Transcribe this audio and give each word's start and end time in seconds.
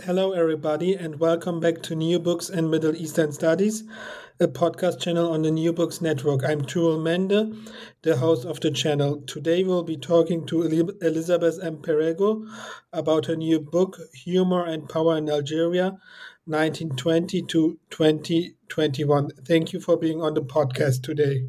Hello, 0.00 0.32
everybody, 0.32 0.94
and 0.94 1.20
welcome 1.20 1.60
back 1.60 1.80
to 1.82 1.94
New 1.94 2.18
Books 2.18 2.48
and 2.48 2.70
Middle 2.70 2.96
Eastern 2.96 3.30
Studies, 3.30 3.84
a 4.40 4.48
podcast 4.48 4.98
channel 4.98 5.30
on 5.30 5.42
the 5.42 5.50
New 5.50 5.72
Books 5.72 6.00
Network. 6.00 6.42
I'm 6.44 6.62
Tugrul 6.62 7.00
Mende, 7.00 7.54
the 8.02 8.16
host 8.16 8.44
of 8.44 8.58
the 8.60 8.70
channel. 8.70 9.20
Today, 9.20 9.62
we'll 9.62 9.84
be 9.84 9.96
talking 9.96 10.44
to 10.46 10.62
Elizabeth 11.02 11.62
M. 11.62 11.76
Perego 11.76 12.44
about 12.92 13.26
her 13.26 13.36
new 13.36 13.60
book, 13.60 13.98
Humor 14.24 14.64
and 14.64 14.88
Power 14.88 15.18
in 15.18 15.30
Algeria, 15.30 15.98
1920 16.46 17.42
to 17.42 17.78
2021. 17.90 19.30
Thank 19.46 19.72
you 19.72 19.80
for 19.80 19.96
being 19.96 20.20
on 20.20 20.34
the 20.34 20.42
podcast 20.42 21.02
today. 21.02 21.44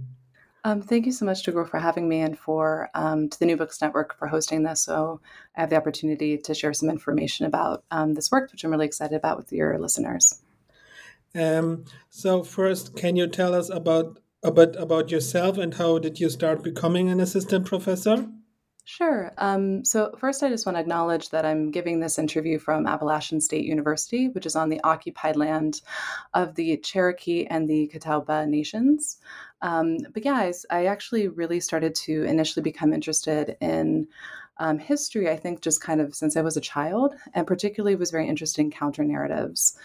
Um, 0.65 0.81
thank 0.81 1.05
you 1.05 1.11
so 1.11 1.25
much, 1.25 1.43
Tugrul, 1.43 1.67
for 1.67 1.79
having 1.79 2.07
me 2.07 2.21
and 2.21 2.39
for 2.39 2.89
um, 2.93 3.27
to 3.29 3.39
the 3.39 3.45
New 3.45 3.57
Books 3.57 3.81
Network 3.81 4.17
for 4.17 4.27
hosting 4.27 4.63
this. 4.63 4.81
So 4.81 5.19
I 5.57 5.61
have 5.61 5.69
the 5.69 5.75
opportunity 5.75 6.37
to 6.37 6.53
share 6.53 6.73
some 6.73 6.89
information 6.89 7.45
about 7.45 7.83
um, 7.91 8.13
this 8.13 8.31
work, 8.31 8.51
which 8.51 8.63
I'm 8.63 8.71
really 8.71 8.85
excited 8.85 9.15
about 9.15 9.37
with 9.37 9.51
your 9.51 9.77
listeners. 9.77 10.41
Um, 11.35 11.83
so 12.09 12.43
first, 12.43 12.95
can 12.95 13.15
you 13.15 13.27
tell 13.27 13.53
us 13.53 13.69
about 13.69 14.19
a 14.43 14.51
bit 14.51 14.75
about 14.77 15.11
yourself 15.11 15.57
and 15.57 15.73
how 15.73 15.99
did 15.99 16.19
you 16.19 16.29
start 16.29 16.63
becoming 16.63 17.09
an 17.09 17.19
assistant 17.19 17.65
professor? 17.65 18.27
Sure. 18.85 19.31
Um, 19.37 19.85
so, 19.85 20.13
first, 20.19 20.43
I 20.43 20.49
just 20.49 20.65
want 20.65 20.75
to 20.75 20.81
acknowledge 20.81 21.29
that 21.29 21.45
I'm 21.45 21.71
giving 21.71 22.01
this 22.01 22.19
interview 22.19 22.59
from 22.59 22.85
Appalachian 22.85 23.39
State 23.39 23.63
University, 23.63 24.27
which 24.27 24.45
is 24.45 24.57
on 24.57 24.67
the 24.67 24.81
occupied 24.83 25.37
land 25.37 25.79
of 26.33 26.55
the 26.55 26.75
Cherokee 26.77 27.45
and 27.45 27.69
the 27.69 27.87
Catawba 27.87 28.45
nations. 28.45 29.19
Um, 29.63 29.99
but 30.13 30.25
yeah, 30.25 30.33
I, 30.33 30.53
I, 30.69 30.85
actually 30.87 31.29
really 31.29 31.61
started 31.61 31.95
to 31.95 32.25
initially 32.25 32.61
become 32.61 32.91
interested 32.91 33.55
in 33.61 34.09
um, 34.57 34.77
history, 34.77 35.29
I 35.29 35.37
think, 35.37 35.61
just 35.61 35.81
kind 35.81 36.01
of 36.01 36.13
since 36.13 36.35
I 36.35 36.41
was 36.41 36.57
a 36.57 36.61
child, 36.61 37.15
and 37.33 37.47
particularly 37.47 37.95
was 37.95 38.11
very 38.11 38.27
interested 38.27 38.59
in 38.59 38.71
counter 38.71 39.05
narratives. 39.05 39.77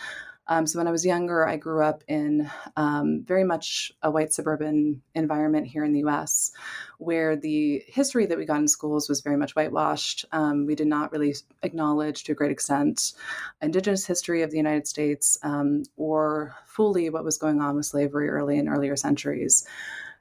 Um, 0.48 0.66
so 0.66 0.78
when 0.78 0.88
I 0.88 0.90
was 0.90 1.04
younger, 1.04 1.46
I 1.46 1.56
grew 1.56 1.82
up 1.82 2.02
in 2.08 2.50
um, 2.76 3.22
very 3.24 3.44
much 3.44 3.92
a 4.02 4.10
white 4.10 4.32
suburban 4.32 5.02
environment 5.14 5.66
here 5.66 5.84
in 5.84 5.92
the 5.92 6.00
U.S., 6.00 6.52
where 6.98 7.36
the 7.36 7.82
history 7.86 8.26
that 8.26 8.38
we 8.38 8.46
got 8.46 8.60
in 8.60 8.68
schools 8.68 9.08
was 9.08 9.20
very 9.20 9.36
much 9.36 9.54
whitewashed. 9.54 10.24
Um, 10.32 10.66
we 10.66 10.74
did 10.74 10.86
not 10.86 11.12
really 11.12 11.34
acknowledge, 11.62 12.24
to 12.24 12.32
a 12.32 12.34
great 12.34 12.50
extent, 12.50 13.12
Indigenous 13.60 14.06
history 14.06 14.42
of 14.42 14.50
the 14.50 14.56
United 14.56 14.86
States 14.86 15.36
um, 15.42 15.82
or 15.96 16.54
fully 16.66 17.10
what 17.10 17.24
was 17.24 17.38
going 17.38 17.60
on 17.60 17.76
with 17.76 17.86
slavery 17.86 18.28
early 18.28 18.58
in 18.58 18.68
earlier 18.68 18.96
centuries. 18.96 19.66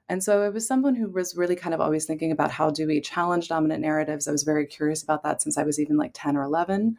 And 0.10 0.24
so 0.24 0.42
I 0.42 0.50
was 0.50 0.66
someone 0.66 0.96
who 0.96 1.10
was 1.10 1.36
really 1.36 1.56
kind 1.56 1.74
of 1.74 1.82
always 1.82 2.06
thinking 2.06 2.32
about 2.32 2.52
how 2.52 2.70
do 2.70 2.88
we 2.88 3.02
challenge 3.02 3.50
dominant 3.50 3.82
narratives. 3.82 4.28
I 4.28 4.32
was 4.32 4.44
very 4.44 4.66
curious 4.66 5.04
about 5.04 5.24
that 5.24 5.42
since 5.42 5.58
I 5.58 5.64
was 5.64 5.80
even 5.80 5.98
like 5.98 6.12
10 6.14 6.38
or 6.38 6.44
11. 6.44 6.98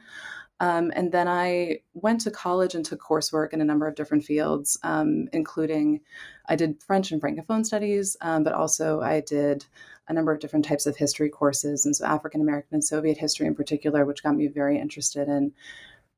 Um, 0.61 0.93
and 0.97 1.13
then 1.13 1.29
I 1.29 1.81
went 1.95 2.21
to 2.23 2.31
college 2.31 2.75
and 2.75 2.85
took 2.85 3.01
coursework 3.01 3.53
in 3.53 3.61
a 3.61 3.65
number 3.65 3.87
of 3.87 3.95
different 3.95 4.25
fields, 4.25 4.77
um, 4.83 5.29
including 5.33 6.01
I 6.47 6.57
did 6.57 6.83
French 6.83 7.13
and 7.13 7.23
Francophone 7.23 7.65
studies, 7.65 8.17
um, 8.21 8.43
but 8.43 8.55
also 8.55 9.01
I 9.01 9.21
did 9.21 9.65
a 10.09 10.13
number 10.13 10.33
of 10.33 10.41
different 10.41 10.65
types 10.65 10.87
of 10.87 10.97
history 10.97 11.29
courses, 11.29 11.85
and 11.87 11.95
so 11.95 12.05
African 12.07 12.41
American 12.41 12.75
and 12.75 12.85
Soviet 12.85 13.19
history 13.19 13.47
in 13.47 13.55
particular, 13.55 14.05
which 14.05 14.23
got 14.23 14.35
me 14.35 14.49
very 14.49 14.79
interested 14.79 15.29
in 15.29 15.53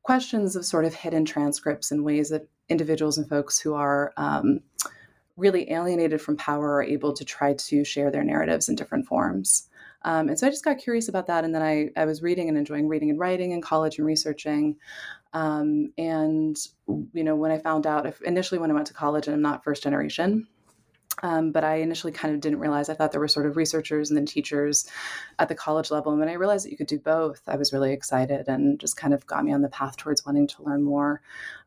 questions 0.02 0.56
of 0.56 0.64
sort 0.64 0.84
of 0.84 0.94
hidden 0.94 1.24
transcripts 1.24 1.90
and 1.90 2.04
ways 2.04 2.30
that 2.30 2.48
individuals 2.68 3.18
and 3.18 3.28
folks 3.28 3.58
who 3.58 3.74
are 3.74 4.12
um, 4.16 4.60
really 5.36 5.70
alienated 5.70 6.20
from 6.20 6.36
power 6.36 6.76
are 6.76 6.82
able 6.82 7.12
to 7.12 7.24
try 7.24 7.54
to 7.54 7.84
share 7.84 8.10
their 8.10 8.24
narratives 8.24 8.68
in 8.68 8.76
different 8.76 9.06
forms. 9.06 9.68
Um, 10.02 10.28
and 10.28 10.38
so 10.38 10.46
I 10.46 10.50
just 10.50 10.64
got 10.64 10.78
curious 10.78 11.08
about 11.08 11.26
that. 11.26 11.44
And 11.44 11.54
then 11.54 11.62
I, 11.62 11.90
I 11.96 12.04
was 12.04 12.22
reading 12.22 12.48
and 12.48 12.56
enjoying 12.56 12.88
reading 12.88 13.10
and 13.10 13.18
writing 13.18 13.52
in 13.52 13.60
college 13.60 13.98
and 13.98 14.06
researching. 14.06 14.76
Um, 15.32 15.92
and, 15.98 16.56
you 17.12 17.24
know, 17.24 17.36
when 17.36 17.50
I 17.50 17.58
found 17.58 17.86
out, 17.86 18.06
if, 18.06 18.20
initially 18.22 18.58
when 18.58 18.70
I 18.70 18.74
went 18.74 18.86
to 18.88 18.94
college, 18.94 19.26
and 19.26 19.34
I'm 19.34 19.42
not 19.42 19.62
first 19.62 19.82
generation, 19.82 20.46
um, 21.22 21.52
but 21.52 21.64
I 21.64 21.76
initially 21.76 22.12
kind 22.12 22.34
of 22.34 22.40
didn't 22.40 22.60
realize. 22.60 22.88
I 22.88 22.94
thought 22.94 23.12
there 23.12 23.20
were 23.20 23.28
sort 23.28 23.46
of 23.46 23.56
researchers 23.56 24.10
and 24.10 24.16
then 24.16 24.26
teachers 24.26 24.88
at 25.38 25.48
the 25.48 25.54
college 25.54 25.90
level. 25.90 26.12
And 26.12 26.20
when 26.20 26.28
I 26.28 26.34
realized 26.34 26.64
that 26.64 26.70
you 26.70 26.76
could 26.76 26.86
do 26.86 26.98
both, 26.98 27.42
I 27.46 27.56
was 27.56 27.72
really 27.72 27.92
excited 27.92 28.48
and 28.48 28.80
just 28.80 28.96
kind 28.96 29.12
of 29.12 29.26
got 29.26 29.44
me 29.44 29.52
on 29.52 29.62
the 29.62 29.68
path 29.68 29.96
towards 29.96 30.24
wanting 30.24 30.46
to 30.48 30.62
learn 30.62 30.82
more 30.82 31.20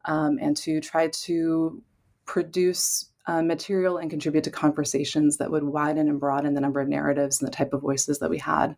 um, 0.06 0.40
and 0.42 0.58
to 0.58 0.82
try 0.82 1.08
to 1.10 1.84
produce 2.26 3.10
uh, 3.28 3.42
material 3.42 3.98
and 3.98 4.10
contribute 4.10 4.44
to 4.44 4.52
conversations 4.52 5.38
that 5.38 5.52
would 5.52 5.64
widen 5.64 6.10
and 6.10 6.20
broaden 6.20 6.54
the 6.54 6.62
number 6.62 6.82
of 6.82 6.88
narratives 6.88 7.42
and 7.42 7.48
the 7.48 7.56
type 7.56 7.74
of 7.74 7.82
voices 7.82 8.20
that 8.20 8.30
we 8.30 8.38
had 8.38 8.76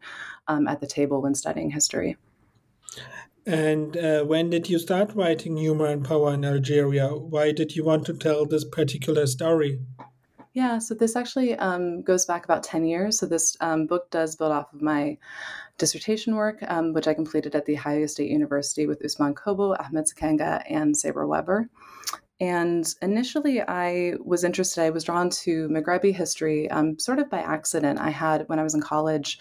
um, 0.48 0.68
at 0.68 0.80
the 0.82 0.88
table 0.88 1.22
when 1.22 1.36
studying 1.36 1.70
history. 1.70 2.18
And 3.46 3.96
uh, 3.96 4.24
when 4.24 4.50
did 4.50 4.70
you 4.70 4.80
start 4.80 5.14
writing 5.14 5.58
Humor 5.58 5.86
and 5.86 6.04
Power 6.04 6.34
in 6.34 6.44
Algeria? 6.44 7.10
Why 7.10 7.52
did 7.52 7.76
you 7.76 7.84
want 7.84 8.06
to 8.08 8.14
tell 8.14 8.46
this 8.46 8.66
particular 8.66 9.28
story? 9.28 9.80
Yeah, 10.54 10.80
so 10.80 10.96
this 10.96 11.16
actually 11.16 11.54
um, 11.56 12.02
goes 12.02 12.26
back 12.26 12.46
about 12.46 12.64
10 12.64 12.86
years. 12.86 13.20
So 13.20 13.26
this 13.26 13.58
um, 13.60 13.88
book 13.88 14.10
does 14.10 14.38
build 14.38 14.54
off 14.54 14.74
of 14.74 14.82
my 14.82 15.18
dissertation 15.78 16.36
work, 16.36 16.60
um, 16.70 16.94
which 16.94 17.08
I 17.08 17.14
completed 17.14 17.56
at 17.56 17.66
The 17.66 17.76
Ohio 17.76 18.06
State 18.06 18.32
University 18.32 18.88
with 18.88 19.02
Ousman 19.02 19.36
Kobo, 19.36 19.76
Ahmad 19.76 20.06
Sikainga, 20.06 20.64
and 20.70 20.96
Sabra 20.96 21.28
Webber. 21.28 21.70
And 22.42 22.86
initially, 23.02 23.62
I 23.62 24.16
was 24.24 24.44
interested, 24.44 24.84
I 24.84 24.90
was 24.90 25.06
drawn 25.06 25.30
to 25.30 25.70
Maghrebi 25.70 26.14
history 26.14 26.70
um, 26.70 27.00
sort 27.00 27.20
of 27.20 27.30
by 27.30 27.40
accident. 27.40 28.00
I 28.00 28.10
had, 28.10 28.44
when 28.50 28.60
I 28.60 28.64
was 28.64 28.76
in 28.76 28.82
college, 28.82 29.40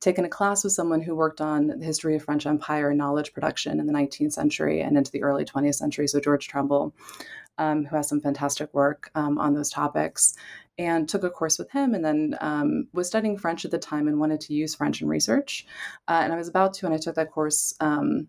taken 0.00 0.24
a 0.24 0.28
class 0.28 0.64
with 0.64 0.72
someone 0.72 1.00
who 1.00 1.14
worked 1.14 1.40
on 1.40 1.68
the 1.68 1.84
history 1.84 2.16
of 2.16 2.24
French 2.24 2.44
Empire 2.44 2.88
and 2.88 2.98
knowledge 2.98 3.32
production 3.32 3.78
in 3.78 3.86
the 3.86 3.92
19th 3.92 4.32
century 4.32 4.80
and 4.80 4.98
into 4.98 5.12
the 5.12 5.22
early 5.22 5.44
20th 5.44 5.76
century. 5.76 6.08
So, 6.08 6.18
George 6.18 6.48
Trumbull, 6.48 6.92
um, 7.58 7.84
who 7.84 7.94
has 7.94 8.08
some 8.08 8.20
fantastic 8.20 8.74
work 8.74 9.12
um, 9.14 9.38
on 9.38 9.54
those 9.54 9.70
topics. 9.70 10.34
And 10.78 11.06
took 11.06 11.22
a 11.22 11.28
course 11.28 11.58
with 11.58 11.70
him, 11.70 11.94
and 11.94 12.02
then 12.02 12.34
um, 12.40 12.88
was 12.94 13.06
studying 13.06 13.36
French 13.36 13.66
at 13.66 13.70
the 13.70 13.78
time 13.78 14.08
and 14.08 14.18
wanted 14.18 14.40
to 14.40 14.54
use 14.54 14.74
French 14.74 15.02
in 15.02 15.06
research. 15.06 15.66
Uh, 16.08 16.22
and 16.24 16.32
I 16.32 16.36
was 16.36 16.48
about 16.48 16.72
to, 16.74 16.86
when 16.86 16.94
I 16.94 16.98
took 16.98 17.14
that 17.16 17.30
course, 17.30 17.74
um, 17.78 18.28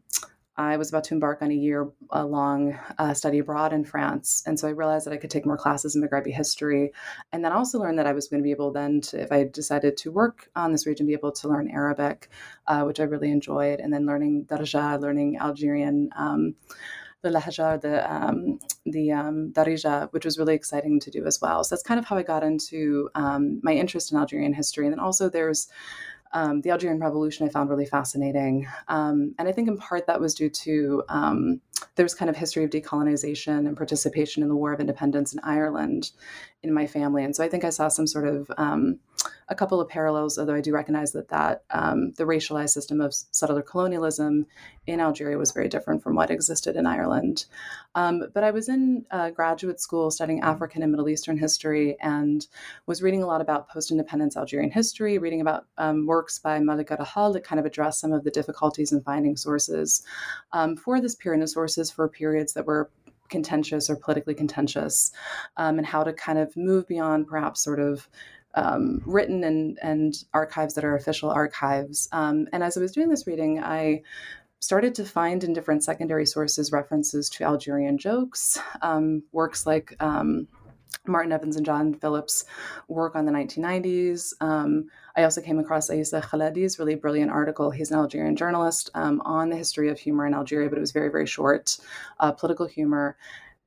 I 0.55 0.77
was 0.77 0.89
about 0.89 1.03
to 1.05 1.15
embark 1.15 1.41
on 1.41 1.51
a 1.51 1.55
year 1.55 1.89
long 2.13 2.77
uh, 2.99 3.13
study 3.13 3.39
abroad 3.39 3.73
in 3.73 3.83
France. 3.83 4.43
And 4.45 4.59
so 4.59 4.67
I 4.67 4.71
realized 4.71 5.05
that 5.05 5.13
I 5.13 5.17
could 5.17 5.31
take 5.31 5.45
more 5.45 5.57
classes 5.57 5.95
in 5.95 6.03
Maghrebi 6.03 6.31
history. 6.31 6.93
And 7.31 7.43
then 7.43 7.51
I 7.51 7.55
also 7.55 7.79
learned 7.79 7.97
that 7.97 8.07
I 8.07 8.13
was 8.13 8.27
going 8.27 8.41
to 8.41 8.43
be 8.43 8.51
able 8.51 8.71
then 8.71 9.01
to, 9.01 9.21
if 9.21 9.31
I 9.31 9.45
decided 9.45 9.97
to 9.97 10.11
work 10.11 10.49
on 10.55 10.71
this 10.71 10.85
region, 10.85 11.07
be 11.07 11.13
able 11.13 11.31
to 11.31 11.47
learn 11.47 11.71
Arabic, 11.71 12.29
uh, 12.67 12.83
which 12.83 12.99
I 12.99 13.03
really 13.03 13.31
enjoyed. 13.31 13.79
And 13.79 13.91
then 13.91 14.05
learning 14.05 14.45
Darja, 14.45 14.99
learning 15.01 15.37
Algerian. 15.39 16.09
Um, 16.15 16.55
the 17.23 17.29
Lahja, 17.29 17.79
the 17.79 18.13
um, 18.13 18.59
the 18.85 19.13
um, 19.13 19.53
Darija, 19.53 20.11
which 20.11 20.25
was 20.25 20.37
really 20.37 20.55
exciting 20.55 20.99
to 20.99 21.09
do 21.09 21.25
as 21.25 21.39
well. 21.41 21.63
So 21.63 21.73
that's 21.73 21.81
kind 21.81 21.97
of 21.97 22.05
how 22.05 22.17
I 22.17 22.23
got 22.23 22.43
into 22.43 23.09
um, 23.15 23.61
my 23.63 23.71
interest 23.71 24.11
in 24.11 24.17
Algerian 24.17 24.53
history. 24.53 24.85
And 24.85 24.91
then 24.91 24.99
also 24.99 25.29
there's 25.29 25.69
um, 26.33 26.61
the 26.61 26.71
Algerian 26.71 26.99
Revolution 26.99 27.47
I 27.47 27.49
found 27.49 27.69
really 27.69 27.85
fascinating. 27.85 28.67
Um, 28.87 29.35
and 29.37 29.47
I 29.47 29.51
think 29.51 29.67
in 29.67 29.77
part 29.77 30.07
that 30.07 30.19
was 30.19 30.33
due 30.33 30.49
to 30.49 31.03
um, 31.09 31.61
there 31.95 32.05
was 32.05 32.15
kind 32.15 32.29
of 32.29 32.37
history 32.37 32.63
of 32.63 32.69
decolonization 32.69 33.67
and 33.67 33.77
participation 33.77 34.43
in 34.43 34.49
the 34.49 34.55
War 34.55 34.73
of 34.73 34.79
Independence 34.79 35.33
in 35.33 35.39
Ireland 35.43 36.11
in 36.63 36.73
my 36.73 36.87
family. 36.87 37.23
And 37.23 37.35
so 37.35 37.43
I 37.43 37.49
think 37.49 37.63
I 37.63 37.69
saw 37.69 37.87
some 37.89 38.07
sort 38.07 38.27
of 38.27 38.49
um, 38.57 38.99
a 39.49 39.55
couple 39.55 39.81
of 39.81 39.89
parallels, 39.89 40.37
although 40.37 40.55
I 40.55 40.61
do 40.61 40.73
recognize 40.73 41.11
that 41.11 41.29
that 41.29 41.63
um, 41.69 42.11
the 42.13 42.23
racialized 42.23 42.69
system 42.69 43.01
of 43.01 43.13
settler 43.13 43.61
colonialism 43.61 44.45
in 44.87 44.99
Algeria 44.99 45.37
was 45.37 45.51
very 45.51 45.69
different 45.69 46.01
from 46.01 46.15
what 46.15 46.31
existed 46.31 46.75
in 46.75 46.85
Ireland. 46.85 47.45
Um, 47.95 48.23
but 48.33 48.43
I 48.43 48.51
was 48.51 48.69
in 48.69 49.05
uh, 49.11 49.29
graduate 49.29 49.79
school 49.79 50.11
studying 50.11 50.41
African 50.41 50.81
and 50.81 50.91
Middle 50.91 51.09
Eastern 51.09 51.37
history 51.37 51.97
and 52.01 52.47
was 52.85 53.01
reading 53.01 53.23
a 53.23 53.27
lot 53.27 53.41
about 53.41 53.69
post-independence 53.69 54.35
Algerian 54.35 54.71
history, 54.71 55.17
reading 55.17 55.41
about 55.41 55.65
um, 55.77 56.05
works 56.05 56.39
by 56.39 56.59
Malika 56.59 56.97
Rahal 56.97 57.33
that 57.33 57.43
kind 57.43 57.59
of 57.59 57.65
address 57.65 57.99
some 57.99 58.13
of 58.13 58.23
the 58.23 58.31
difficulties 58.31 58.91
in 58.91 59.01
finding 59.01 59.37
sources 59.37 60.03
um, 60.53 60.75
for 60.75 60.99
this 60.99 61.15
period 61.15 61.41
of 61.43 61.49
sources 61.49 61.72
for 61.91 62.07
periods 62.07 62.53
that 62.53 62.65
were 62.65 62.89
contentious 63.29 63.89
or 63.89 63.95
politically 63.95 64.33
contentious, 64.33 65.11
um, 65.57 65.77
and 65.77 65.87
how 65.87 66.03
to 66.03 66.13
kind 66.13 66.37
of 66.37 66.55
move 66.55 66.87
beyond 66.87 67.27
perhaps 67.27 67.63
sort 67.63 67.79
of 67.79 68.07
um, 68.55 69.01
written 69.05 69.43
and, 69.43 69.79
and 69.81 70.25
archives 70.33 70.75
that 70.75 70.85
are 70.85 70.95
official 70.95 71.31
archives. 71.31 72.07
Um, 72.11 72.47
and 72.53 72.63
as 72.63 72.77
I 72.77 72.81
was 72.81 72.91
doing 72.91 73.09
this 73.09 73.25
reading, 73.25 73.63
I 73.63 74.03
started 74.59 74.95
to 74.95 75.05
find 75.05 75.43
in 75.43 75.53
different 75.53 75.83
secondary 75.83 76.25
sources 76.25 76.71
references 76.71 77.29
to 77.31 77.43
Algerian 77.43 77.97
jokes, 77.97 78.59
um, 78.81 79.23
works 79.31 79.65
like 79.65 79.95
um, 79.99 80.47
Martin 81.05 81.31
Evans 81.31 81.57
and 81.57 81.65
John 81.65 81.93
Phillips' 81.93 82.45
work 82.87 83.15
on 83.15 83.25
the 83.25 83.31
1990s. 83.31 84.33
Um, 84.39 84.85
I 85.15 85.23
also 85.23 85.41
came 85.41 85.59
across 85.59 85.89
Aissa 85.89 86.21
Khelladi's 86.21 86.79
really 86.79 86.95
brilliant 86.95 87.31
article. 87.31 87.69
He's 87.71 87.91
an 87.91 87.97
Algerian 87.97 88.35
journalist 88.35 88.89
um, 88.95 89.21
on 89.25 89.49
the 89.49 89.55
history 89.55 89.89
of 89.89 89.99
humor 89.99 90.25
in 90.25 90.33
Algeria, 90.33 90.69
but 90.69 90.77
it 90.77 90.81
was 90.81 90.91
very, 90.91 91.09
very 91.09 91.27
short, 91.27 91.77
uh, 92.19 92.31
political 92.31 92.65
humor 92.65 93.15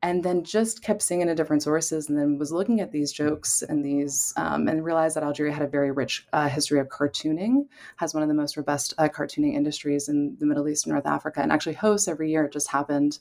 and 0.03 0.23
then 0.23 0.45
just 0.45 0.83
kept 0.83 1.03
seeing 1.03 1.21
in 1.23 1.35
different 1.35 1.63
sources 1.63 2.09
and 2.09 2.19
then 2.19 2.39
was 2.39 2.53
looking 2.53 2.81
at 2.81 2.93
these 2.93 3.11
jokes 3.11 3.63
and 3.63 3.85
these 3.85 4.33
um, 4.37 4.69
and 4.69 4.85
realized 4.85 5.17
that 5.17 5.25
algeria 5.25 5.53
had 5.53 5.63
a 5.63 5.69
very 5.69 5.91
rich 5.91 6.27
uh, 6.33 6.49
history 6.49 6.79
of 6.79 6.89
cartooning 6.89 7.67
has 7.97 8.13
one 8.13 8.23
of 8.23 8.29
the 8.29 8.35
most 8.35 8.57
robust 8.57 8.93
uh, 8.99 9.09
cartooning 9.09 9.55
industries 9.55 10.09
in 10.09 10.37
the 10.39 10.47
middle 10.47 10.69
east 10.69 10.87
and 10.87 10.93
north 10.93 11.07
africa 11.07 11.41
and 11.41 11.51
actually 11.51 11.75
hosts 11.75 12.09
every 12.09 12.31
year 12.31 12.45
it 12.45 12.53
just 12.53 12.71
happened 12.71 13.19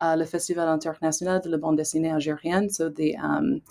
uh, 0.00 0.14
le 0.16 0.26
festival 0.26 0.72
international 0.72 1.40
de 1.40 1.48
la 1.48 1.56
bande 1.56 1.78
dessinée 1.78 2.12
algérienne 2.12 2.70
so 2.70 2.88
the 2.88 3.16
um, 3.16 3.62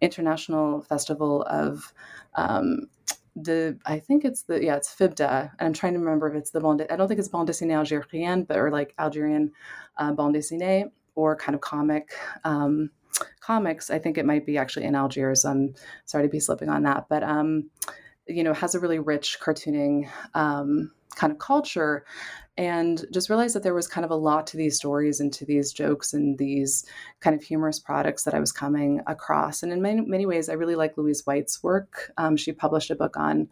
international 0.00 0.82
festival 0.82 1.42
of 1.44 1.92
um, 2.34 2.88
the 3.34 3.78
I 3.86 3.98
think 3.98 4.24
it's 4.24 4.42
the 4.42 4.62
yeah 4.62 4.76
it's 4.76 4.94
FIBDA 4.94 5.50
and 5.58 5.66
I'm 5.66 5.72
trying 5.72 5.94
to 5.94 5.98
remember 5.98 6.28
if 6.28 6.34
it's 6.34 6.50
the 6.50 6.60
bande 6.60 6.86
I 6.90 6.96
don't 6.96 7.08
think 7.08 7.18
it's 7.18 7.28
bande 7.28 7.48
dessinée 7.48 7.72
algérienne 7.72 8.46
but 8.46 8.58
or 8.58 8.70
like 8.70 8.94
Algerian 8.98 9.52
uh, 9.96 10.12
bande 10.12 10.36
dessinée 10.36 10.90
or 11.14 11.36
kind 11.36 11.54
of 11.54 11.60
comic 11.60 12.12
um, 12.44 12.90
comics. 13.40 13.90
I 13.90 13.98
think 13.98 14.18
it 14.18 14.26
might 14.26 14.46
be 14.46 14.58
actually 14.58 14.86
in 14.86 14.94
Algiers. 14.94 15.44
I'm 15.44 15.74
sorry 16.04 16.24
to 16.24 16.30
be 16.30 16.40
slipping 16.40 16.68
on 16.68 16.82
that, 16.84 17.06
but 17.08 17.22
um, 17.22 17.70
you 18.26 18.44
know, 18.44 18.54
has 18.54 18.74
a 18.74 18.80
really 18.80 18.98
rich 18.98 19.38
cartooning 19.40 20.08
um, 20.34 20.92
kind 21.14 21.32
of 21.32 21.38
culture. 21.38 22.04
And 22.58 23.06
just 23.10 23.30
realized 23.30 23.54
that 23.56 23.62
there 23.62 23.74
was 23.74 23.88
kind 23.88 24.04
of 24.04 24.10
a 24.10 24.16
lot 24.16 24.46
to 24.48 24.58
these 24.58 24.76
stories 24.76 25.20
and 25.20 25.32
to 25.32 25.46
these 25.46 25.72
jokes 25.72 26.12
and 26.12 26.36
these 26.36 26.84
kind 27.20 27.34
of 27.34 27.42
humorous 27.42 27.78
products 27.78 28.24
that 28.24 28.34
I 28.34 28.40
was 28.40 28.52
coming 28.52 29.00
across. 29.06 29.62
And 29.62 29.72
in 29.72 29.80
many, 29.80 30.02
many 30.02 30.26
ways, 30.26 30.50
I 30.50 30.54
really 30.54 30.76
like 30.76 30.98
Louise 30.98 31.22
White's 31.24 31.62
work. 31.62 32.12
Um, 32.18 32.36
she 32.36 32.52
published 32.52 32.90
a 32.90 32.94
book 32.94 33.16
on 33.16 33.48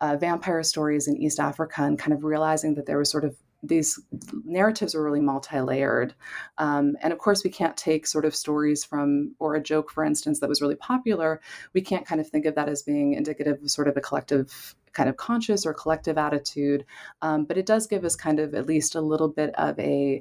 uh, 0.00 0.16
vampire 0.16 0.62
stories 0.62 1.08
in 1.08 1.16
East 1.16 1.40
Africa 1.40 1.82
and 1.82 1.98
kind 1.98 2.12
of 2.12 2.24
realizing 2.24 2.74
that 2.74 2.86
there 2.86 2.98
was 2.98 3.10
sort 3.10 3.24
of 3.24 3.36
these 3.62 4.00
narratives 4.44 4.94
are 4.94 5.02
really 5.02 5.20
multi-layered 5.20 6.14
um, 6.58 6.96
and 7.02 7.12
of 7.12 7.18
course 7.18 7.42
we 7.42 7.50
can't 7.50 7.76
take 7.76 8.06
sort 8.06 8.24
of 8.24 8.34
stories 8.34 8.84
from 8.84 9.34
or 9.40 9.56
a 9.56 9.62
joke 9.62 9.90
for 9.90 10.04
instance 10.04 10.38
that 10.38 10.48
was 10.48 10.62
really 10.62 10.76
popular 10.76 11.40
we 11.74 11.80
can't 11.80 12.06
kind 12.06 12.20
of 12.20 12.28
think 12.28 12.44
of 12.44 12.54
that 12.54 12.68
as 12.68 12.82
being 12.82 13.14
indicative 13.14 13.60
of 13.60 13.70
sort 13.70 13.88
of 13.88 13.96
a 13.96 14.00
collective 14.00 14.76
kind 14.98 15.08
of 15.08 15.16
conscious 15.16 15.64
or 15.64 15.72
collective 15.72 16.18
attitude 16.18 16.84
um, 17.22 17.44
but 17.44 17.56
it 17.56 17.66
does 17.66 17.86
give 17.86 18.04
us 18.04 18.16
kind 18.16 18.40
of 18.40 18.52
at 18.54 18.66
least 18.66 18.96
a 18.96 19.00
little 19.00 19.28
bit 19.28 19.54
of 19.54 19.78
a 19.78 20.20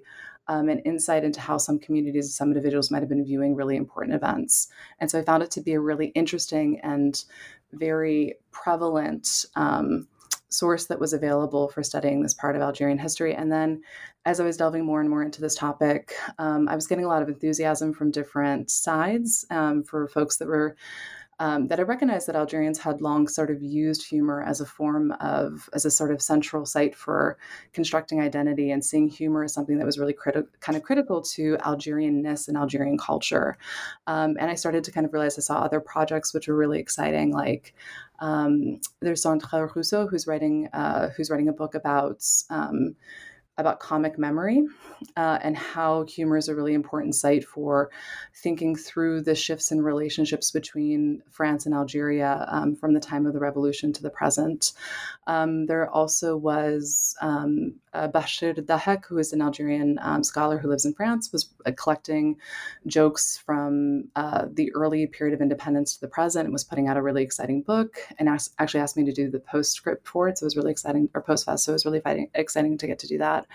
um, 0.49 0.69
an 0.69 0.79
insight 0.79 1.25
into 1.25 1.41
how 1.41 1.57
some 1.57 1.79
communities 1.79 2.25
and 2.25 2.33
some 2.33 2.49
individuals 2.49 2.91
might 2.91 3.01
have 3.01 3.09
been 3.09 3.25
viewing 3.25 3.55
really 3.55 3.75
important 3.75 4.15
events 4.15 4.67
and 4.99 5.09
so 5.09 5.17
i 5.17 5.23
found 5.23 5.41
it 5.41 5.49
to 5.49 5.61
be 5.61 5.73
a 5.73 5.79
really 5.79 6.07
interesting 6.07 6.79
and 6.83 7.25
very 7.73 8.35
prevalent 8.51 9.45
um, 9.55 10.07
source 10.49 10.85
that 10.85 10.99
was 10.99 11.13
available 11.13 11.67
for 11.69 11.83
studying 11.83 12.21
this 12.21 12.33
part 12.33 12.55
of 12.55 12.61
Algerian 12.61 12.97
history. 12.97 13.35
And 13.35 13.51
then 13.51 13.81
as 14.25 14.39
I 14.39 14.45
was 14.45 14.57
delving 14.57 14.85
more 14.85 15.01
and 15.01 15.09
more 15.09 15.23
into 15.23 15.41
this 15.41 15.55
topic, 15.55 16.13
um, 16.37 16.67
I 16.69 16.75
was 16.75 16.87
getting 16.87 17.05
a 17.05 17.07
lot 17.07 17.21
of 17.21 17.29
enthusiasm 17.29 17.93
from 17.93 18.11
different 18.11 18.69
sides 18.71 19.45
um, 19.49 19.83
for 19.83 20.07
folks 20.07 20.37
that 20.37 20.47
were. 20.47 20.75
Um, 21.39 21.67
that 21.67 21.79
I 21.79 21.83
recognized 21.83 22.27
that 22.27 22.35
Algerians 22.35 22.79
had 22.79 22.99
long 22.99 23.27
sort 23.27 23.51
of 23.51 23.61
used 23.61 24.07
humor 24.07 24.41
as 24.41 24.59
a 24.59 24.65
form 24.65 25.11
of, 25.19 25.69
as 25.73 25.85
a 25.85 25.91
sort 25.91 26.11
of 26.11 26.21
central 26.21 26.65
site 26.65 26.95
for 26.95 27.37
constructing 27.73 28.19
identity 28.21 28.71
and 28.71 28.83
seeing 28.83 29.07
humor 29.07 29.43
as 29.43 29.53
something 29.53 29.77
that 29.77 29.85
was 29.85 29.99
really 29.99 30.13
criti- 30.13 30.47
kind 30.61 30.75
of 30.75 30.81
critical 30.81 31.21
to 31.21 31.57
Algerianness 31.57 32.47
and 32.47 32.57
Algerian 32.57 32.97
culture. 32.97 33.57
Um, 34.07 34.35
and 34.39 34.49
I 34.49 34.55
started 34.55 34.83
to 34.85 34.91
kind 34.91 35.05
of 35.05 35.13
realize 35.13 35.37
I 35.37 35.41
saw 35.41 35.59
other 35.59 35.79
projects 35.79 36.33
which 36.33 36.47
were 36.47 36.55
really 36.55 36.79
exciting, 36.79 37.31
like 37.31 37.75
um, 38.19 38.79
there's 39.01 39.21
Sandra 39.21 39.69
Rousseau 39.75 40.07
who's 40.07 40.25
writing 40.25 40.67
uh, 40.73 41.09
who's 41.09 41.29
writing 41.29 41.49
a 41.49 41.53
book 41.53 41.75
about 41.75 42.25
um, 42.49 42.95
about 43.57 43.79
comic 43.79 44.17
memory 44.19 44.65
uh, 45.15 45.39
and 45.41 45.57
how 45.57 46.03
humor 46.05 46.37
is 46.37 46.47
a 46.47 46.55
really 46.55 46.73
important 46.73 47.15
site 47.15 47.43
for 47.43 47.89
thinking 48.35 48.75
through 48.75 49.21
the 49.21 49.35
shifts 49.35 49.71
in 49.71 49.81
relationships 49.81 50.51
between 50.51 51.21
France 51.31 51.65
and 51.65 51.73
Algeria 51.73 52.45
um, 52.49 52.75
from 52.75 52.93
the 52.93 52.99
time 52.99 53.25
of 53.25 53.33
the 53.33 53.39
revolution 53.39 53.91
to 53.93 54.03
the 54.03 54.09
present. 54.09 54.73
Um, 55.25 55.65
there 55.65 55.89
also 55.89 56.37
was 56.37 57.15
um, 57.21 57.75
uh, 57.97 58.07
Bachir 58.07 58.53
Dahek, 58.55 59.05
who 59.05 59.17
is 59.17 59.33
an 59.33 59.41
Algerian 59.41 59.97
um, 60.01 60.23
scholar 60.23 60.57
who 60.57 60.69
lives 60.69 60.85
in 60.85 60.93
France, 60.93 61.31
was 61.31 61.49
uh, 61.65 61.71
collecting 61.75 62.37
jokes 62.85 63.37
from 63.37 64.05
uh, 64.15 64.45
the 64.51 64.71
early 64.73 65.07
period 65.07 65.33
of 65.33 65.41
independence 65.41 65.95
to 65.95 66.01
the 66.01 66.07
present 66.07 66.45
and 66.45 66.53
was 66.53 66.63
putting 66.63 66.87
out 66.87 66.97
a 66.97 67.01
really 67.01 67.23
exciting 67.23 67.61
book 67.61 67.97
and 68.19 68.29
as- 68.29 68.51
actually 68.59 68.81
asked 68.81 68.97
me 68.97 69.05
to 69.05 69.11
do 69.11 69.29
the 69.29 69.39
postscript 69.39 70.07
for 70.07 70.27
it. 70.27 70.37
So 70.37 70.43
it 70.43 70.47
was 70.47 70.57
really 70.57 70.71
exciting, 70.71 71.09
or 71.13 71.23
postface. 71.23 71.59
So 71.59 71.71
it 71.71 71.79
was 71.79 71.85
really 71.85 72.29
exciting 72.35 72.77
to 72.77 72.87
get 72.87 72.99
to 72.99 73.07
do 73.07 73.17
that. 73.17 73.47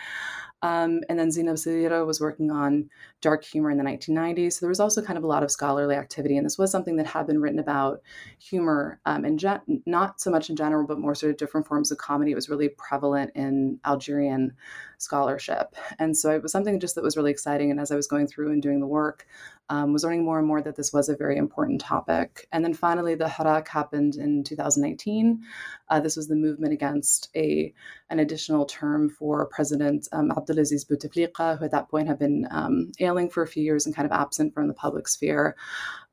Um, 0.62 1.00
and 1.08 1.18
then 1.18 1.30
Zina 1.30 1.52
Sidira 1.54 2.06
was 2.06 2.20
working 2.20 2.50
on 2.50 2.88
dark 3.20 3.44
humor 3.44 3.70
in 3.70 3.78
the 3.78 3.84
1990s. 3.84 4.54
So 4.54 4.60
there 4.60 4.68
was 4.68 4.80
also 4.80 5.02
kind 5.02 5.18
of 5.18 5.24
a 5.24 5.26
lot 5.26 5.42
of 5.42 5.50
scholarly 5.50 5.96
activity, 5.96 6.36
and 6.36 6.46
this 6.46 6.58
was 6.58 6.70
something 6.70 6.96
that 6.96 7.06
had 7.06 7.26
been 7.26 7.40
written 7.40 7.58
about 7.58 8.00
humor, 8.38 9.00
um, 9.04 9.36
gen- 9.36 9.82
not 9.86 10.20
so 10.20 10.30
much 10.30 10.50
in 10.50 10.56
general, 10.56 10.86
but 10.86 10.98
more 10.98 11.14
sort 11.14 11.30
of 11.30 11.36
different 11.36 11.66
forms 11.66 11.90
of 11.90 11.98
comedy. 11.98 12.32
It 12.32 12.36
was 12.36 12.48
really 12.48 12.68
prevalent 12.68 13.32
in 13.34 13.80
Algerian 13.84 14.52
scholarship, 14.98 15.74
and 15.98 16.16
so 16.16 16.30
it 16.30 16.42
was 16.42 16.52
something 16.52 16.78
just 16.78 16.94
that 16.94 17.04
was 17.04 17.16
really 17.16 17.32
exciting. 17.32 17.70
And 17.70 17.80
as 17.80 17.90
I 17.90 17.96
was 17.96 18.06
going 18.06 18.28
through 18.28 18.52
and 18.52 18.62
doing 18.62 18.80
the 18.80 18.86
work, 18.86 19.26
um, 19.72 19.94
was 19.94 20.04
learning 20.04 20.22
more 20.22 20.38
and 20.38 20.46
more 20.46 20.60
that 20.60 20.76
this 20.76 20.92
was 20.92 21.08
a 21.08 21.16
very 21.16 21.38
important 21.38 21.80
topic. 21.80 22.46
And 22.52 22.62
then 22.62 22.74
finally, 22.74 23.14
the 23.14 23.24
Hirak 23.24 23.68
happened 23.68 24.16
in 24.16 24.44
2019. 24.44 25.40
Uh, 25.88 25.98
this 25.98 26.14
was 26.14 26.28
the 26.28 26.36
movement 26.36 26.74
against 26.74 27.30
a 27.34 27.72
an 28.10 28.18
additional 28.18 28.66
term 28.66 29.08
for 29.08 29.46
President 29.46 30.08
um, 30.12 30.30
Abdelaziz 30.30 30.84
Bouteflika, 30.84 31.58
who 31.58 31.64
at 31.64 31.70
that 31.70 31.88
point 31.88 32.06
had 32.06 32.18
been 32.18 32.46
um, 32.50 32.92
ailing 33.00 33.30
for 33.30 33.42
a 33.42 33.46
few 33.46 33.62
years 33.62 33.86
and 33.86 33.96
kind 33.96 34.04
of 34.04 34.12
absent 34.12 34.52
from 34.52 34.68
the 34.68 34.74
public 34.74 35.08
sphere 35.08 35.56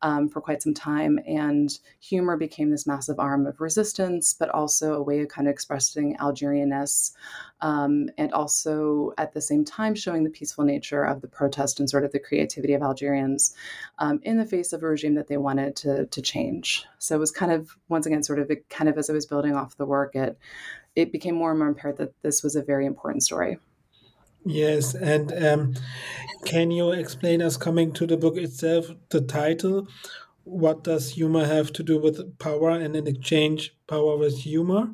um, 0.01 0.30
for 0.30 0.42
quite 0.42 0.62
some 0.62 0.74
time. 0.74 1.19
And 1.28 1.78
humor 2.00 2.38
became 2.38 2.72
this 2.72 2.88
massive 2.88 3.19
arm 3.19 3.46
of 3.46 3.60
resistance, 3.62 4.34
but 4.34 4.50
also 4.50 4.94
a 4.94 5.04
way 5.04 5.19
of 5.22 5.28
kind 5.28 5.48
of 5.48 5.51
expressing 5.51 6.16
Algerianness, 6.18 7.13
um, 7.62 8.10
and 8.18 8.31
also 8.34 9.13
at 9.18 9.34
the 9.34 9.42
same 9.42 9.66
time 9.66 9.96
showing 9.96 10.24
the 10.24 10.30
peaceful 10.30 10.63
nature 10.63 11.04
of 11.04 11.21
the 11.21 11.28
protest 11.28 11.80
and 11.80 11.90
sort 11.90 12.06
of 12.06 12.12
the 12.12 12.19
creativity 12.19 12.73
of 12.73 12.81
Algerians 12.81 13.54
um, 14.00 14.19
in 14.23 14.38
the 14.38 14.45
face 14.45 14.73
of 14.73 14.83
a 14.83 14.88
regime 14.88 15.16
that 15.16 15.28
they 15.28 15.38
wanted 15.38 15.76
to, 15.76 16.06
to 16.06 16.21
change. 16.21 16.85
So 16.97 17.16
it 17.16 17.19
was 17.19 17.31
kind 17.31 17.52
of, 17.52 17.78
once 17.90 18.06
again, 18.06 18.23
sort 18.23 18.40
of 18.40 18.50
it, 18.50 18.69
kind 18.69 18.90
of 18.90 18.97
as 18.97 19.09
I 19.09 19.14
was 19.14 19.26
building 19.26 19.56
off 19.56 19.78
the 19.78 19.85
work, 19.85 20.16
it, 20.16 20.38
it 20.95 21.12
became 21.12 21.35
more 21.35 21.52
and 21.52 21.59
more 21.59 21.69
apparent 21.69 21.97
that 21.97 22.14
this 22.21 22.44
was 22.44 22.56
a 22.56 22.62
very 22.64 22.85
important 22.85 23.23
story. 23.23 23.59
Yes, 24.46 24.96
and 24.96 25.31
um, 25.46 25.74
can 26.46 26.72
you 26.72 26.92
explain 26.92 27.42
us 27.42 27.58
coming 27.58 27.92
to 27.94 28.08
the 28.08 28.18
book 28.18 28.38
itself, 28.38 28.88
the 29.10 29.22
title? 29.22 29.88
What 30.44 30.84
does 30.84 31.12
humor 31.12 31.46
have 31.46 31.72
to 31.74 31.84
do 31.84 32.00
with 32.00 32.40
power, 32.40 32.72
and 32.72 32.96
in 32.96 33.06
exchange, 33.08 33.76
power 33.88 34.18
with 34.18 34.40
humor? 34.40 34.90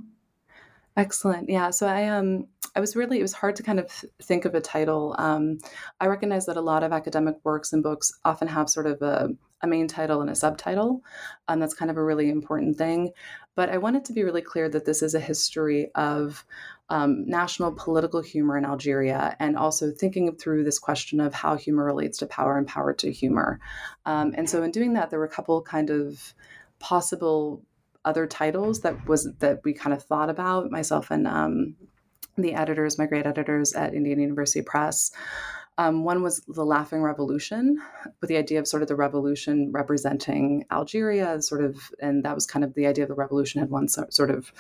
Excellent. 0.97 1.49
Yeah. 1.49 1.69
So 1.71 1.87
I 1.87 2.07
um 2.07 2.47
I 2.75 2.79
was 2.79 2.95
really 2.95 3.19
it 3.19 3.21
was 3.21 3.33
hard 3.33 3.55
to 3.57 3.63
kind 3.63 3.79
of 3.79 3.91
think 4.21 4.45
of 4.45 4.55
a 4.55 4.61
title. 4.61 5.15
Um, 5.17 5.59
I 5.99 6.07
recognize 6.07 6.45
that 6.45 6.57
a 6.57 6.61
lot 6.61 6.83
of 6.83 6.91
academic 6.91 7.35
works 7.43 7.73
and 7.73 7.83
books 7.83 8.11
often 8.23 8.47
have 8.47 8.69
sort 8.69 8.87
of 8.87 9.01
a, 9.01 9.29
a 9.61 9.67
main 9.67 9.87
title 9.87 10.21
and 10.21 10.29
a 10.29 10.35
subtitle. 10.35 11.01
and 11.47 11.61
that's 11.61 11.73
kind 11.73 11.91
of 11.91 11.97
a 11.97 12.03
really 12.03 12.29
important 12.29 12.77
thing. 12.77 13.11
But 13.55 13.69
I 13.69 13.77
wanted 13.77 14.05
to 14.05 14.13
be 14.13 14.23
really 14.23 14.41
clear 14.41 14.69
that 14.69 14.85
this 14.85 15.01
is 15.01 15.15
a 15.15 15.19
history 15.19 15.89
of 15.95 16.45
um, 16.89 17.25
national 17.25 17.71
political 17.71 18.21
humor 18.21 18.57
in 18.57 18.65
Algeria, 18.65 19.35
and 19.39 19.57
also 19.57 19.91
thinking 19.91 20.35
through 20.35 20.63
this 20.63 20.77
question 20.77 21.19
of 21.19 21.33
how 21.33 21.55
humor 21.55 21.83
relates 21.83 22.19
to 22.19 22.27
power 22.27 22.57
and 22.57 22.67
power 22.67 22.93
to 22.93 23.11
humor. 23.11 23.59
Um, 24.05 24.33
and 24.37 24.47
so, 24.47 24.61
in 24.61 24.71
doing 24.71 24.93
that, 24.93 25.09
there 25.09 25.17
were 25.17 25.25
a 25.25 25.29
couple 25.29 25.61
kind 25.61 25.89
of 25.89 26.33
possible 26.77 27.63
other 28.03 28.27
titles 28.27 28.81
that 28.81 29.07
was 29.07 29.33
that 29.39 29.61
we 29.63 29.73
kind 29.73 29.93
of 29.93 30.03
thought 30.03 30.29
about 30.29 30.69
myself 30.69 31.09
and 31.09 31.25
um, 31.27 31.75
the 32.37 32.53
editors, 32.53 32.97
my 32.97 33.07
great 33.07 33.25
editors 33.25 33.73
at 33.73 33.93
Indiana 33.93 34.21
University 34.21 34.61
Press. 34.61 35.11
Um, 35.77 36.05
one 36.05 36.23
was 36.23 36.41
the 36.47 36.65
Laughing 36.65 37.01
Revolution, 37.01 37.81
with 38.21 38.29
the 38.29 38.37
idea 38.37 38.59
of 38.59 38.67
sort 38.67 38.81
of 38.81 38.87
the 38.87 38.95
revolution 38.95 39.71
representing 39.73 40.65
Algeria, 40.71 41.41
sort 41.41 41.63
of, 41.63 41.91
and 41.99 42.23
that 42.23 42.33
was 42.33 42.45
kind 42.45 42.63
of 42.63 42.73
the 42.75 42.87
idea 42.87 43.03
of 43.03 43.09
the 43.09 43.15
revolution 43.15 43.59
had 43.59 43.69
once 43.69 43.97
sort 44.09 44.31
of 44.31 44.53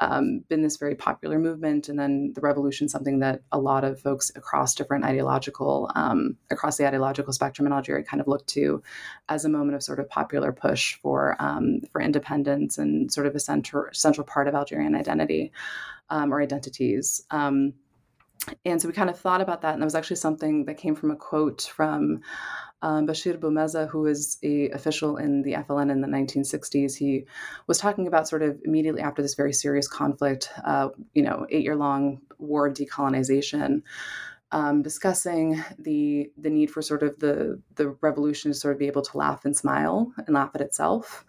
um, 0.00 0.40
been 0.48 0.62
this 0.62 0.76
very 0.76 0.94
popular 0.94 1.38
movement, 1.38 1.88
and 1.88 1.98
then 1.98 2.32
the 2.34 2.40
revolution, 2.40 2.88
something 2.88 3.20
that 3.20 3.42
a 3.52 3.58
lot 3.58 3.84
of 3.84 4.00
folks 4.00 4.30
across 4.34 4.74
different 4.74 5.04
ideological, 5.04 5.90
um, 5.94 6.36
across 6.50 6.76
the 6.76 6.86
ideological 6.86 7.32
spectrum 7.32 7.66
in 7.66 7.72
Algeria, 7.72 8.02
kind 8.02 8.20
of 8.20 8.26
looked 8.26 8.48
to 8.48 8.82
as 9.28 9.44
a 9.44 9.48
moment 9.48 9.76
of 9.76 9.82
sort 9.82 10.00
of 10.00 10.08
popular 10.08 10.52
push 10.52 10.96
for 10.96 11.36
um, 11.38 11.80
for 11.92 12.00
independence 12.00 12.78
and 12.78 13.12
sort 13.12 13.26
of 13.26 13.34
a 13.34 13.40
center, 13.40 13.90
central 13.92 14.26
part 14.26 14.48
of 14.48 14.54
Algerian 14.54 14.94
identity 14.94 15.52
um, 16.08 16.32
or 16.32 16.40
identities. 16.40 17.22
And 18.64 18.80
so 18.80 18.88
we 18.88 18.94
kind 18.94 19.10
of 19.10 19.18
thought 19.18 19.40
about 19.40 19.62
that, 19.62 19.74
and 19.74 19.82
that 19.82 19.86
was 19.86 19.94
actually 19.94 20.16
something 20.16 20.64
that 20.64 20.78
came 20.78 20.94
from 20.94 21.10
a 21.10 21.16
quote 21.16 21.70
from 21.74 22.20
um, 22.82 23.06
Bashir 23.06 23.38
Boumaza, 23.38 23.88
who 23.88 24.00
was 24.00 24.38
a 24.42 24.70
official 24.70 25.16
in 25.18 25.42
the 25.42 25.52
FLN 25.52 25.90
in 25.90 26.00
the 26.00 26.08
1960s. 26.08 26.96
He 26.96 27.26
was 27.66 27.78
talking 27.78 28.06
about 28.06 28.28
sort 28.28 28.42
of 28.42 28.58
immediately 28.64 29.02
after 29.02 29.20
this 29.22 29.34
very 29.34 29.52
serious 29.52 29.86
conflict, 29.86 30.50
uh, 30.64 30.88
you 31.12 31.22
know, 31.22 31.46
eight 31.50 31.64
year 31.64 31.76
long 31.76 32.20
war 32.38 32.66
of 32.66 32.74
decolonization 32.74 33.82
um, 34.52 34.82
discussing 34.82 35.62
the 35.78 36.30
the 36.36 36.50
need 36.50 36.70
for 36.70 36.82
sort 36.82 37.02
of 37.02 37.18
the 37.18 37.60
the 37.76 37.90
revolution 38.00 38.50
to 38.50 38.54
sort 38.54 38.72
of 38.72 38.78
be 38.78 38.86
able 38.86 39.02
to 39.02 39.16
laugh 39.16 39.44
and 39.44 39.56
smile 39.56 40.12
and 40.26 40.34
laugh 40.34 40.50
at 40.54 40.60
itself. 40.60 41.24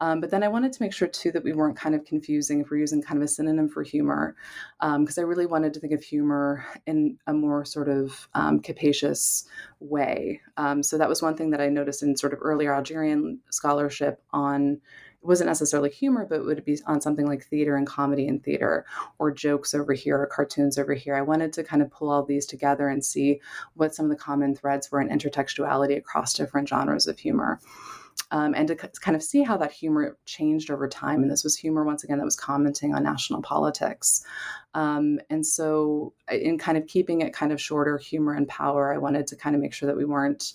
Um, 0.00 0.20
but 0.20 0.30
then 0.30 0.42
I 0.42 0.48
wanted 0.48 0.74
to 0.74 0.82
make 0.82 0.92
sure 0.92 1.08
too 1.08 1.32
that 1.32 1.42
we 1.42 1.54
weren't 1.54 1.78
kind 1.78 1.94
of 1.94 2.04
confusing 2.04 2.60
if 2.60 2.70
we're 2.70 2.76
using 2.76 3.02
kind 3.02 3.16
of 3.16 3.24
a 3.24 3.28
synonym 3.28 3.68
for 3.68 3.82
humor, 3.82 4.36
because 4.78 5.18
um, 5.18 5.24
I 5.24 5.26
really 5.26 5.46
wanted 5.46 5.72
to 5.72 5.80
think 5.80 5.94
of 5.94 6.02
humor 6.02 6.66
in 6.86 7.16
a 7.26 7.32
more 7.32 7.64
sort 7.64 7.88
of 7.88 8.28
um, 8.34 8.60
capacious 8.60 9.46
way. 9.80 10.42
Um, 10.58 10.82
so 10.82 10.98
that 10.98 11.08
was 11.08 11.22
one 11.22 11.34
thing 11.34 11.50
that 11.50 11.62
I 11.62 11.68
noticed 11.70 12.02
in 12.02 12.14
sort 12.14 12.34
of 12.34 12.40
earlier 12.42 12.74
Algerian 12.74 13.40
scholarship 13.50 14.22
on 14.32 14.82
wasn't 15.26 15.48
necessarily 15.48 15.90
humor, 15.90 16.26
but 16.28 16.44
would 16.44 16.64
be 16.64 16.78
on 16.86 17.00
something 17.00 17.26
like 17.26 17.44
theater 17.44 17.76
and 17.76 17.86
comedy 17.86 18.26
and 18.28 18.42
theater, 18.42 18.84
or 19.18 19.30
jokes 19.30 19.74
over 19.74 19.92
here, 19.92 20.18
or 20.20 20.26
cartoons 20.26 20.78
over 20.78 20.94
here. 20.94 21.14
I 21.14 21.22
wanted 21.22 21.52
to 21.54 21.64
kind 21.64 21.82
of 21.82 21.90
pull 21.90 22.10
all 22.10 22.24
these 22.24 22.46
together 22.46 22.88
and 22.88 23.04
see 23.04 23.40
what 23.74 23.94
some 23.94 24.06
of 24.06 24.10
the 24.10 24.22
common 24.22 24.54
threads 24.54 24.90
were 24.90 25.00
in 25.00 25.08
intertextuality 25.08 25.96
across 25.96 26.34
different 26.34 26.68
genres 26.68 27.06
of 27.06 27.18
humor. 27.18 27.60
Um, 28.30 28.54
and 28.54 28.66
to 28.68 28.74
kind 28.74 29.14
of 29.14 29.22
see 29.22 29.42
how 29.42 29.56
that 29.58 29.70
humor 29.70 30.16
changed 30.24 30.70
over 30.70 30.88
time. 30.88 31.22
And 31.22 31.30
this 31.30 31.44
was 31.44 31.54
humor, 31.54 31.84
once 31.84 32.02
again, 32.02 32.18
that 32.18 32.24
was 32.24 32.34
commenting 32.34 32.94
on 32.94 33.04
national 33.04 33.42
politics. 33.42 34.24
Um, 34.74 35.20
and 35.30 35.46
so, 35.46 36.12
in 36.30 36.58
kind 36.58 36.76
of 36.76 36.86
keeping 36.86 37.20
it 37.20 37.32
kind 37.32 37.52
of 37.52 37.60
shorter, 37.60 37.98
humor 37.98 38.32
and 38.32 38.48
power, 38.48 38.92
I 38.92 38.98
wanted 38.98 39.26
to 39.28 39.36
kind 39.36 39.54
of 39.54 39.62
make 39.62 39.74
sure 39.74 39.86
that 39.86 39.96
we 39.96 40.04
weren't 40.04 40.54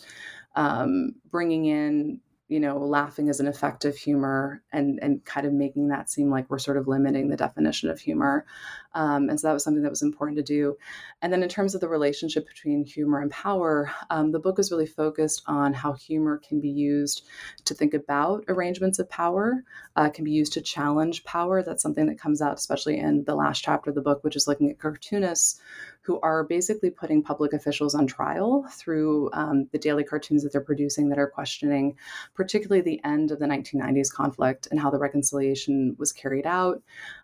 um, 0.55 1.15
bringing 1.29 1.65
in 1.65 2.19
you 2.51 2.59
know, 2.59 2.77
laughing 2.77 3.29
as 3.29 3.39
an 3.39 3.47
effective 3.47 3.95
humor 3.95 4.61
and 4.73 4.99
and 5.01 5.23
kind 5.23 5.47
of 5.47 5.53
making 5.53 5.87
that 5.87 6.09
seem 6.09 6.29
like 6.29 6.49
we're 6.49 6.59
sort 6.59 6.75
of 6.75 6.85
limiting 6.85 7.29
the 7.29 7.37
definition 7.37 7.89
of 7.89 7.97
humor. 7.97 8.45
Um, 8.93 9.29
and 9.29 9.39
so 9.39 9.47
that 9.47 9.53
was 9.53 9.63
something 9.63 9.83
that 9.83 9.89
was 9.89 10.01
important 10.01 10.35
to 10.37 10.43
do. 10.43 10.75
And 11.21 11.31
then 11.31 11.43
in 11.43 11.47
terms 11.47 11.75
of 11.75 11.79
the 11.79 11.87
relationship 11.87 12.45
between 12.45 12.83
humor 12.83 13.21
and 13.21 13.31
power, 13.31 13.89
um, 14.09 14.33
the 14.33 14.39
book 14.39 14.59
is 14.59 14.69
really 14.69 14.85
focused 14.85 15.43
on 15.47 15.73
how 15.73 15.93
humor 15.93 16.41
can 16.45 16.59
be 16.59 16.69
used 16.69 17.25
to 17.63 17.73
think 17.73 17.93
about 17.93 18.43
arrangements 18.49 18.99
of 18.99 19.09
power, 19.09 19.63
uh, 19.95 20.09
can 20.09 20.25
be 20.25 20.31
used 20.31 20.51
to 20.51 20.61
challenge 20.61 21.23
power. 21.23 21.63
That's 21.63 21.81
something 21.81 22.07
that 22.07 22.19
comes 22.19 22.41
out, 22.41 22.57
especially 22.57 22.97
in 22.97 23.23
the 23.23 23.35
last 23.35 23.63
chapter 23.63 23.91
of 23.91 23.95
the 23.95 24.01
book, 24.01 24.25
which 24.25 24.35
is 24.35 24.45
looking 24.45 24.69
at 24.69 24.77
cartoonists 24.77 25.61
who 26.01 26.19
are 26.21 26.43
basically 26.43 26.89
putting 26.89 27.21
public 27.21 27.53
officials 27.53 27.93
on 27.93 28.07
trial 28.07 28.65
through 28.71 29.29
um, 29.33 29.67
the 29.71 29.77
daily 29.77 30.03
cartoons 30.03 30.43
that 30.43 30.51
they're 30.51 30.61
producing 30.61 31.09
that 31.09 31.19
are 31.19 31.29
questioning, 31.29 31.95
particularly 32.33 32.81
the 32.81 33.01
end 33.03 33.31
of 33.31 33.39
the 33.39 33.45
1990s 33.45 34.11
conflict 34.11 34.67
and 34.71 34.79
how 34.79 34.89
the 34.89 34.97
reconciliation 34.97 35.95
was 35.99 36.11
carried 36.11 36.47
out 36.47 36.81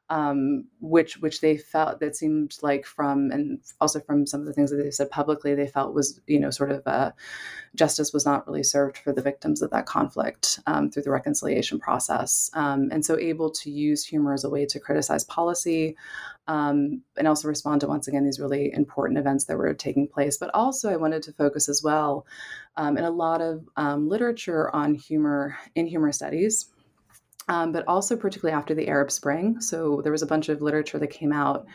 um, 0.10 0.66
which 0.80 1.18
which 1.18 1.42
they 1.42 1.58
felt 1.58 2.00
that 2.00 2.16
seemed 2.16 2.56
like 2.62 2.86
from 2.86 3.32
and 3.32 3.60
also 3.82 4.00
from 4.00 4.26
some 4.26 4.40
of 4.40 4.48
the 4.48 4.54
things 4.54 4.72
that 4.72 4.78
they 4.78 4.92
said 4.92 5.10
publicly 5.12 5.54
they 5.54 5.68
felt 5.68 5.94
was 5.94 6.22
you 6.28 6.40
know 6.40 6.50
sort 6.50 6.72
of 6.72 6.82
uh, 6.86 7.12
justice 7.76 8.14
was 8.14 8.26
not 8.26 8.48
really 8.48 8.64
served 8.64 8.98
for 8.98 9.12
the 9.12 9.22
victims 9.22 9.62
of 9.62 9.70
that 9.72 9.86
conflict 9.86 10.60
um, 10.66 10.90
through 10.90 11.04
the 11.04 11.12
reconciliation 11.12 11.80
process. 11.80 12.50
Um, 12.54 12.90
and 12.92 13.06
so 13.06 13.18
able 13.20 13.52
to 13.52 13.70
use 13.70 14.06
humor 14.06 14.34
as 14.34 14.44
a 14.44 14.50
way 14.50 14.66
to 14.66 14.80
criticize 14.80 15.24
policy 15.26 15.96
um, 16.48 17.02
and 17.18 17.28
also 17.28 17.48
respond 17.48 17.82
to 17.82 17.88
once 17.88 18.08
again 18.08 18.24
these 18.24 18.40
really 18.40 18.74
important 18.74 19.20
events 19.20 19.46
that 19.46 19.58
were 19.58 19.74
taking 19.74 20.08
place. 20.08 20.38
But 20.38 20.52
also 20.54 20.90
i 20.90 20.96
wanted 20.96 21.24
to 21.24 21.34
focus 21.34 21.68
as 21.68 21.84
well 21.84 22.26
um, 22.78 22.98
in 22.98 23.04
a 23.04 23.12
lot 23.12 23.42
of 23.42 23.68
um, 23.76 24.08
literature 24.08 24.74
on 24.74 24.96
humor 24.96 25.58
in 25.76 25.88
humor 25.88 26.12
studies 26.12 26.70
um, 27.48 27.72
but 27.72 27.86
also 27.88 28.16
particularly 28.16 28.58
after 28.58 28.74
the 28.74 28.88
Arab 28.88 29.12
Spring. 29.12 29.60
So 29.62 30.02
there 30.04 30.12
was 30.12 30.22
a 30.22 30.28
bunch 30.28 30.50
of 30.50 30.62
literature 30.62 31.00
that 31.00 31.08
came 31.08 31.32
out 31.32 31.66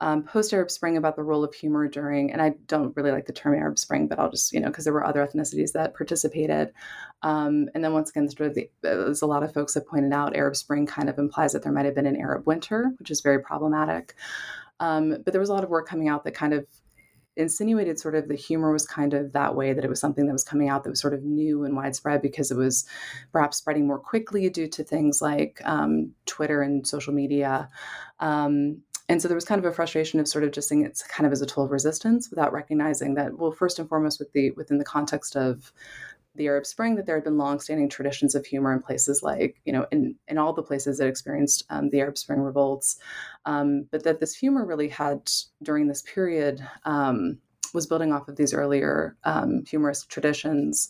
um, 0.00 0.22
post 0.22 0.52
Arab 0.52 0.70
Spring 0.70 0.96
about 0.96 1.16
the 1.16 1.22
role 1.22 1.42
of 1.42 1.54
humor 1.54 1.88
during, 1.88 2.32
and 2.32 2.42
I 2.42 2.54
don't 2.66 2.94
really 2.96 3.12
like 3.12 3.26
the 3.26 3.32
term 3.32 3.54
Arab 3.54 3.78
Spring, 3.78 4.08
but 4.08 4.18
I'll 4.18 4.30
just, 4.30 4.52
you 4.52 4.60
know, 4.60 4.68
because 4.68 4.84
there 4.84 4.92
were 4.92 5.06
other 5.06 5.26
ethnicities 5.26 5.72
that 5.72 5.94
participated. 5.94 6.72
Um, 7.22 7.68
and 7.74 7.82
then 7.82 7.92
once 7.92 8.10
again, 8.10 8.28
sort 8.28 8.54
the, 8.54 8.70
there's 8.82 9.22
a 9.22 9.26
lot 9.26 9.42
of 9.42 9.54
folks 9.54 9.74
that 9.74 9.86
pointed 9.86 10.12
out 10.12 10.36
Arab 10.36 10.56
Spring 10.56 10.86
kind 10.86 11.08
of 11.08 11.18
implies 11.18 11.52
that 11.52 11.62
there 11.62 11.72
might 11.72 11.86
have 11.86 11.94
been 11.94 12.06
an 12.06 12.20
Arab 12.20 12.46
winter, 12.46 12.92
which 12.98 13.10
is 13.10 13.22
very 13.22 13.40
problematic. 13.40 14.14
Um, 14.80 15.22
but 15.24 15.32
there 15.32 15.40
was 15.40 15.48
a 15.48 15.54
lot 15.54 15.64
of 15.64 15.70
work 15.70 15.88
coming 15.88 16.08
out 16.08 16.24
that 16.24 16.34
kind 16.34 16.52
of 16.52 16.66
insinuated 17.36 17.98
sort 17.98 18.14
of 18.14 18.28
the 18.28 18.34
humor 18.34 18.72
was 18.72 18.86
kind 18.86 19.14
of 19.14 19.32
that 19.32 19.54
way 19.54 19.72
that 19.72 19.84
it 19.84 19.88
was 19.88 20.00
something 20.00 20.26
that 20.26 20.32
was 20.32 20.44
coming 20.44 20.68
out 20.68 20.84
that 20.84 20.90
was 20.90 21.00
sort 21.00 21.14
of 21.14 21.22
new 21.22 21.64
and 21.64 21.76
widespread 21.76 22.22
because 22.22 22.50
it 22.50 22.56
was 22.56 22.86
perhaps 23.32 23.58
spreading 23.58 23.86
more 23.86 23.98
quickly 23.98 24.48
due 24.48 24.68
to 24.68 24.82
things 24.82 25.20
like 25.20 25.60
um, 25.64 26.12
Twitter 26.24 26.62
and 26.62 26.86
social 26.86 27.12
media. 27.12 27.68
Um, 28.20 28.82
and 29.08 29.22
so 29.22 29.28
there 29.28 29.36
was 29.36 29.44
kind 29.44 29.58
of 29.58 29.64
a 29.64 29.72
frustration 29.72 30.18
of 30.18 30.26
sort 30.26 30.42
of 30.42 30.50
just 30.50 30.68
seeing 30.68 30.84
it 30.84 31.00
kind 31.08 31.26
of 31.26 31.32
as 31.32 31.40
a 31.40 31.46
tool 31.46 31.64
of 31.64 31.70
resistance 31.70 32.28
without 32.28 32.52
recognizing 32.52 33.14
that, 33.14 33.38
well, 33.38 33.52
first 33.52 33.78
and 33.78 33.88
foremost, 33.88 34.18
with 34.18 34.32
the 34.32 34.50
within 34.52 34.78
the 34.78 34.84
context 34.84 35.36
of 35.36 35.72
the 36.36 36.46
Arab 36.46 36.66
Spring 36.66 36.96
that 36.96 37.06
there 37.06 37.16
had 37.16 37.24
been 37.24 37.38
longstanding 37.38 37.88
traditions 37.88 38.34
of 38.34 38.46
humor 38.46 38.72
in 38.72 38.80
places 38.80 39.22
like, 39.22 39.60
you 39.64 39.72
know, 39.72 39.86
in, 39.90 40.14
in 40.28 40.38
all 40.38 40.52
the 40.52 40.62
places 40.62 40.98
that 40.98 41.08
experienced 41.08 41.64
um, 41.70 41.90
the 41.90 42.00
Arab 42.00 42.18
Spring 42.18 42.40
revolts, 42.40 42.98
um, 43.44 43.86
but 43.90 44.04
that 44.04 44.20
this 44.20 44.34
humor 44.34 44.64
really 44.64 44.88
had 44.88 45.30
during 45.62 45.88
this 45.88 46.02
period 46.02 46.66
um, 46.84 47.38
was 47.76 47.86
building 47.86 48.12
off 48.12 48.26
of 48.26 48.36
these 48.36 48.52
earlier 48.52 49.16
um, 49.24 49.62
humorous 49.68 50.04
traditions, 50.06 50.88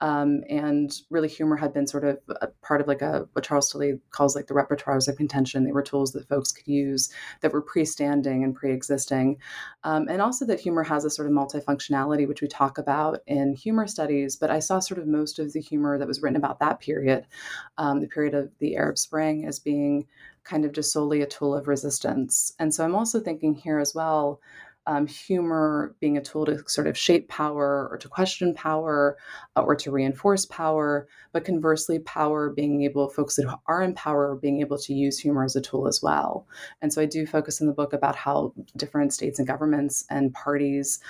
um, 0.00 0.42
and 0.48 1.02
really 1.10 1.28
humor 1.28 1.56
had 1.56 1.74
been 1.74 1.86
sort 1.86 2.04
of 2.04 2.18
a 2.40 2.46
part 2.62 2.80
of 2.80 2.86
like 2.86 3.02
a 3.02 3.28
what 3.32 3.44
Charles 3.44 3.70
Tilly 3.70 4.00
calls 4.12 4.34
like 4.34 4.46
the 4.46 4.54
repertoires 4.54 5.08
of 5.08 5.16
contention. 5.16 5.64
They 5.64 5.72
were 5.72 5.82
tools 5.82 6.12
that 6.12 6.28
folks 6.28 6.52
could 6.52 6.66
use 6.66 7.12
that 7.42 7.52
were 7.52 7.60
pre-standing 7.60 8.44
and 8.44 8.54
pre-existing, 8.54 9.36
um, 9.82 10.06
and 10.08 10.22
also 10.22 10.46
that 10.46 10.60
humor 10.60 10.84
has 10.84 11.04
a 11.04 11.10
sort 11.10 11.28
of 11.28 11.34
multifunctionality, 11.34 12.26
which 12.26 12.40
we 12.40 12.48
talk 12.48 12.78
about 12.78 13.20
in 13.26 13.54
humor 13.54 13.86
studies. 13.86 14.36
But 14.36 14.50
I 14.50 14.60
saw 14.60 14.78
sort 14.78 15.00
of 15.00 15.06
most 15.06 15.38
of 15.38 15.52
the 15.52 15.60
humor 15.60 15.98
that 15.98 16.08
was 16.08 16.22
written 16.22 16.36
about 16.36 16.60
that 16.60 16.80
period, 16.80 17.26
um, 17.76 18.00
the 18.00 18.08
period 18.08 18.34
of 18.34 18.50
the 18.60 18.76
Arab 18.76 18.96
Spring, 18.96 19.44
as 19.44 19.58
being 19.58 20.06
kind 20.44 20.64
of 20.64 20.72
just 20.72 20.92
solely 20.92 21.20
a 21.20 21.26
tool 21.26 21.54
of 21.54 21.68
resistance. 21.68 22.54
And 22.58 22.74
so 22.74 22.84
I'm 22.84 22.94
also 22.94 23.20
thinking 23.20 23.54
here 23.54 23.78
as 23.78 23.94
well 23.94 24.40
um, 24.88 25.06
humor 25.06 25.94
being 26.00 26.16
a 26.16 26.22
tool 26.22 26.46
to 26.46 26.66
sort 26.66 26.86
of 26.86 26.96
shape 26.96 27.28
power 27.28 27.88
or 27.90 27.98
to 27.98 28.08
question 28.08 28.54
power 28.54 29.18
uh, 29.54 29.60
or 29.60 29.76
to 29.76 29.90
reinforce 29.90 30.46
power, 30.46 31.06
but 31.32 31.44
conversely, 31.44 31.98
power 31.98 32.48
being 32.48 32.82
able, 32.82 33.10
folks 33.10 33.36
that 33.36 33.54
are 33.66 33.82
in 33.82 33.92
power 33.94 34.34
being 34.34 34.60
able 34.60 34.78
to 34.78 34.94
use 34.94 35.18
humor 35.18 35.44
as 35.44 35.54
a 35.54 35.60
tool 35.60 35.86
as 35.86 36.00
well. 36.02 36.46
And 36.80 36.90
so 36.90 37.02
I 37.02 37.04
do 37.04 37.26
focus 37.26 37.60
in 37.60 37.66
the 37.66 37.74
book 37.74 37.92
about 37.92 38.16
how 38.16 38.54
different 38.78 39.12
states 39.12 39.38
and 39.38 39.46
governments 39.46 40.06
and 40.08 40.32
parties 40.32 41.00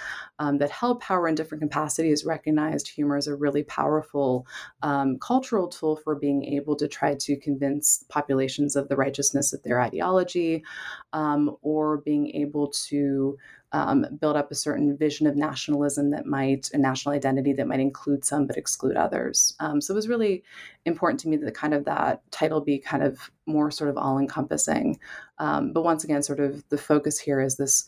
um, 0.40 0.58
that 0.58 0.70
held 0.70 0.98
power 0.98 1.28
in 1.28 1.36
different 1.36 1.62
capacities 1.62 2.24
recognized 2.24 2.88
humor 2.88 3.16
as 3.16 3.28
a 3.28 3.36
really 3.36 3.62
powerful 3.62 4.44
um, 4.82 5.18
cultural 5.20 5.68
tool 5.68 5.94
for 5.94 6.16
being 6.16 6.42
able 6.44 6.74
to 6.74 6.88
try 6.88 7.14
to 7.14 7.36
convince 7.36 8.04
populations 8.08 8.74
of 8.74 8.88
the 8.88 8.96
righteousness 8.96 9.52
of 9.52 9.62
their 9.62 9.80
ideology 9.80 10.64
um, 11.12 11.56
or 11.62 11.98
being 11.98 12.34
able 12.34 12.66
to 12.88 13.38
um, 13.72 14.06
build 14.20 14.36
up 14.36 14.50
a 14.50 14.54
certain 14.54 14.96
vision 14.96 15.26
of 15.26 15.36
nationalism 15.36 16.10
that 16.10 16.26
might, 16.26 16.70
a 16.72 16.78
national 16.78 17.14
identity 17.14 17.52
that 17.52 17.66
might 17.66 17.80
include 17.80 18.24
some 18.24 18.46
but 18.46 18.56
exclude 18.56 18.96
others. 18.96 19.54
Um, 19.60 19.80
so 19.80 19.92
it 19.92 19.96
was 19.96 20.08
really 20.08 20.42
important 20.86 21.20
to 21.20 21.28
me 21.28 21.36
that 21.36 21.54
kind 21.54 21.74
of 21.74 21.84
that 21.84 22.22
title 22.30 22.60
be 22.60 22.78
kind 22.78 23.02
of 23.02 23.30
more 23.46 23.70
sort 23.70 23.90
of 23.90 23.98
all 23.98 24.18
encompassing. 24.18 24.98
Um, 25.38 25.72
but 25.72 25.84
once 25.84 26.04
again, 26.04 26.22
sort 26.22 26.40
of 26.40 26.66
the 26.70 26.78
focus 26.78 27.18
here 27.18 27.40
is 27.40 27.56
this 27.56 27.86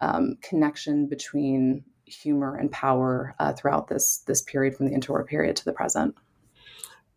um, 0.00 0.36
connection 0.42 1.06
between 1.06 1.84
humor 2.06 2.56
and 2.56 2.72
power 2.72 3.34
uh, 3.38 3.52
throughout 3.52 3.86
this 3.88 4.18
this 4.26 4.42
period 4.42 4.74
from 4.74 4.86
the 4.86 4.96
interwar 4.96 5.24
period 5.24 5.54
to 5.56 5.64
the 5.64 5.72
present. 5.72 6.14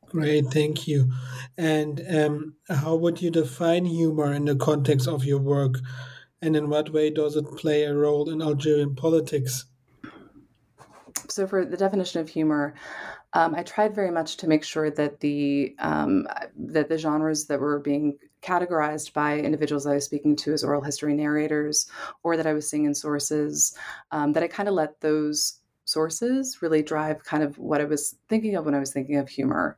Great, 0.07 0.45
thank 0.51 0.87
you. 0.87 1.11
And 1.57 1.99
um, 2.07 2.55
how 2.69 2.95
would 2.95 3.19
you 3.19 3.31
define 3.31 3.85
humor 3.85 4.31
in 4.31 4.45
the 4.45 4.55
context 4.55 5.07
of 5.07 5.25
your 5.25 5.39
work? 5.39 5.79
And 6.43 6.57
in 6.57 6.69
what 6.69 6.91
way 6.91 7.09
does 7.09 7.37
it 7.37 7.45
play 7.55 7.83
a 7.83 7.95
role 7.95 8.29
in 8.29 8.41
Algerian 8.41 8.95
politics? 8.95 9.63
So, 11.29 11.47
for 11.47 11.63
the 11.63 11.77
definition 11.77 12.19
of 12.19 12.27
humor, 12.27 12.73
um, 13.31 13.55
I 13.55 13.63
tried 13.63 13.95
very 13.95 14.11
much 14.11 14.35
to 14.37 14.47
make 14.49 14.65
sure 14.65 14.91
that 14.91 15.21
the 15.21 15.73
um, 15.79 16.27
that 16.57 16.89
the 16.89 16.97
genres 16.97 17.45
that 17.45 17.61
were 17.61 17.79
being 17.79 18.19
categorized 18.41 19.13
by 19.13 19.39
individuals 19.39 19.87
I 19.87 19.95
was 19.95 20.03
speaking 20.03 20.35
to 20.35 20.51
as 20.51 20.65
oral 20.65 20.81
history 20.81 21.13
narrators, 21.13 21.89
or 22.23 22.35
that 22.35 22.45
I 22.45 22.51
was 22.51 22.69
seeing 22.69 22.83
in 22.83 22.93
sources, 22.93 23.77
um, 24.11 24.33
that 24.33 24.43
I 24.43 24.49
kind 24.49 24.67
of 24.67 24.75
let 24.75 24.99
those 24.99 25.61
sources 25.85 26.61
really 26.61 26.83
drive 26.83 27.23
kind 27.23 27.43
of 27.43 27.57
what 27.57 27.79
I 27.79 27.85
was 27.85 28.17
thinking 28.27 28.55
of 28.57 28.65
when 28.65 28.75
I 28.75 28.79
was 28.79 28.91
thinking 28.91 29.15
of 29.15 29.29
humor. 29.29 29.77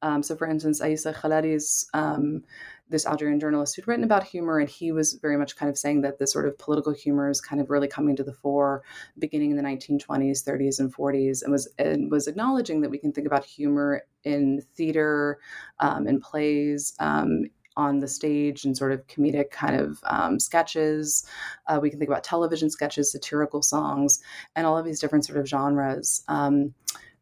Um, 0.00 0.22
so, 0.22 0.34
for 0.34 0.46
instance, 0.46 0.80
Aissa 0.80 1.12
Khelladi's 1.14 1.90
um, 1.92 2.42
this 2.88 3.06
Algerian 3.06 3.40
journalist 3.40 3.74
who'd 3.74 3.88
written 3.88 4.04
about 4.04 4.24
humor, 4.24 4.58
and 4.58 4.68
he 4.68 4.92
was 4.92 5.14
very 5.14 5.36
much 5.36 5.56
kind 5.56 5.68
of 5.68 5.78
saying 5.78 6.02
that 6.02 6.18
the 6.18 6.26
sort 6.26 6.46
of 6.46 6.56
political 6.58 6.92
humor 6.92 7.28
is 7.28 7.40
kind 7.40 7.60
of 7.60 7.70
really 7.70 7.88
coming 7.88 8.16
to 8.16 8.24
the 8.24 8.32
fore, 8.32 8.82
beginning 9.18 9.50
in 9.50 9.56
the 9.56 9.62
1920s, 9.62 10.44
30s, 10.44 10.78
and 10.78 10.94
40s, 10.94 11.42
and 11.42 11.52
was 11.52 11.68
and 11.78 12.10
was 12.10 12.26
acknowledging 12.26 12.80
that 12.80 12.90
we 12.90 12.98
can 12.98 13.12
think 13.12 13.26
about 13.26 13.44
humor 13.44 14.02
in 14.24 14.62
theater, 14.74 15.38
um, 15.80 16.06
in 16.06 16.20
plays, 16.20 16.94
um, 16.98 17.44
on 17.76 17.98
the 17.98 18.08
stage 18.08 18.64
and 18.64 18.76
sort 18.76 18.92
of 18.92 19.06
comedic 19.06 19.50
kind 19.50 19.78
of 19.78 19.98
um, 20.04 20.40
sketches. 20.40 21.26
Uh, 21.66 21.78
we 21.80 21.90
can 21.90 21.98
think 21.98 22.10
about 22.10 22.24
television 22.24 22.70
sketches, 22.70 23.12
satirical 23.12 23.62
songs, 23.62 24.22
and 24.54 24.66
all 24.66 24.78
of 24.78 24.84
these 24.84 25.00
different 25.00 25.24
sort 25.24 25.38
of 25.38 25.46
genres. 25.46 26.24
Um, 26.28 26.74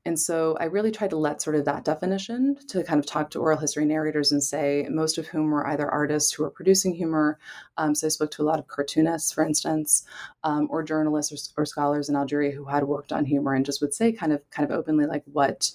and 0.06 0.20
so 0.20 0.56
I 0.61 0.64
really 0.64 0.90
tried 0.90 1.11
to 1.11 1.16
let 1.16 1.40
sort 1.40 1.56
of 1.56 1.64
that 1.64 1.84
definition 1.84 2.56
to 2.68 2.84
kind 2.84 3.00
of 3.00 3.06
talk 3.06 3.30
to 3.30 3.40
oral 3.40 3.58
history 3.58 3.87
narrators 3.87 4.32
and 4.32 4.42
say, 4.42 4.87
most 4.90 5.16
of 5.16 5.26
whom 5.26 5.50
were 5.50 5.66
either 5.66 5.88
artists 5.90 6.32
who 6.32 6.42
were 6.42 6.50
producing 6.50 6.94
humor. 6.94 7.38
Um, 7.78 7.94
so 7.94 8.06
I 8.06 8.11
spoke 8.11 8.30
to 8.32 8.42
a 8.42 8.44
lot 8.44 8.58
of 8.58 8.68
cartoonists, 8.68 9.32
for 9.32 9.44
instance, 9.44 10.04
um, 10.42 10.68
or 10.70 10.82
journalists 10.82 11.52
or, 11.56 11.62
or, 11.62 11.64
scholars 11.64 12.11
in 12.11 12.16
Algeria 12.16 12.52
who 12.52 12.64
had 12.66 12.84
worked 12.84 13.12
on 13.12 13.25
humor 13.25 13.54
and 13.54 13.64
just 13.64 13.80
would 13.80 13.94
say 13.94 14.12
kind 14.12 14.32
of 14.32 14.42
kind 14.50 14.70
of 14.70 14.76
openly 14.76 15.06
like 15.06 15.23
what 15.32 15.73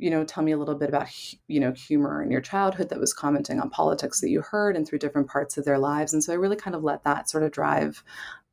you 0.00 0.08
know, 0.08 0.24
tell 0.24 0.42
me 0.42 0.52
a 0.52 0.56
little 0.56 0.74
bit 0.74 0.88
about, 0.88 1.08
you 1.46 1.60
know, 1.60 1.72
humor 1.72 2.22
in 2.22 2.30
your 2.30 2.40
childhood 2.40 2.88
that 2.88 2.98
was 2.98 3.12
commenting 3.12 3.60
on 3.60 3.68
politics 3.68 4.20
that 4.20 4.30
you 4.30 4.40
heard 4.40 4.74
and 4.74 4.88
through 4.88 4.98
different 4.98 5.28
parts 5.28 5.58
of 5.58 5.66
their 5.66 5.78
lives. 5.78 6.14
And 6.14 6.24
so 6.24 6.32
I 6.32 6.36
really 6.36 6.56
kind 6.56 6.74
of 6.74 6.82
let 6.82 7.04
that 7.04 7.28
sort 7.28 7.44
of 7.44 7.52
drive 7.52 8.02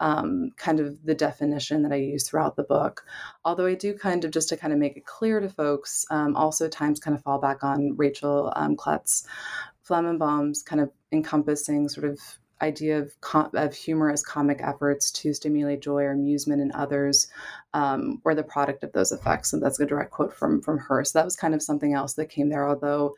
um, 0.01 0.51
kind 0.57 0.81
of 0.81 1.05
the 1.05 1.15
definition 1.15 1.83
that 1.83 1.93
I 1.93 1.95
use 1.95 2.27
throughout 2.27 2.57
the 2.57 2.63
book. 2.63 3.05
Although 3.45 3.65
I 3.65 3.75
do 3.75 3.93
kind 3.93 4.25
of, 4.25 4.31
just 4.31 4.49
to 4.49 4.57
kind 4.57 4.73
of 4.73 4.79
make 4.79 4.97
it 4.97 5.05
clear 5.05 5.39
to 5.39 5.47
folks, 5.49 6.05
um, 6.11 6.35
also 6.35 6.67
times 6.67 6.99
kind 6.99 7.15
of 7.15 7.23
fall 7.23 7.39
back 7.39 7.63
on 7.63 7.95
Rachel 7.95 8.51
um, 8.55 8.75
Flammenbaum's 8.75 10.63
kind 10.63 10.81
of 10.81 10.91
encompassing 11.13 11.87
sort 11.87 12.05
of 12.11 12.19
idea 12.61 12.99
of, 12.99 13.19
com- 13.21 13.51
of 13.53 13.73
humor 13.73 14.11
as 14.11 14.23
comic 14.23 14.59
efforts 14.61 15.11
to 15.11 15.33
stimulate 15.33 15.81
joy 15.81 16.03
or 16.03 16.11
amusement 16.11 16.61
in 16.61 16.71
others 16.73 17.27
um, 17.73 18.21
or 18.25 18.33
the 18.33 18.43
product 18.43 18.83
of 18.83 18.91
those 18.93 19.11
effects 19.11 19.53
and 19.53 19.61
that's 19.61 19.79
a 19.79 19.85
direct 19.85 20.11
quote 20.11 20.33
from 20.33 20.61
from 20.61 20.77
her. 20.77 21.03
So 21.03 21.19
that 21.19 21.25
was 21.25 21.35
kind 21.35 21.53
of 21.53 21.61
something 21.61 21.93
else 21.93 22.13
that 22.13 22.29
came 22.29 22.49
there 22.49 22.67
although 22.67 23.15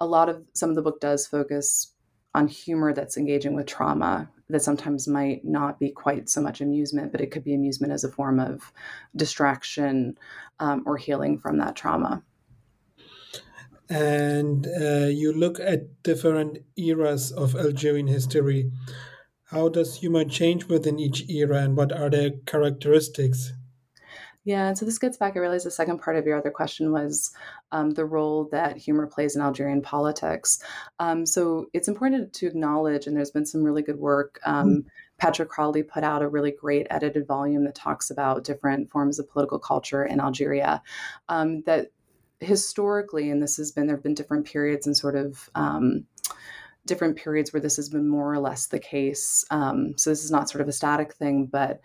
a 0.00 0.06
lot 0.06 0.28
of 0.28 0.42
some 0.54 0.70
of 0.70 0.76
the 0.76 0.82
book 0.82 1.00
does 1.00 1.26
focus 1.26 1.92
on 2.34 2.46
humor 2.46 2.92
that's 2.92 3.16
engaging 3.16 3.54
with 3.54 3.66
trauma 3.66 4.28
that 4.48 4.62
sometimes 4.62 5.06
might 5.06 5.44
not 5.44 5.78
be 5.78 5.90
quite 5.90 6.28
so 6.28 6.40
much 6.40 6.60
amusement 6.60 7.12
but 7.12 7.20
it 7.20 7.30
could 7.30 7.44
be 7.44 7.54
amusement 7.54 7.92
as 7.92 8.04
a 8.04 8.10
form 8.10 8.40
of 8.40 8.72
distraction 9.16 10.16
um, 10.58 10.82
or 10.86 10.96
healing 10.96 11.38
from 11.38 11.58
that 11.58 11.76
trauma 11.76 12.22
and 13.90 14.68
uh, 14.68 15.06
you 15.06 15.32
look 15.32 15.58
at 15.58 16.02
different 16.04 16.58
eras 16.76 17.32
of 17.32 17.56
Algerian 17.56 18.06
history. 18.06 18.70
How 19.46 19.68
does 19.68 19.96
humor 19.96 20.24
change 20.24 20.66
within 20.66 21.00
each 21.00 21.28
era 21.28 21.58
and 21.58 21.76
what 21.76 21.92
are 21.92 22.08
their 22.08 22.30
characteristics? 22.46 23.52
Yeah, 24.44 24.68
and 24.68 24.78
so 24.78 24.86
this 24.86 24.98
gets 24.98 25.18
back. 25.18 25.36
I 25.36 25.40
realize 25.40 25.64
the 25.64 25.70
second 25.70 25.98
part 25.98 26.16
of 26.16 26.24
your 26.24 26.38
other 26.38 26.50
question 26.50 26.92
was 26.92 27.30
um, 27.72 27.90
the 27.90 28.06
role 28.06 28.48
that 28.52 28.78
humor 28.78 29.06
plays 29.06 29.36
in 29.36 29.42
Algerian 29.42 29.82
politics. 29.82 30.62
Um, 30.98 31.26
so 31.26 31.66
it's 31.74 31.88
important 31.88 32.32
to 32.34 32.46
acknowledge, 32.46 33.06
and 33.06 33.14
there's 33.14 33.30
been 33.30 33.44
some 33.44 33.62
really 33.62 33.82
good 33.82 33.98
work. 33.98 34.40
Um, 34.46 34.68
mm-hmm. 34.68 34.88
Patrick 35.18 35.50
Crowley 35.50 35.82
put 35.82 36.04
out 36.04 36.22
a 36.22 36.28
really 36.28 36.52
great 36.52 36.86
edited 36.88 37.26
volume 37.26 37.64
that 37.64 37.74
talks 37.74 38.10
about 38.10 38.44
different 38.44 38.90
forms 38.90 39.18
of 39.18 39.28
political 39.28 39.58
culture 39.58 40.04
in 40.04 40.20
Algeria. 40.20 40.82
Um, 41.28 41.60
that 41.62 41.90
historically, 42.40 43.30
and 43.30 43.42
this 43.42 43.56
has 43.56 43.70
been, 43.72 43.86
there 43.86 43.96
have 43.96 44.02
been 44.02 44.14
different 44.14 44.46
periods 44.46 44.86
and 44.86 44.96
sort 44.96 45.16
of 45.16 45.48
um, 45.54 46.04
different 46.86 47.16
periods 47.16 47.52
where 47.52 47.60
this 47.60 47.76
has 47.76 47.88
been 47.88 48.08
more 48.08 48.32
or 48.32 48.38
less 48.38 48.66
the 48.66 48.78
case. 48.78 49.44
Um, 49.50 49.94
so 49.96 50.10
this 50.10 50.24
is 50.24 50.30
not 50.30 50.48
sort 50.48 50.62
of 50.62 50.68
a 50.68 50.72
static 50.72 51.14
thing, 51.14 51.46
but 51.46 51.80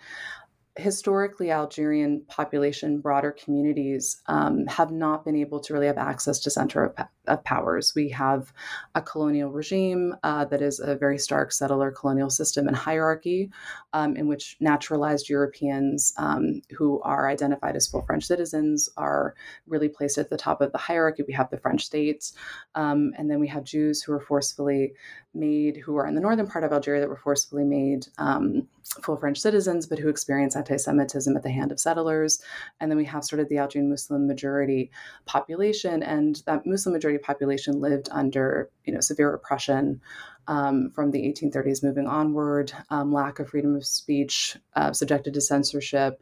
historically 0.78 1.52
Algerian 1.52 2.22
population, 2.28 3.00
broader 3.00 3.32
communities 3.32 4.22
um, 4.28 4.66
have 4.68 4.92
not 4.92 5.24
been 5.24 5.36
able 5.36 5.60
to 5.62 5.74
really 5.74 5.88
have 5.88 5.98
access 5.98 6.40
to 6.40 6.50
center 6.50 6.86
of, 6.86 7.08
of 7.28 7.44
powers. 7.46 7.94
We 7.96 8.10
have 8.10 8.52
a 8.94 9.02
colonial 9.02 9.52
regime 9.52 10.16
uh, 10.24 10.44
that 10.46 10.62
is 10.62 10.80
a 10.80 10.96
very 10.96 11.18
stark 11.18 11.54
settler 11.54 11.92
colonial 11.92 12.30
system 12.30 12.68
and 12.68 12.76
hierarchy, 12.76 13.52
um, 13.94 14.18
in 14.18 14.28
which 14.28 14.58
naturalized 14.60 15.30
Europeans 15.30 16.14
um, 16.18 16.62
who 16.78 17.02
are 17.04 17.30
identified 17.30 17.78
as 17.78 17.88
full 17.88 18.02
French 18.02 18.26
citizens 18.26 18.90
are 18.98 19.34
really 19.68 19.88
placed 19.88 20.18
at 20.18 20.30
the 20.30 20.38
top 20.38 20.60
of 20.60 20.74
the 20.74 20.78
hierarchy. 20.78 21.24
We 21.26 21.34
have 21.34 21.50
the 21.50 21.58
French 21.58 21.86
states, 21.86 22.34
um, 22.76 23.14
and 23.18 23.32
then 23.32 23.40
we 23.40 23.48
have 23.48 23.64
Jews 23.64 24.04
who 24.04 24.12
are 24.12 24.20
forcefully 24.20 24.94
made, 25.34 25.78
who 25.78 25.96
are 25.98 26.08
in 26.08 26.16
the 26.16 26.22
northern 26.22 26.48
part 26.48 26.64
of 26.64 26.72
Algeria 26.72 27.02
that 27.02 27.10
were 27.10 27.18
forcefully 27.18 27.64
made 27.64 28.08
um, 28.18 28.68
full 29.04 29.18
French 29.18 29.40
citizens, 29.40 29.86
but 29.86 30.00
who 30.00 30.10
experience 30.10 30.56
anti 30.66 30.78
Semitism 30.78 31.36
at 31.36 31.44
the 31.44 31.52
hand 31.52 31.72
of 31.72 31.80
settlers. 31.80 32.42
And 32.80 32.90
then 32.90 32.98
we 32.98 33.06
have 33.06 33.24
sort 33.24 33.40
of 33.40 33.50
the 33.50 33.60
Algerian 33.60 33.90
Muslim 33.90 34.28
majority 34.28 34.92
population, 35.26 36.02
and 36.04 36.42
that 36.46 36.66
Muslim 36.66 36.94
majority 36.94 37.20
population 37.20 37.80
lived 37.80 38.10
under 38.12 38.70
you 38.86 38.94
know 38.94 39.00
severe 39.00 39.34
oppression 39.34 40.02
um, 40.48 40.92
from 40.92 41.12
the 41.12 41.22
1830s 41.22 41.84
moving 41.84 42.08
onward, 42.08 42.72
um, 42.90 43.12
lack 43.12 43.40
of 43.40 43.50
freedom 43.50 43.76
of 43.76 43.86
speech, 43.86 44.58
uh, 44.76 44.94
subjected 44.94 45.34
to 45.34 45.42
censorship. 45.42 46.22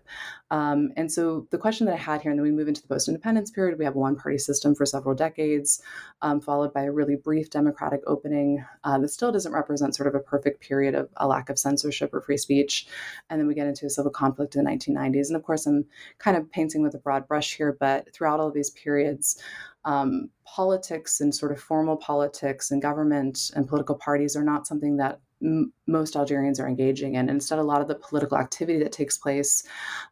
Um, 0.52 0.92
and 0.96 1.12
so 1.12 1.48
the 1.50 1.58
question 1.58 1.88
that 1.88 1.94
I 1.94 1.98
had 1.98 2.22
here, 2.22 2.32
and 2.32 2.40
then 2.40 2.44
we 2.44 2.52
move 2.52 2.68
into 2.68 2.82
the 2.82 2.88
post 2.88 3.08
independence 3.08 3.50
period, 3.50 3.78
we 3.80 3.86
have 3.86 3.96
a 3.96 4.00
one 4.00 4.16
party 4.16 4.38
system 4.38 4.76
for 4.76 4.86
several 4.86 5.16
decades, 5.16 5.82
um, 6.22 6.40
followed 6.40 6.74
by 6.74 6.84
a 6.84 6.92
really 6.92 7.16
brief 7.16 7.50
democratic 7.50 8.02
opening 8.06 8.64
uh, 8.84 8.98
that 9.00 9.10
still 9.10 9.32
doesn't 9.32 9.52
represent 9.52 9.96
sort 9.96 10.08
of 10.08 10.16
a 10.16 10.20
perfect 10.20 10.62
period 10.62 10.94
of 10.94 11.10
a 11.18 11.28
lack 11.28 11.50
of 11.50 11.58
censorship 11.58 12.14
or 12.14 12.22
free 12.22 12.38
speech. 12.38 12.88
And 13.30 13.40
then 13.40 13.48
we 13.48 13.56
get 13.56 13.68
into 13.68 13.88
a 13.88 13.90
civil 13.90 14.12
conflict 14.12 14.56
in 14.56 14.64
the 14.64 14.70
1990s. 14.70 15.28
And 15.28 15.36
of 15.36 15.44
course, 15.44 15.66
I'm 15.66 15.86
kind 16.20 16.38
of 16.38 16.52
painting 16.52 16.84
with 16.84 16.94
a 16.94 17.00
broad 17.00 17.28
brush 17.28 17.58
here, 17.58 17.76
but 17.80 18.14
throughout 18.14 18.40
all 18.40 18.48
of 18.48 18.54
these 18.54 18.70
periods, 18.70 19.42
um, 19.86 20.30
politics 20.46 21.19
and 21.19 21.34
sort 21.34 21.52
of 21.52 21.60
formal 21.60 21.98
politics 21.98 22.72
and 22.72 22.82
government 22.82 23.52
and 23.56 23.67
political 23.67 23.96
parties 23.96 24.36
are 24.36 24.43
not 24.43 24.67
something 24.67 24.98
that 24.98 25.19
m- 25.41 25.74
most 25.88 26.15
Algerians 26.15 26.60
are 26.60 26.67
engaging 26.67 27.15
in. 27.15 27.30
Instead, 27.30 27.60
a 27.60 27.63
lot 27.63 27.82
of 27.82 27.88
the 27.88 27.96
political 27.96 28.38
activity 28.38 28.80
that 28.80 28.91
takes 28.91 29.17
place, 29.17 29.63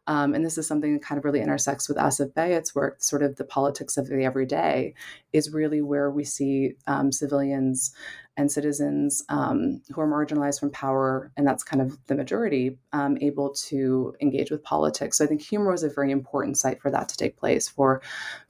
um, 0.06 0.34
and 0.34 0.44
this 0.44 0.58
is 0.58 0.66
something 0.66 0.92
that 0.94 1.02
kind 1.02 1.18
of 1.18 1.24
really 1.24 1.40
intersects 1.40 1.88
with 1.88 1.96
Asef 1.96 2.32
Bayat's 2.32 2.74
work, 2.74 3.02
sort 3.02 3.22
of 3.22 3.36
the 3.36 3.44
politics 3.44 3.96
of 3.96 4.08
the 4.08 4.24
everyday, 4.24 4.94
is 5.32 5.52
really 5.52 5.80
where 5.80 6.10
we 6.10 6.24
see 6.24 6.74
um, 6.86 7.10
civilians 7.10 7.94
and 8.36 8.50
citizens 8.50 9.22
um, 9.28 9.82
who 9.92 10.00
are 10.00 10.08
marginalized 10.08 10.58
from 10.58 10.70
power, 10.70 11.30
and 11.36 11.46
that's 11.46 11.62
kind 11.62 11.82
of 11.82 11.98
the 12.06 12.14
majority, 12.14 12.78
um, 12.92 13.18
able 13.20 13.50
to 13.50 14.14
engage 14.20 14.50
with 14.50 14.62
politics. 14.62 15.18
So 15.18 15.24
I 15.24 15.28
think 15.28 15.42
humor 15.42 15.70
was 15.70 15.82
a 15.82 15.90
very 15.90 16.10
important 16.10 16.56
site 16.56 16.80
for 16.80 16.90
that 16.90 17.08
to 17.10 17.16
take 17.16 17.36
place, 17.36 17.68
for 17.68 18.00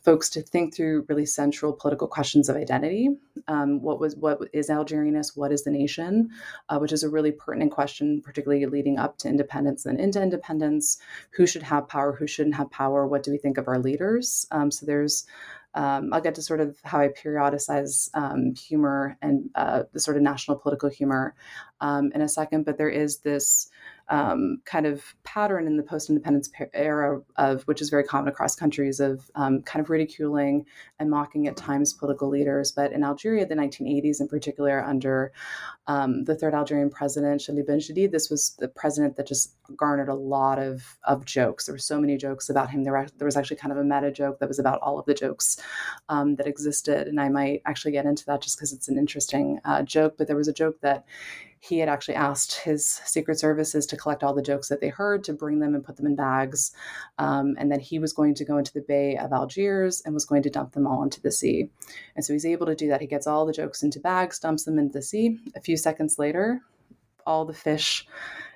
folks 0.00 0.28
to 0.30 0.42
think 0.42 0.74
through 0.74 1.04
really 1.08 1.26
central 1.26 1.72
political 1.72 2.06
questions 2.06 2.48
of 2.48 2.56
identity. 2.56 3.08
Um, 3.48 3.82
what 3.82 3.98
was 3.98 4.14
what 4.16 4.38
is 4.52 4.68
Algerianness? 4.68 5.36
What 5.36 5.52
is 5.52 5.64
the 5.64 5.70
nation? 5.70 6.30
Uh, 6.68 6.78
which 6.78 6.92
is 6.92 7.02
a 7.02 7.10
really 7.10 7.32
pertinent 7.32 7.72
question, 7.72 8.22
particularly 8.22 8.66
leading 8.66 8.98
up 8.98 9.18
to 9.18 9.28
independence 9.28 9.84
and 9.84 9.98
into 10.00 10.22
independence. 10.22 10.98
Who 11.32 11.46
should 11.46 11.62
have 11.64 11.88
power? 11.88 12.12
Who 12.12 12.26
shouldn't 12.26 12.54
have 12.54 12.70
power? 12.70 13.06
What 13.06 13.24
do 13.24 13.32
we 13.32 13.38
think 13.38 13.58
of 13.58 13.66
our 13.66 13.78
leaders? 13.78 14.46
Um, 14.52 14.70
so 14.70 14.86
there's 14.86 15.26
um, 15.74 16.12
I'll 16.12 16.20
get 16.20 16.34
to 16.36 16.42
sort 16.42 16.60
of 16.60 16.76
how 16.84 17.00
I 17.00 17.08
periodicize 17.08 18.10
um, 18.14 18.54
humor 18.54 19.16
and 19.22 19.50
uh, 19.54 19.84
the 19.92 20.00
sort 20.00 20.16
of 20.16 20.22
national 20.22 20.58
political 20.58 20.90
humor 20.90 21.34
um, 21.80 22.12
in 22.14 22.20
a 22.20 22.28
second, 22.28 22.64
but 22.64 22.78
there 22.78 22.90
is 22.90 23.18
this 23.18 23.70
um, 24.08 24.58
kind 24.64 24.86
of 24.86 25.14
pattern 25.24 25.66
in 25.66 25.76
the 25.76 25.82
post-independence 25.82 26.50
era 26.74 27.20
of 27.36 27.62
which 27.62 27.80
is 27.80 27.90
very 27.90 28.04
common 28.04 28.28
across 28.28 28.54
countries 28.54 29.00
of 29.00 29.30
um, 29.34 29.62
kind 29.62 29.82
of 29.82 29.90
ridiculing 29.90 30.66
and 30.98 31.10
mocking 31.10 31.46
at 31.46 31.56
times 31.56 31.92
political 31.92 32.28
leaders. 32.28 32.72
But 32.72 32.92
in 32.92 33.04
Algeria, 33.04 33.46
the 33.46 33.54
1980s 33.54 34.20
in 34.20 34.28
particular, 34.28 34.82
under 34.84 35.32
um, 35.86 36.24
the 36.24 36.34
third 36.34 36.54
Algerian 36.54 36.90
president, 36.90 37.40
Chadli 37.40 37.66
Bendjedid, 37.66 38.10
this 38.10 38.30
was 38.30 38.56
the 38.58 38.68
president 38.68 39.16
that 39.16 39.26
just 39.26 39.54
garnered 39.76 40.08
a 40.08 40.14
lot 40.14 40.58
of, 40.58 40.98
of 41.04 41.24
jokes. 41.24 41.66
There 41.66 41.74
were 41.74 41.78
so 41.78 42.00
many 42.00 42.16
jokes 42.16 42.48
about 42.48 42.70
him. 42.70 42.84
There, 42.84 42.92
were, 42.92 43.06
there 43.18 43.26
was 43.26 43.36
actually 43.36 43.56
kind 43.56 43.72
of 43.72 43.78
a 43.78 43.84
meta 43.84 44.12
joke 44.12 44.38
that 44.38 44.48
was 44.48 44.58
about 44.58 44.80
all 44.80 44.98
of 44.98 45.06
the 45.06 45.14
jokes 45.14 45.58
um, 46.08 46.36
that 46.36 46.46
existed. 46.46 47.08
And 47.08 47.20
I 47.20 47.28
might 47.28 47.62
actually 47.66 47.92
get 47.92 48.06
into 48.06 48.24
that 48.26 48.42
just 48.42 48.56
because 48.56 48.72
it's 48.72 48.88
an 48.88 48.98
interesting 48.98 49.60
uh, 49.64 49.82
joke. 49.82 50.14
But 50.18 50.26
there 50.26 50.36
was 50.36 50.48
a 50.48 50.52
joke 50.52 50.80
that 50.82 51.04
he 51.62 51.78
had 51.78 51.88
actually 51.88 52.16
asked 52.16 52.54
his 52.54 52.84
secret 52.84 53.38
services 53.38 53.86
to 53.86 53.96
collect 53.96 54.24
all 54.24 54.34
the 54.34 54.42
jokes 54.42 54.68
that 54.68 54.80
they 54.80 54.88
heard 54.88 55.22
to 55.22 55.32
bring 55.32 55.60
them 55.60 55.76
and 55.76 55.84
put 55.84 55.96
them 55.96 56.06
in 56.06 56.16
bags. 56.16 56.72
Um, 57.18 57.54
and 57.56 57.70
then 57.70 57.78
he 57.78 58.00
was 58.00 58.12
going 58.12 58.34
to 58.34 58.44
go 58.44 58.58
into 58.58 58.72
the 58.72 58.80
bay 58.80 59.16
of 59.16 59.32
algiers 59.32 60.02
and 60.04 60.12
was 60.12 60.24
going 60.24 60.42
to 60.42 60.50
dump 60.50 60.72
them 60.72 60.88
all 60.88 61.04
into 61.04 61.20
the 61.20 61.30
sea. 61.30 61.70
And 62.16 62.24
so 62.24 62.32
he's 62.32 62.44
able 62.44 62.66
to 62.66 62.74
do 62.74 62.88
that. 62.88 63.00
He 63.00 63.06
gets 63.06 63.28
all 63.28 63.46
the 63.46 63.52
jokes 63.52 63.84
into 63.84 64.00
bags 64.00 64.40
dumps 64.40 64.64
them 64.64 64.76
into 64.76 64.94
the 64.94 65.02
sea. 65.02 65.38
A 65.54 65.60
few 65.60 65.76
seconds 65.76 66.18
later 66.18 66.60
all 67.24 67.44
the 67.44 67.54
fish 67.54 68.08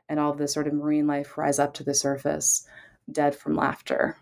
and 0.09 0.19
all 0.19 0.35
the 0.35 0.49
sort 0.49 0.67
of 0.67 0.75
marine 0.75 1.07
life 1.07 1.39
rise 1.39 1.61
up 1.61 1.75
to 1.75 1.85
the 1.85 1.95
surface 1.95 2.67
dead 3.13 3.37
from 3.37 3.55
laughter 3.55 4.17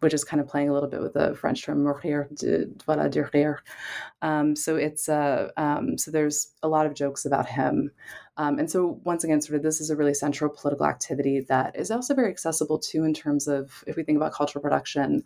which 0.00 0.14
is 0.14 0.24
kind 0.24 0.40
of 0.40 0.48
playing 0.48 0.68
a 0.68 0.72
little 0.72 0.88
bit 0.88 1.00
with 1.00 1.12
the 1.12 1.34
French 1.34 1.64
term 1.64 1.84
mourir 1.84 2.28
de 2.34 2.66
voilà 2.86 3.10
de 3.10 3.22
rire. 3.32 3.62
Um, 4.22 4.56
so 4.56 4.76
it's 4.76 5.08
uh, 5.08 5.50
um, 5.56 5.96
so 5.96 6.10
there's 6.10 6.52
a 6.62 6.68
lot 6.68 6.86
of 6.86 6.94
jokes 6.94 7.24
about 7.24 7.46
him, 7.46 7.90
um, 8.36 8.58
and 8.58 8.70
so 8.70 9.00
once 9.04 9.24
again, 9.24 9.40
sort 9.40 9.56
of 9.56 9.62
this 9.62 9.80
is 9.80 9.90
a 9.90 9.96
really 9.96 10.14
central 10.14 10.50
political 10.50 10.86
activity 10.86 11.40
that 11.48 11.76
is 11.76 11.90
also 11.90 12.14
very 12.14 12.30
accessible 12.30 12.78
too 12.78 13.04
in 13.04 13.12
terms 13.12 13.46
of 13.46 13.84
if 13.86 13.96
we 13.96 14.02
think 14.02 14.16
about 14.16 14.32
cultural 14.32 14.62
production. 14.62 15.22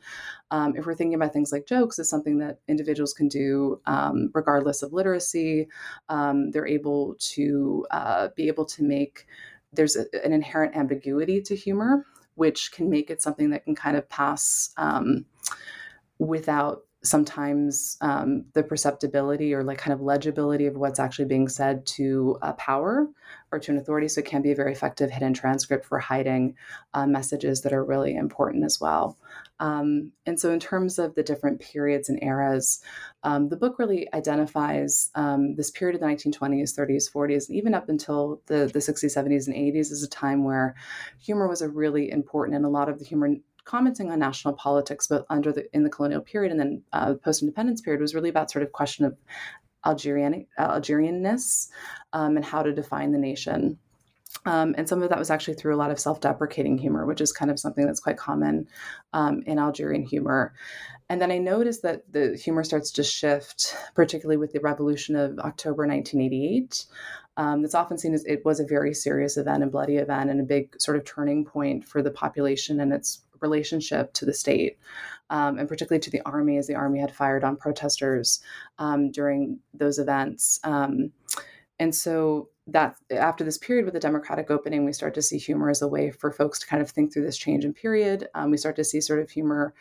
Um, 0.50 0.74
if 0.76 0.86
we're 0.86 0.94
thinking 0.96 1.14
about 1.14 1.32
things 1.32 1.52
like 1.52 1.66
jokes, 1.66 1.98
is 1.98 2.10
something 2.10 2.38
that 2.38 2.58
individuals 2.66 3.14
can 3.14 3.28
do 3.28 3.80
um, 3.86 4.30
regardless 4.34 4.82
of 4.82 4.92
literacy. 4.92 5.68
Um, 6.08 6.50
they're 6.50 6.66
able 6.66 7.14
to 7.34 7.86
uh, 7.90 8.28
be 8.34 8.48
able 8.48 8.64
to 8.66 8.82
make 8.82 9.26
there's 9.72 9.96
a, 9.96 10.06
an 10.24 10.32
inherent 10.32 10.76
ambiguity 10.76 11.40
to 11.42 11.56
humor 11.56 12.04
which 12.34 12.72
can 12.72 12.90
make 12.90 13.10
it 13.10 13.22
something 13.22 13.50
that 13.50 13.64
can 13.64 13.74
kind 13.74 13.96
of 13.96 14.08
pass 14.08 14.70
um, 14.76 15.24
without 16.18 16.82
sometimes 17.04 17.98
um, 18.00 18.46
the 18.54 18.62
perceptibility 18.62 19.52
or 19.52 19.62
like 19.62 19.76
kind 19.76 19.92
of 19.92 20.00
legibility 20.00 20.66
of 20.66 20.74
what's 20.74 20.98
actually 20.98 21.26
being 21.26 21.48
said 21.48 21.84
to 21.84 22.38
a 22.40 22.54
power 22.54 23.06
or 23.52 23.58
to 23.58 23.70
an 23.70 23.78
authority. 23.78 24.08
So 24.08 24.20
it 24.20 24.26
can 24.26 24.40
be 24.40 24.52
a 24.52 24.56
very 24.56 24.72
effective 24.72 25.10
hidden 25.10 25.34
transcript 25.34 25.84
for 25.84 25.98
hiding 25.98 26.56
uh, 26.94 27.06
messages 27.06 27.60
that 27.60 27.74
are 27.74 27.84
really 27.84 28.16
important 28.16 28.64
as 28.64 28.80
well. 28.80 29.18
Um, 29.64 30.12
and 30.26 30.38
so, 30.38 30.52
in 30.52 30.60
terms 30.60 30.98
of 30.98 31.14
the 31.14 31.22
different 31.22 31.58
periods 31.58 32.10
and 32.10 32.22
eras, 32.22 32.82
um, 33.22 33.48
the 33.48 33.56
book 33.56 33.78
really 33.78 34.12
identifies 34.12 35.10
um, 35.14 35.56
this 35.56 35.70
period 35.70 35.94
of 35.94 36.02
the 36.02 36.06
1920s, 36.06 36.78
30s, 36.78 37.10
40s, 37.10 37.48
and 37.48 37.56
even 37.56 37.72
up 37.72 37.88
until 37.88 38.42
the, 38.46 38.70
the 38.70 38.78
60s, 38.78 39.16
70s, 39.16 39.46
and 39.46 39.56
80s 39.56 39.90
as 39.90 40.02
a 40.02 40.08
time 40.08 40.44
where 40.44 40.74
humor 41.18 41.48
was 41.48 41.62
a 41.62 41.70
really 41.70 42.10
important, 42.10 42.56
and 42.56 42.66
a 42.66 42.68
lot 42.68 42.90
of 42.90 42.98
the 42.98 43.06
humor 43.06 43.30
commenting 43.64 44.10
on 44.10 44.18
national 44.18 44.52
politics, 44.52 45.06
but 45.06 45.24
under 45.30 45.50
the 45.50 45.64
in 45.74 45.82
the 45.82 45.88
colonial 45.88 46.20
period 46.20 46.52
and 46.52 46.60
then 46.60 46.82
uh, 46.92 47.14
post 47.24 47.40
independence 47.40 47.80
period 47.80 48.02
was 48.02 48.14
really 48.14 48.28
about 48.28 48.50
sort 48.50 48.62
of 48.62 48.72
question 48.72 49.06
of 49.06 49.16
Algerian 49.86 50.46
Algerianness 50.58 51.68
um, 52.12 52.36
and 52.36 52.44
how 52.44 52.62
to 52.62 52.74
define 52.74 53.12
the 53.12 53.18
nation. 53.18 53.78
Um, 54.46 54.74
and 54.76 54.88
some 54.88 55.02
of 55.02 55.08
that 55.08 55.18
was 55.18 55.30
actually 55.30 55.54
through 55.54 55.74
a 55.74 55.78
lot 55.78 55.90
of 55.90 55.98
self-deprecating 55.98 56.76
humor, 56.76 57.06
which 57.06 57.20
is 57.20 57.32
kind 57.32 57.50
of 57.50 57.58
something 57.58 57.86
that's 57.86 58.00
quite 58.00 58.18
common 58.18 58.68
um, 59.12 59.42
in 59.46 59.58
Algerian 59.58 60.02
humor. 60.02 60.52
And 61.08 61.20
then 61.20 61.30
I 61.30 61.38
noticed 61.38 61.82
that 61.82 62.10
the 62.12 62.36
humor 62.36 62.64
starts 62.64 62.90
to 62.92 63.04
shift, 63.04 63.76
particularly 63.94 64.36
with 64.36 64.52
the 64.52 64.60
revolution 64.60 65.16
of 65.16 65.38
October 65.38 65.86
1988. 65.86 66.86
Um, 67.36 67.62
that's 67.62 67.74
often 67.74 67.98
seen 67.98 68.14
as 68.14 68.24
it 68.26 68.44
was 68.44 68.60
a 68.60 68.66
very 68.66 68.94
serious 68.94 69.36
event 69.36 69.62
and 69.62 69.72
bloody 69.72 69.96
event 69.96 70.30
and 70.30 70.40
a 70.40 70.44
big 70.44 70.80
sort 70.80 70.96
of 70.96 71.04
turning 71.04 71.44
point 71.44 71.84
for 71.84 72.00
the 72.00 72.10
population 72.10 72.80
and 72.80 72.92
its 72.92 73.22
relationship 73.40 74.12
to 74.14 74.24
the 74.24 74.32
state, 74.32 74.78
um, 75.30 75.58
and 75.58 75.68
particularly 75.68 76.00
to 76.00 76.10
the 76.10 76.22
army, 76.24 76.58
as 76.58 76.66
the 76.66 76.74
army 76.74 77.00
had 77.00 77.14
fired 77.14 77.44
on 77.44 77.56
protesters 77.56 78.40
um, 78.78 79.10
during 79.10 79.58
those 79.74 79.98
events. 79.98 80.60
Um, 80.64 81.12
and 81.78 81.94
so 81.94 82.48
that 82.66 82.96
after 83.10 83.44
this 83.44 83.58
period 83.58 83.84
with 83.84 83.92
the 83.92 84.00
democratic 84.00 84.50
opening, 84.50 84.84
we 84.84 84.92
start 84.92 85.12
to 85.14 85.20
see 85.20 85.36
humor 85.36 85.68
as 85.68 85.82
a 85.82 85.88
way 85.88 86.10
for 86.10 86.32
folks 86.32 86.58
to 86.58 86.66
kind 86.66 86.80
of 86.80 86.90
think 86.90 87.12
through 87.12 87.24
this 87.24 87.36
change 87.36 87.64
in 87.64 87.74
period. 87.74 88.28
Um, 88.34 88.50
we 88.50 88.56
start 88.56 88.76
to 88.76 88.84
see 88.84 89.02
sort 89.02 89.20
of 89.20 89.28
humor 89.28 89.74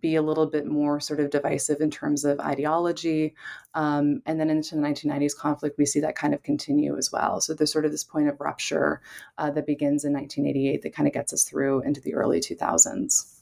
be 0.00 0.14
a 0.14 0.22
little 0.22 0.46
bit 0.46 0.66
more 0.66 1.00
sort 1.00 1.18
of 1.18 1.30
divisive 1.30 1.80
in 1.80 1.90
terms 1.90 2.24
of 2.24 2.38
ideology. 2.38 3.34
Um, 3.74 4.22
and 4.24 4.38
then 4.38 4.50
into 4.50 4.76
the 4.76 4.82
1990s 4.82 5.36
conflict, 5.36 5.78
we 5.78 5.86
see 5.86 5.98
that 6.00 6.14
kind 6.14 6.32
of 6.32 6.44
continue 6.44 6.96
as 6.96 7.10
well. 7.10 7.40
So 7.40 7.54
there's 7.54 7.72
sort 7.72 7.84
of 7.84 7.90
this 7.90 8.04
point 8.04 8.28
of 8.28 8.40
rupture 8.40 9.00
uh, 9.38 9.50
that 9.50 9.66
begins 9.66 10.04
in 10.04 10.12
1988 10.12 10.82
that 10.82 10.94
kind 10.94 11.08
of 11.08 11.12
gets 11.12 11.32
us 11.32 11.42
through 11.42 11.82
into 11.82 12.00
the 12.00 12.14
early 12.14 12.38
2000s. 12.38 13.40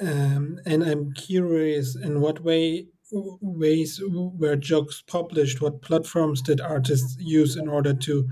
Um, 0.00 0.60
and 0.66 0.82
I'm 0.82 1.12
curious, 1.12 1.94
in 1.94 2.20
what 2.20 2.42
way 2.42 2.88
ways 3.12 4.00
were 4.08 4.56
jokes 4.56 5.02
published? 5.06 5.60
What 5.60 5.82
platforms 5.82 6.42
did 6.42 6.60
artists 6.60 7.16
use 7.18 7.56
in 7.56 7.68
order 7.68 7.94
to 7.94 8.28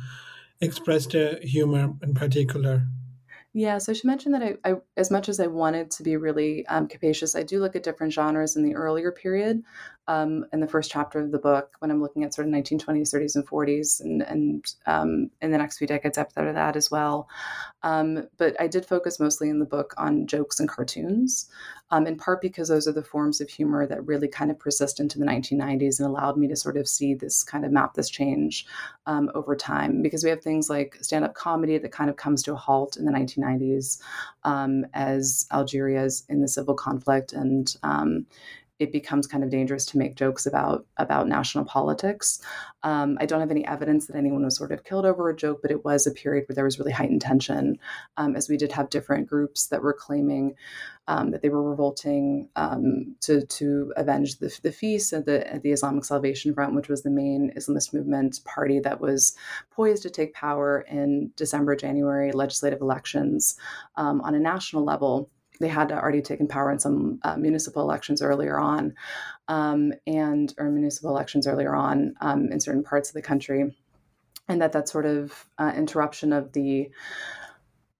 express 0.60 1.06
their 1.06 1.38
humor 1.40 1.94
in 2.02 2.14
particular? 2.14 2.86
Yeah, 3.54 3.78
so 3.78 3.92
I 3.92 3.94
should 3.94 4.04
mention 4.04 4.32
that 4.32 4.42
I, 4.42 4.56
I, 4.64 4.74
as 4.96 5.10
much 5.10 5.28
as 5.28 5.40
I 5.40 5.46
wanted 5.46 5.90
to 5.92 6.02
be 6.02 6.16
really 6.16 6.66
um, 6.66 6.86
capacious, 6.86 7.34
I 7.34 7.42
do 7.42 7.60
look 7.60 7.74
at 7.74 7.82
different 7.82 8.12
genres 8.12 8.56
in 8.56 8.62
the 8.62 8.74
earlier 8.74 9.10
period. 9.10 9.62
Um, 10.08 10.44
in 10.52 10.58
the 10.58 10.66
first 10.66 10.90
chapter 10.90 11.20
of 11.20 11.30
the 11.30 11.38
book, 11.38 11.76
when 11.78 11.90
I'm 11.90 12.02
looking 12.02 12.24
at 12.24 12.34
sort 12.34 12.48
of 12.48 12.54
1920s, 12.54 13.14
30s, 13.14 13.36
and 13.36 13.46
40s, 13.46 14.00
and 14.00 14.22
and 14.22 14.74
um, 14.86 15.30
in 15.40 15.52
the 15.52 15.58
next 15.58 15.78
few 15.78 15.86
decades 15.86 16.18
after 16.18 16.52
that 16.52 16.74
as 16.74 16.90
well. 16.90 17.28
Um, 17.84 18.26
but 18.38 18.60
I 18.60 18.66
did 18.66 18.84
focus 18.84 19.20
mostly 19.20 19.48
in 19.48 19.60
the 19.60 19.64
book 19.64 19.94
on 19.96 20.26
jokes 20.26 20.58
and 20.58 20.68
cartoons, 20.68 21.48
um, 21.90 22.06
in 22.06 22.16
part 22.16 22.40
because 22.40 22.68
those 22.68 22.88
are 22.88 22.92
the 22.92 23.04
forms 23.04 23.40
of 23.40 23.48
humor 23.48 23.86
that 23.86 24.04
really 24.04 24.26
kind 24.26 24.50
of 24.50 24.58
persist 24.58 24.98
into 24.98 25.18
the 25.18 25.24
1990s 25.24 26.00
and 26.00 26.08
allowed 26.08 26.36
me 26.36 26.48
to 26.48 26.56
sort 26.56 26.76
of 26.76 26.88
see 26.88 27.14
this 27.14 27.44
kind 27.44 27.64
of 27.64 27.70
map 27.70 27.94
this 27.94 28.10
change 28.10 28.66
um, 29.06 29.30
over 29.34 29.54
time. 29.54 30.02
Because 30.02 30.24
we 30.24 30.30
have 30.30 30.42
things 30.42 30.68
like 30.68 30.98
stand-up 31.00 31.34
comedy 31.34 31.78
that 31.78 31.92
kind 31.92 32.10
of 32.10 32.16
comes 32.16 32.42
to 32.42 32.52
a 32.52 32.56
halt 32.56 32.96
in 32.96 33.04
the 33.04 33.12
1990s 33.12 33.28
1990s 33.58 34.00
um, 34.44 34.86
as 34.94 35.46
Algeria 35.52 36.04
is 36.04 36.24
in 36.28 36.40
the 36.40 36.48
civil 36.48 36.74
conflict 36.74 37.32
and 37.32 37.74
it 38.78 38.92
becomes 38.92 39.26
kind 39.26 39.42
of 39.42 39.50
dangerous 39.50 39.84
to 39.86 39.98
make 39.98 40.14
jokes 40.14 40.46
about 40.46 40.86
about 40.96 41.28
national 41.28 41.64
politics. 41.64 42.40
Um, 42.82 43.18
I 43.20 43.26
don't 43.26 43.40
have 43.40 43.50
any 43.50 43.66
evidence 43.66 44.06
that 44.06 44.16
anyone 44.16 44.44
was 44.44 44.56
sort 44.56 44.72
of 44.72 44.84
killed 44.84 45.04
over 45.04 45.28
a 45.28 45.36
joke, 45.36 45.60
but 45.62 45.70
it 45.70 45.84
was 45.84 46.06
a 46.06 46.12
period 46.12 46.44
where 46.46 46.54
there 46.54 46.64
was 46.64 46.78
really 46.78 46.92
heightened 46.92 47.20
tension, 47.20 47.78
um, 48.16 48.36
as 48.36 48.48
we 48.48 48.56
did 48.56 48.72
have 48.72 48.90
different 48.90 49.28
groups 49.28 49.66
that 49.68 49.82
were 49.82 49.92
claiming 49.92 50.54
um, 51.08 51.30
that 51.30 51.42
they 51.42 51.48
were 51.48 51.68
revolting 51.68 52.48
um, 52.54 53.16
to 53.22 53.44
to 53.46 53.92
avenge 53.96 54.38
the, 54.38 54.56
the 54.62 54.72
feast 54.72 55.12
at 55.12 55.26
the, 55.26 55.60
the 55.62 55.72
Islamic 55.72 56.04
Salvation 56.04 56.54
Front, 56.54 56.74
which 56.74 56.88
was 56.88 57.02
the 57.02 57.10
main 57.10 57.52
Islamist 57.56 57.92
movement 57.92 58.40
party 58.44 58.78
that 58.80 59.00
was 59.00 59.36
poised 59.70 60.02
to 60.02 60.10
take 60.10 60.34
power 60.34 60.82
in 60.82 61.32
December, 61.36 61.74
January 61.74 62.30
legislative 62.32 62.80
elections 62.80 63.56
um, 63.96 64.20
on 64.20 64.34
a 64.34 64.38
national 64.38 64.84
level 64.84 65.30
they 65.60 65.68
had 65.68 65.92
already 65.92 66.22
taken 66.22 66.48
power 66.48 66.70
in 66.70 66.78
some 66.78 67.20
uh, 67.22 67.36
municipal 67.36 67.82
elections 67.82 68.22
earlier 68.22 68.58
on, 68.58 68.94
um, 69.48 69.92
and 70.06 70.54
or 70.58 70.70
municipal 70.70 71.10
elections 71.10 71.46
earlier 71.46 71.74
on 71.74 72.14
um, 72.20 72.50
in 72.52 72.60
certain 72.60 72.84
parts 72.84 73.10
of 73.10 73.14
the 73.14 73.22
country, 73.22 73.74
and 74.48 74.62
that 74.62 74.72
that 74.72 74.88
sort 74.88 75.06
of 75.06 75.46
uh, 75.58 75.72
interruption 75.76 76.32
of 76.32 76.52
the 76.52 76.90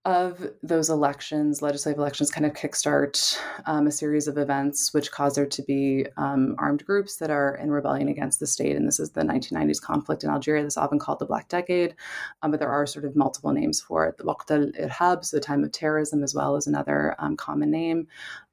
of 0.05 0.49
those 0.63 0.89
elections, 0.89 1.61
legislative 1.61 1.99
elections, 1.99 2.31
kind 2.31 2.45
of 2.45 2.53
kickstart 2.53 3.37
um, 3.65 3.85
a 3.85 3.91
series 3.91 4.27
of 4.27 4.37
events 4.37 4.93
which 4.93 5.11
cause 5.11 5.35
there 5.35 5.45
to 5.45 5.61
be 5.63 6.05
um, 6.15 6.55
armed 6.57 6.85
groups 6.85 7.17
that 7.17 7.29
are 7.29 7.55
in 7.55 7.69
rebellion 7.69 8.07
against 8.07 8.39
the 8.39 8.47
state. 8.47 8.77
And 8.77 8.87
this 8.87 8.99
is 8.99 9.11
the 9.11 9.21
1990s 9.21 9.81
conflict 9.81 10.23
in 10.23 10.29
Algeria. 10.29 10.63
This 10.63 10.73
is 10.73 10.77
often 10.77 10.99
called 10.99 11.19
the 11.19 11.25
Black 11.25 11.49
Decade, 11.49 11.95
um, 12.41 12.51
but 12.51 12.59
there 12.61 12.69
are 12.69 12.85
sort 12.85 13.03
of 13.03 13.15
multiple 13.15 13.51
names 13.51 13.81
for 13.81 14.07
it. 14.07 14.17
The 14.17 14.23
Waqt 14.23 14.51
al 14.51 14.71
Irhab, 14.87 15.25
so 15.25 15.35
the 15.35 15.41
time 15.41 15.63
of 15.63 15.71
terrorism, 15.73 16.23
as 16.23 16.33
well 16.33 16.55
as 16.55 16.65
another 16.65 17.15
um, 17.19 17.35
common 17.35 17.69
name. 17.69 18.07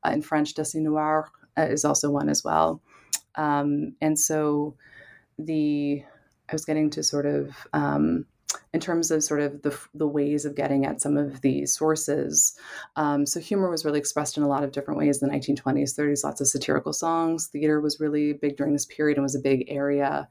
Uh, 0.05 0.11
in 0.11 0.23
French, 0.23 0.53
Décennie 0.55 0.83
Noire 0.83 1.31
uh, 1.57 1.63
is 1.63 1.85
also 1.85 2.11
one 2.11 2.29
as 2.29 2.43
well. 2.43 2.83
Um, 3.37 3.95
and 4.01 4.19
so 4.19 4.75
the 5.39 6.03
I 6.49 6.53
was 6.53 6.65
getting 6.65 6.91
to 6.91 7.03
sort 7.03 7.27
of 7.27 7.67
um, 7.73 8.25
in 8.73 8.81
terms 8.81 9.11
of 9.11 9.25
sort 9.25 9.41
of 9.41 9.63
the, 9.63 9.77
the 9.95 10.07
ways 10.07 10.45
of 10.45 10.55
getting 10.55 10.85
at 10.85 11.01
some 11.01 11.17
of 11.17 11.41
these 11.41 11.75
sources. 11.75 12.57
Um, 12.97 13.27
so 13.27 13.41
humor 13.41 13.71
was 13.71 13.85
really 13.85 13.99
expressed 13.99 14.37
in 14.37 14.43
a 14.43 14.49
lot 14.49 14.65
of 14.65 14.73
different 14.73 14.99
ways 14.99 15.23
in 15.23 15.29
the 15.29 15.35
1920s, 15.35 15.99
30s, 15.99 16.25
lots 16.25 16.41
of 16.41 16.47
satirical 16.47 16.93
songs. 16.93 17.47
Theater 17.47 17.81
was 17.81 18.01
really 18.01 18.35
big 18.35 18.57
during 18.57 18.73
this 18.73 18.87
period 18.87 19.17
and 19.17 19.25
was 19.25 19.35
a 19.35 19.41
big 19.41 19.65
area 19.69 20.29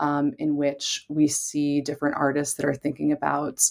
um, 0.00 0.32
in 0.38 0.56
which 0.56 1.06
we 1.08 1.26
see 1.26 1.80
different 1.80 2.16
artists 2.16 2.54
that 2.54 2.66
are 2.66 2.74
thinking 2.74 3.12
about 3.12 3.62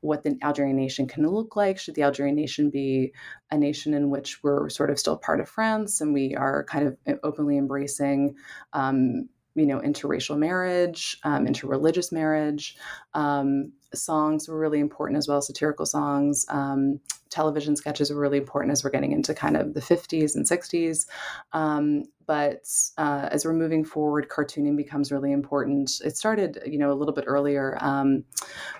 what 0.00 0.22
the 0.22 0.36
Algerian 0.42 0.76
nation 0.76 1.06
can 1.06 1.26
look 1.28 1.56
like. 1.56 1.78
Should 1.78 1.94
the 1.94 2.02
Algerian 2.02 2.36
nation 2.36 2.70
be 2.70 3.12
a 3.50 3.56
nation 3.56 3.94
in 3.94 4.10
which 4.10 4.42
we're 4.42 4.68
sort 4.68 4.90
of 4.90 4.98
still 4.98 5.16
part 5.16 5.40
of 5.40 5.48
France 5.48 6.00
and 6.00 6.12
we 6.12 6.34
are 6.34 6.64
kind 6.64 6.86
of 6.86 7.18
openly 7.22 7.58
embracing 7.58 8.34
um, 8.72 9.28
you 9.56 9.66
know, 9.66 9.80
interracial 9.80 10.38
marriage, 10.38 11.18
um, 11.24 11.46
interreligious 11.46 12.12
marriage. 12.12 12.76
Um, 13.14 13.72
songs 13.94 14.48
were 14.48 14.58
really 14.58 14.80
important 14.80 15.18
as 15.18 15.28
well, 15.28 15.40
satirical 15.40 15.86
songs. 15.86 16.44
Um, 16.48 17.00
television 17.30 17.76
sketches 17.76 18.10
were 18.10 18.20
really 18.20 18.38
important 18.38 18.72
as 18.72 18.84
we're 18.84 18.90
getting 18.90 19.12
into 19.12 19.34
kind 19.34 19.56
of 19.56 19.74
the 19.74 19.80
50s 19.80 20.34
and 20.34 20.46
60s. 20.46 21.06
Um, 21.52 22.04
but 22.26 22.66
uh, 22.98 23.28
as 23.30 23.44
we're 23.44 23.52
moving 23.52 23.84
forward, 23.84 24.28
cartooning 24.28 24.76
becomes 24.76 25.12
really 25.12 25.32
important. 25.32 26.00
It 26.04 26.16
started, 26.16 26.58
you 26.66 26.78
know, 26.78 26.90
a 26.90 26.94
little 26.94 27.14
bit 27.14 27.24
earlier, 27.26 27.78
um, 27.80 28.24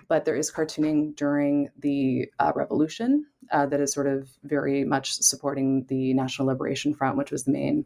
but 0.09 0.25
there 0.25 0.37
is 0.37 0.51
cartooning 0.51 1.15
during 1.17 1.69
the 1.79 2.29
uh, 2.39 2.53
revolution 2.55 3.27
uh, 3.53 3.67
that 3.67 3.81
is 3.81 3.93
sort 3.93 4.07
of 4.07 4.29
very 4.43 4.85
much 4.85 5.13
supporting 5.13 5.85
the 5.89 6.15
National 6.15 6.49
Liberation 6.49 6.95
Front, 6.95 7.17
which 7.17 7.31
was 7.31 7.45
the 7.45 7.53
main 7.53 7.85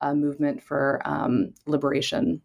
uh, 0.00 0.14
movement 0.14 0.62
for 0.62 1.00
um, 1.04 1.54
liberation 1.66 2.40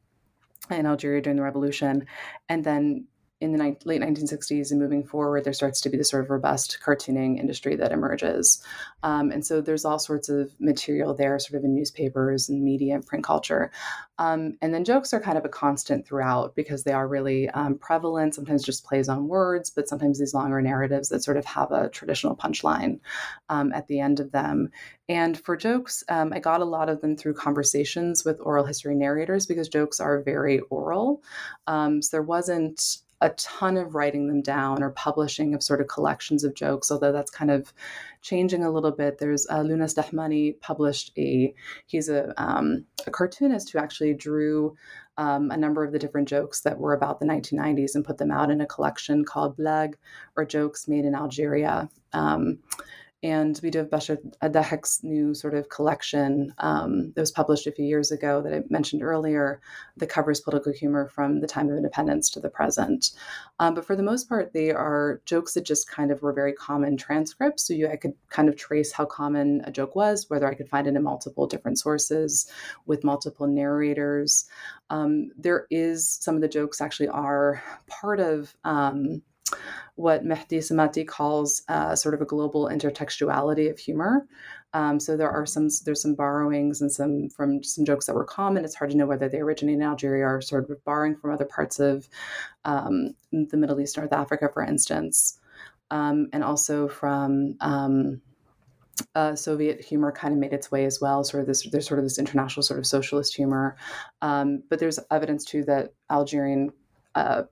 in 0.70 0.86
Algeria 0.86 1.22
during 1.22 1.38
the 1.38 1.44
revolution. 1.44 2.06
And 2.48 2.64
then 2.64 3.08
in 3.42 3.52
the 3.52 3.64
ni- 3.64 3.78
late 3.86 4.02
1960s 4.02 4.72
and 4.72 4.80
moving 4.80 5.04
forward, 5.04 5.44
there 5.44 5.52
starts 5.52 5.82
to 5.82 5.90
be 5.90 5.98
this 5.98 6.10
sort 6.10 6.24
of 6.24 6.30
robust 6.30 6.78
cartooning 6.84 7.40
industry 7.40 7.76
that 7.76 7.92
emerges. 7.92 8.64
Um, 9.02 9.32
and 9.32 9.46
so 9.46 9.62
there's 9.62 9.84
all 9.84 9.98
sorts 9.98 10.30
of 10.30 10.52
material 10.60 11.16
there, 11.16 11.38
sort 11.40 11.58
of 11.58 11.66
in 11.66 11.74
newspapers 11.74 12.48
and 12.50 12.64
media 12.64 12.94
and 12.94 13.06
print 13.06 13.26
culture. 13.26 13.72
Um, 14.20 14.58
and 14.62 14.72
then 14.72 14.86
jokes 14.86 15.14
are 15.14 15.20
kind 15.20 15.40
of 15.40 15.46
a 15.46 15.50
constant 15.50 16.06
throughout 16.06 16.56
because 16.56 16.84
they 16.84 16.94
are 16.94 17.08
really 17.08 17.50
um, 17.50 17.80
prevalent, 17.80 18.36
sometimes 18.36 18.64
just 18.64 18.86
plays 18.86 19.10
on 19.10 19.28
words, 19.28 19.72
but 19.72 19.90
sometimes 19.90 20.20
these 20.20 20.36
longer 20.36 20.62
narratives 20.62 21.10
that 21.10 21.24
sort 21.24 21.38
of 21.38 21.46
have 21.46 21.72
a 21.72 21.90
traditional 21.90 22.36
punchline 22.36 23.00
um, 23.50 23.74
at 23.74 23.88
the 23.88 24.00
end 24.00 24.20
of 24.20 24.32
them. 24.32 24.70
And 25.10 25.38
for 25.44 25.58
jokes, 25.58 26.04
um, 26.08 26.32
I 26.32 26.40
got 26.40 26.62
a 26.62 26.66
lot 26.66 26.90
of 26.90 27.02
them 27.02 27.18
through 27.18 27.34
conversations 27.34 28.24
with 28.24 28.40
oral 28.40 28.66
history 28.66 28.94
narrators 28.94 29.48
because 29.48 29.68
jokes 29.68 30.00
are 30.00 30.22
very 30.22 30.60
oral. 30.70 31.24
Um, 31.66 32.04
so 32.04 32.18
there 32.18 32.22
wasn't 32.22 33.02
a 33.22 33.30
ton 33.32 33.78
of 33.78 33.94
writing 33.94 34.28
them 34.28 34.42
down 34.42 34.82
or 34.82 34.90
publishing 34.90 35.54
of 35.54 35.62
sort 35.62 35.80
of 35.80 35.88
collections 35.88 36.44
of 36.44 36.56
jokes, 36.56 36.92
although 36.92 37.12
that's 37.12 37.32
kind 37.32 37.52
of 37.52 37.72
changing 38.22 38.64
a 38.64 38.72
little 38.72 38.92
bit. 38.92 39.20
There's 39.20 39.48
uh, 39.50 39.60
Lounas 39.60 39.96
Dahmani 39.96 40.60
published 40.60 41.12
a, 41.18 41.54
he's 41.86 42.10
a, 42.10 42.34
um, 42.42 42.86
a 43.06 43.12
cartoonist 43.12 43.70
who 43.70 43.80
actually 43.80 44.16
drew 44.16 44.76
um, 45.18 45.52
a 45.52 45.58
number 45.58 45.84
of 45.84 45.92
the 45.92 46.00
different 46.00 46.28
jokes 46.28 46.62
that 46.62 46.80
were 46.80 46.94
about 46.94 47.20
the 47.20 47.26
1990s 47.26 47.96
and 47.96 48.04
put 48.04 48.18
them 48.18 48.32
out 48.32 48.50
in 48.50 48.62
a 48.62 48.66
collection 48.66 49.24
called 49.24 49.58
Blag 49.58 49.94
or 50.36 50.44
Jokes 50.44 50.88
Made 50.88 51.06
in 51.06 51.14
Algeria. 51.14 51.90
Um, 52.14 52.60
and 53.24 53.60
we 53.62 53.70
do 53.70 53.80
have 53.80 53.90
Bachir 53.90 54.18
Dahek's 54.42 55.04
new 55.04 55.36
sort 55.36 55.54
of 55.54 55.70
collection 55.70 56.54
um, 56.58 57.12
that 57.14 57.22
was 57.22 57.32
published 57.32 57.68
a 57.68 57.72
few 57.72 57.86
years 57.86 58.12
ago 58.12 58.42
that 58.42 58.54
I 58.54 58.64
mentioned 58.70 59.04
earlier 59.04 59.62
that 59.98 60.10
covers 60.10 60.42
political 60.42 60.74
humor 60.74 61.08
from 61.08 61.40
the 61.40 61.48
time 61.48 61.70
of 61.70 61.78
independence 61.78 62.32
to 62.32 62.40
the 62.40 62.50
present. 62.50 63.12
Um, 63.60 63.76
but 63.76 63.86
for 63.86 63.96
the 63.96 64.02
most 64.02 64.28
part, 64.28 64.54
they 64.54 64.72
are 64.72 65.22
jokes 65.26 65.54
that 65.54 65.66
just 65.66 65.90
kind 65.90 66.12
of 66.12 66.24
were 66.24 66.34
very 66.34 66.54
common 66.54 66.98
transcripts. 66.98 67.68
So 67.68 67.74
you, 67.74 67.88
I 67.88 67.96
could 67.96 68.14
kind 68.30 68.50
of 68.50 68.56
trace 68.56 68.92
how 68.92 69.06
common 69.06 69.62
a 69.66 69.72
joke 69.72 69.96
was, 69.96 70.28
whether 70.30 70.48
I 70.48 70.56
could 70.56 70.70
find 70.70 70.88
it 70.88 70.96
in 70.96 71.04
multiple 71.04 71.46
different 71.46 71.78
sources 71.78 72.52
with 72.88 73.04
multiple 73.04 73.46
narrators. 73.46 74.46
Um, 74.90 75.30
there 75.38 75.68
is 75.70 76.08
some 76.22 76.36
of 76.36 76.42
the 76.42 76.48
jokes 76.48 76.82
actually 76.82 77.10
are 77.10 77.62
part 77.88 78.20
of 78.20 78.56
um, 78.64 79.22
what 79.96 80.24
Mehdi 80.24 80.58
Semati 80.58 81.08
calls 81.08 81.64
uh, 81.68 81.96
sort 81.96 82.14
of 82.14 82.22
a 82.22 82.26
global 82.26 82.70
intertextuality 82.70 83.70
of 83.70 83.78
humor. 83.78 84.26
Um, 84.74 85.00
so 85.00 85.18
there 85.18 85.30
are 85.30 85.46
some 85.46 85.68
there's 85.84 86.02
some 86.02 86.16
borrowings 86.16 86.82
and 86.82 86.92
some 86.92 87.30
from 87.30 87.62
some 87.64 87.84
jokes 87.84 88.06
that 88.06 88.16
were 88.16 88.24
common. 88.24 88.64
It's 88.64 88.76
hard 88.76 88.92
to 88.92 88.98
know 88.98 89.06
whether 89.06 89.28
they 89.28 89.40
originate 89.40 89.76
in 89.76 89.82
Algeria 89.82 90.26
or 90.26 90.42
sort 90.42 90.70
of 90.70 90.84
borrowing 90.86 91.16
from 91.16 91.32
other 91.32 91.46
parts 91.46 91.80
of 91.80 92.08
um, 92.64 93.14
the 93.32 93.58
Middle 93.58 93.80
East, 93.82 93.98
North 93.98 94.14
Africa, 94.14 94.50
for 94.54 94.64
instance, 94.64 95.40
um, 95.90 96.30
and 96.32 96.44
also 96.44 96.88
from 96.88 97.58
um, 97.60 98.22
uh, 99.16 99.36
Soviet 99.36 99.84
humor 99.84 100.12
kind 100.12 100.34
of 100.34 100.40
made 100.40 100.54
its 100.54 100.72
way 100.72 100.86
as 100.86 101.02
well. 101.02 101.24
Sort 101.24 101.42
of 101.42 101.48
this, 101.48 101.68
there's 101.70 101.88
sort 101.88 102.00
of 102.00 102.06
this 102.06 102.20
international 102.20 102.64
sort 102.64 102.80
of 102.80 102.86
socialist 102.86 103.36
humor, 103.36 103.76
um, 104.22 104.64
but 104.70 104.80
there's 104.80 105.00
evidence 105.10 105.44
too 105.44 105.66
that 105.66 105.94
Algerian 106.10 106.72
uh, 107.16 107.44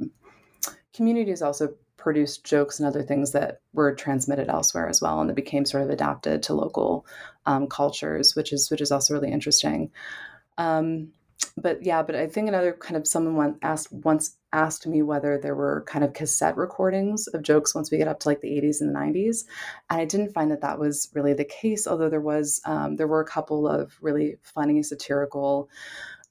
communities 0.93 1.41
also 1.41 1.73
produced 1.99 2.45
jokes 2.45 2.79
and 2.79 2.88
other 2.88 3.03
things 3.03 3.33
that 3.33 3.59
were 3.73 3.93
transmitted 3.93 4.47
elsewhere 4.49 4.88
as 4.88 5.01
well, 5.01 5.19
and 5.19 5.29
that 5.29 5.35
became 5.35 5.65
sort 5.65 5.83
of 5.83 5.89
adapted 5.89 6.41
to 6.43 6.53
local 6.53 7.05
um, 7.45 7.67
cultures, 7.67 8.35
which 8.35 8.51
is 8.53 8.71
which 8.71 8.81
is 8.81 8.91
also 8.91 9.13
really 9.13 9.31
interesting. 9.31 9.91
Um, 10.57 11.09
but 11.57 11.83
yeah, 11.83 12.01
but 12.01 12.15
I 12.15 12.27
think 12.27 12.47
another 12.47 12.73
kind 12.73 12.95
of 12.95 13.07
someone 13.07 13.57
asked 13.62 13.91
once 13.91 14.38
asked 14.51 14.88
me 14.88 15.01
whether 15.03 15.38
there 15.38 15.55
were 15.55 15.83
kind 15.88 16.03
of 16.03 16.13
cassette 16.13 16.57
recordings 16.57 17.27
of 17.27 17.43
jokes 17.43 17.75
once 17.75 17.91
we 17.91 17.97
get 17.97 18.07
up 18.07 18.19
to 18.19 18.29
like 18.29 18.41
the 18.41 18.49
80s 18.49 18.81
and 18.81 18.95
the 18.95 18.99
90s, 18.99 19.45
and 19.89 20.01
I 20.01 20.05
didn't 20.05 20.33
find 20.33 20.49
that 20.51 20.62
that 20.62 20.79
was 20.79 21.09
really 21.13 21.33
the 21.33 21.45
case. 21.45 21.85
Although 21.85 22.09
there 22.09 22.21
was 22.21 22.62
um, 22.65 22.95
there 22.95 23.07
were 23.07 23.21
a 23.21 23.25
couple 23.25 23.67
of 23.67 23.97
really 24.01 24.38
funny 24.41 24.81
satirical 24.83 25.69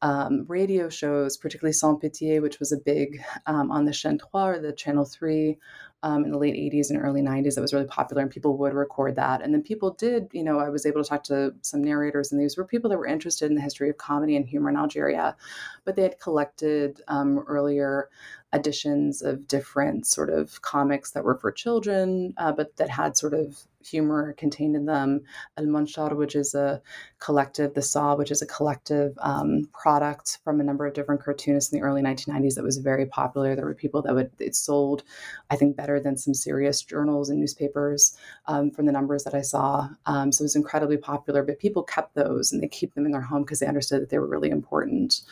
um, 0.02 0.44
radio 0.48 0.88
shows, 0.88 1.36
particularly 1.36 1.72
Sans 1.72 1.98
Pitié, 2.00 2.40
which 2.40 2.60
was 2.60 2.72
a 2.72 2.76
big 2.76 3.20
um, 3.46 3.70
on 3.70 3.84
the 3.84 3.90
Chaîne 3.90 4.20
3 4.20 4.28
or 4.32 4.58
the 4.58 4.72
Channel 4.72 5.04
3 5.04 5.56
um, 6.04 6.24
in 6.24 6.30
the 6.30 6.38
late 6.38 6.54
80s 6.54 6.90
and 6.90 7.02
early 7.02 7.22
90s 7.22 7.54
that 7.54 7.60
was 7.60 7.72
really 7.72 7.86
popular, 7.86 8.22
and 8.22 8.30
people 8.30 8.56
would 8.58 8.74
record 8.74 9.16
that. 9.16 9.42
And 9.42 9.52
then 9.52 9.62
people 9.62 9.90
did, 9.92 10.28
you 10.32 10.44
know, 10.44 10.60
I 10.60 10.68
was 10.68 10.86
able 10.86 11.02
to 11.02 11.08
talk 11.08 11.24
to 11.24 11.54
some 11.62 11.82
narrators, 11.82 12.30
and 12.30 12.40
these 12.40 12.56
were 12.56 12.64
people 12.64 12.88
that 12.90 12.98
were 12.98 13.06
interested 13.06 13.50
in 13.50 13.56
the 13.56 13.60
history 13.60 13.90
of 13.90 13.98
comedy 13.98 14.36
and 14.36 14.46
humor 14.46 14.70
in 14.70 14.76
Algeria, 14.76 15.36
but 15.84 15.96
they 15.96 16.02
had 16.02 16.20
collected 16.20 17.02
um, 17.08 17.40
earlier 17.48 18.08
editions 18.54 19.22
of 19.22 19.48
different 19.48 20.06
sort 20.06 20.30
of 20.30 20.62
comics 20.62 21.10
that 21.10 21.24
were 21.24 21.36
for 21.36 21.50
children, 21.50 22.32
uh, 22.36 22.52
but 22.52 22.76
that 22.76 22.88
had 22.88 23.16
sort 23.16 23.34
of 23.34 23.64
humor 23.88 24.32
contained 24.34 24.76
in 24.76 24.86
them. 24.86 25.22
Al 25.56 25.64
Manshar, 25.64 26.16
which 26.16 26.36
is 26.36 26.54
a 26.54 26.80
collective, 27.18 27.74
The 27.74 27.82
Saw, 27.82 28.14
which 28.14 28.30
is 28.30 28.42
a 28.42 28.46
collective 28.46 29.14
um, 29.18 29.68
product 29.72 30.38
from 30.44 30.60
a 30.60 30.64
number 30.64 30.86
of 30.86 30.94
different 30.94 31.22
cartoonists 31.22 31.72
in 31.72 31.78
the 31.78 31.84
early 31.84 32.02
1990s 32.02 32.54
that 32.54 32.64
was 32.64 32.78
very 32.78 33.06
popular. 33.06 33.54
There 33.54 33.64
were 33.64 33.74
people 33.74 34.02
that 34.02 34.14
would, 34.14 34.30
it 34.38 34.54
sold, 34.54 35.02
I 35.50 35.56
think, 35.56 35.76
better 35.76 36.00
than 36.00 36.16
some 36.16 36.34
serious 36.34 36.82
journals 36.82 37.30
and 37.30 37.40
newspapers 37.40 38.16
um, 38.46 38.70
from 38.70 38.86
the 38.86 38.92
numbers 38.92 39.24
that 39.24 39.34
I 39.34 39.42
saw. 39.42 39.88
Um, 40.06 40.32
so 40.32 40.42
it 40.42 40.46
was 40.46 40.56
incredibly 40.56 40.96
popular, 40.96 41.42
but 41.42 41.58
people 41.58 41.82
kept 41.82 42.14
those 42.14 42.52
and 42.52 42.62
they 42.62 42.68
keep 42.68 42.94
them 42.94 43.06
in 43.06 43.12
their 43.12 43.20
home 43.20 43.42
because 43.42 43.60
they 43.60 43.66
understood 43.66 44.02
that 44.02 44.10
they 44.10 44.18
were 44.18 44.26
really 44.28 44.50
important. 44.50 45.22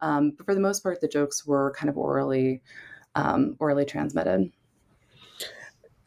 Um, 0.00 0.30
but 0.30 0.46
for 0.46 0.54
the 0.54 0.60
most 0.60 0.82
part, 0.82 1.00
the 1.00 1.08
jokes 1.08 1.46
were 1.46 1.74
kind 1.76 1.88
of 1.88 1.96
orally 1.96 2.62
um, 3.16 3.56
orally 3.58 3.84
transmitted. 3.84 4.52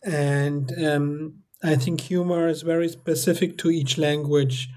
And 0.04 0.72
um, 0.86 1.44
I 1.62 1.76
think 1.76 2.02
humor 2.02 2.48
is 2.48 2.62
very 2.62 2.88
specific 2.88 3.58
to 3.60 3.70
each 3.70 3.98
language. 3.98 4.70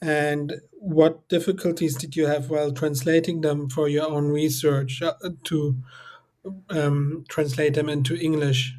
And 0.00 0.60
what 0.72 1.28
difficulties 1.28 1.96
did 1.96 2.16
you 2.16 2.26
have 2.26 2.50
while 2.50 2.72
translating 2.72 3.40
them 3.40 3.68
for 3.68 3.88
your 3.88 4.08
own 4.08 4.28
research 4.28 5.02
uh, 5.02 5.14
to 5.44 5.76
um, 6.70 7.24
translate 7.28 7.74
them 7.74 7.88
into 7.88 8.16
English? 8.16 8.74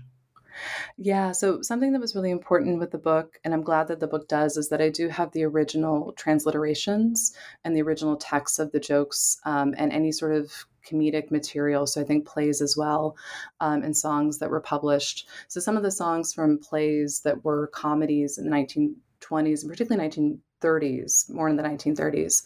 Yeah, 0.98 1.34
so 1.34 1.62
something 1.62 1.92
that 1.92 2.00
was 2.00 2.16
really 2.16 2.32
important 2.32 2.80
with 2.80 2.92
the 2.92 2.98
book, 2.98 3.40
and 3.44 3.54
I'm 3.54 3.64
glad 3.64 3.88
that 3.90 4.00
the 4.00 4.08
book 4.08 4.28
does, 4.28 4.56
is 4.56 4.70
that 4.70 4.82
I 4.82 4.90
do 4.90 5.10
have 5.10 5.32
the 5.32 5.44
original 5.44 6.14
transliterations 6.18 7.36
and 7.64 7.76
the 7.76 7.82
original 7.82 8.16
text 8.16 8.60
of 8.60 8.72
the 8.72 8.80
jokes 8.80 9.38
um, 9.46 9.76
and 9.78 9.92
any 9.92 10.12
sort 10.12 10.32
of 10.34 10.66
comedic 10.86 11.32
material. 11.32 11.88
So 11.88 12.02
I 12.02 12.04
think 12.04 12.26
plays 12.26 12.62
as 12.62 12.76
well 12.78 13.18
um, 13.60 13.84
and 13.84 13.96
songs 13.96 14.40
that 14.40 14.50
were 14.50 14.62
published. 14.62 15.28
So 15.48 15.60
some 15.60 15.78
of 15.78 15.84
the 15.84 15.92
songs 15.92 16.34
from 16.34 16.58
plays 16.58 17.22
that 17.22 17.44
were 17.44 17.68
comedies 17.68 18.38
in 18.38 18.50
the 18.50 18.52
1920s 18.52 19.62
and 19.62 19.70
particularly 19.70 20.04
19 20.04 20.40
30s, 20.66 21.30
more 21.30 21.50
in 21.50 21.56
the 21.56 21.64
1930s. 21.64 22.44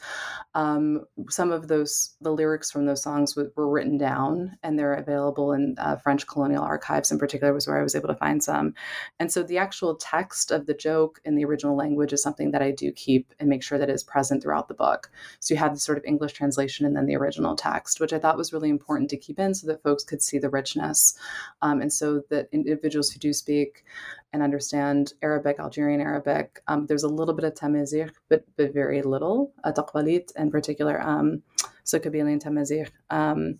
Um, 0.55 1.05
some 1.29 1.51
of 1.51 1.67
those, 1.67 2.15
the 2.21 2.31
lyrics 2.31 2.71
from 2.71 2.85
those 2.85 3.01
songs 3.01 3.33
w- 3.33 3.51
were 3.55 3.69
written 3.69 3.97
down 3.97 4.57
and 4.63 4.77
they're 4.77 4.93
available 4.93 5.53
in 5.53 5.75
uh, 5.77 5.95
French 5.97 6.27
colonial 6.27 6.63
archives, 6.63 7.11
in 7.11 7.19
particular, 7.19 7.53
was 7.53 7.67
where 7.67 7.79
I 7.79 7.83
was 7.83 7.95
able 7.95 8.09
to 8.09 8.15
find 8.15 8.43
some. 8.43 8.73
And 9.19 9.31
so 9.31 9.43
the 9.43 9.57
actual 9.57 9.95
text 9.95 10.51
of 10.51 10.65
the 10.65 10.73
joke 10.73 11.21
in 11.23 11.35
the 11.35 11.45
original 11.45 11.75
language 11.75 12.13
is 12.13 12.21
something 12.21 12.51
that 12.51 12.61
I 12.61 12.71
do 12.71 12.91
keep 12.91 13.33
and 13.39 13.47
make 13.47 13.63
sure 13.63 13.77
that 13.77 13.89
is 13.89 14.03
present 14.03 14.43
throughout 14.43 14.67
the 14.67 14.73
book. 14.73 15.09
So 15.39 15.53
you 15.53 15.59
have 15.59 15.73
the 15.73 15.79
sort 15.79 15.97
of 15.97 16.05
English 16.05 16.33
translation 16.33 16.85
and 16.85 16.95
then 16.95 17.05
the 17.05 17.15
original 17.15 17.55
text, 17.55 17.99
which 17.99 18.13
I 18.13 18.19
thought 18.19 18.37
was 18.37 18.53
really 18.53 18.69
important 18.69 19.09
to 19.11 19.17
keep 19.17 19.39
in 19.39 19.53
so 19.53 19.67
that 19.67 19.83
folks 19.83 20.03
could 20.03 20.21
see 20.21 20.39
the 20.39 20.49
richness. 20.49 21.17
Um, 21.61 21.81
and 21.81 21.91
so 21.91 22.21
that 22.29 22.49
individuals 22.51 23.11
who 23.11 23.19
do 23.19 23.33
speak 23.33 23.85
and 24.33 24.43
understand 24.43 25.13
Arabic, 25.21 25.59
Algerian 25.59 26.01
Arabic. 26.01 26.61
Um, 26.67 26.85
there's 26.85 27.03
a 27.03 27.09
little 27.09 27.33
bit 27.33 27.45
of 27.45 27.53
Tamazight, 27.53 28.11
but, 28.29 28.45
but 28.57 28.73
very 28.73 29.01
little, 29.01 29.53
uh, 29.63 29.71
Taqbaylit 29.71 30.35
in 30.35 30.51
particular, 30.51 31.01
um, 31.01 31.41
so 31.83 31.99
Kabyle 31.99 32.39
Tamazight, 32.41 32.91
um, 33.09 33.59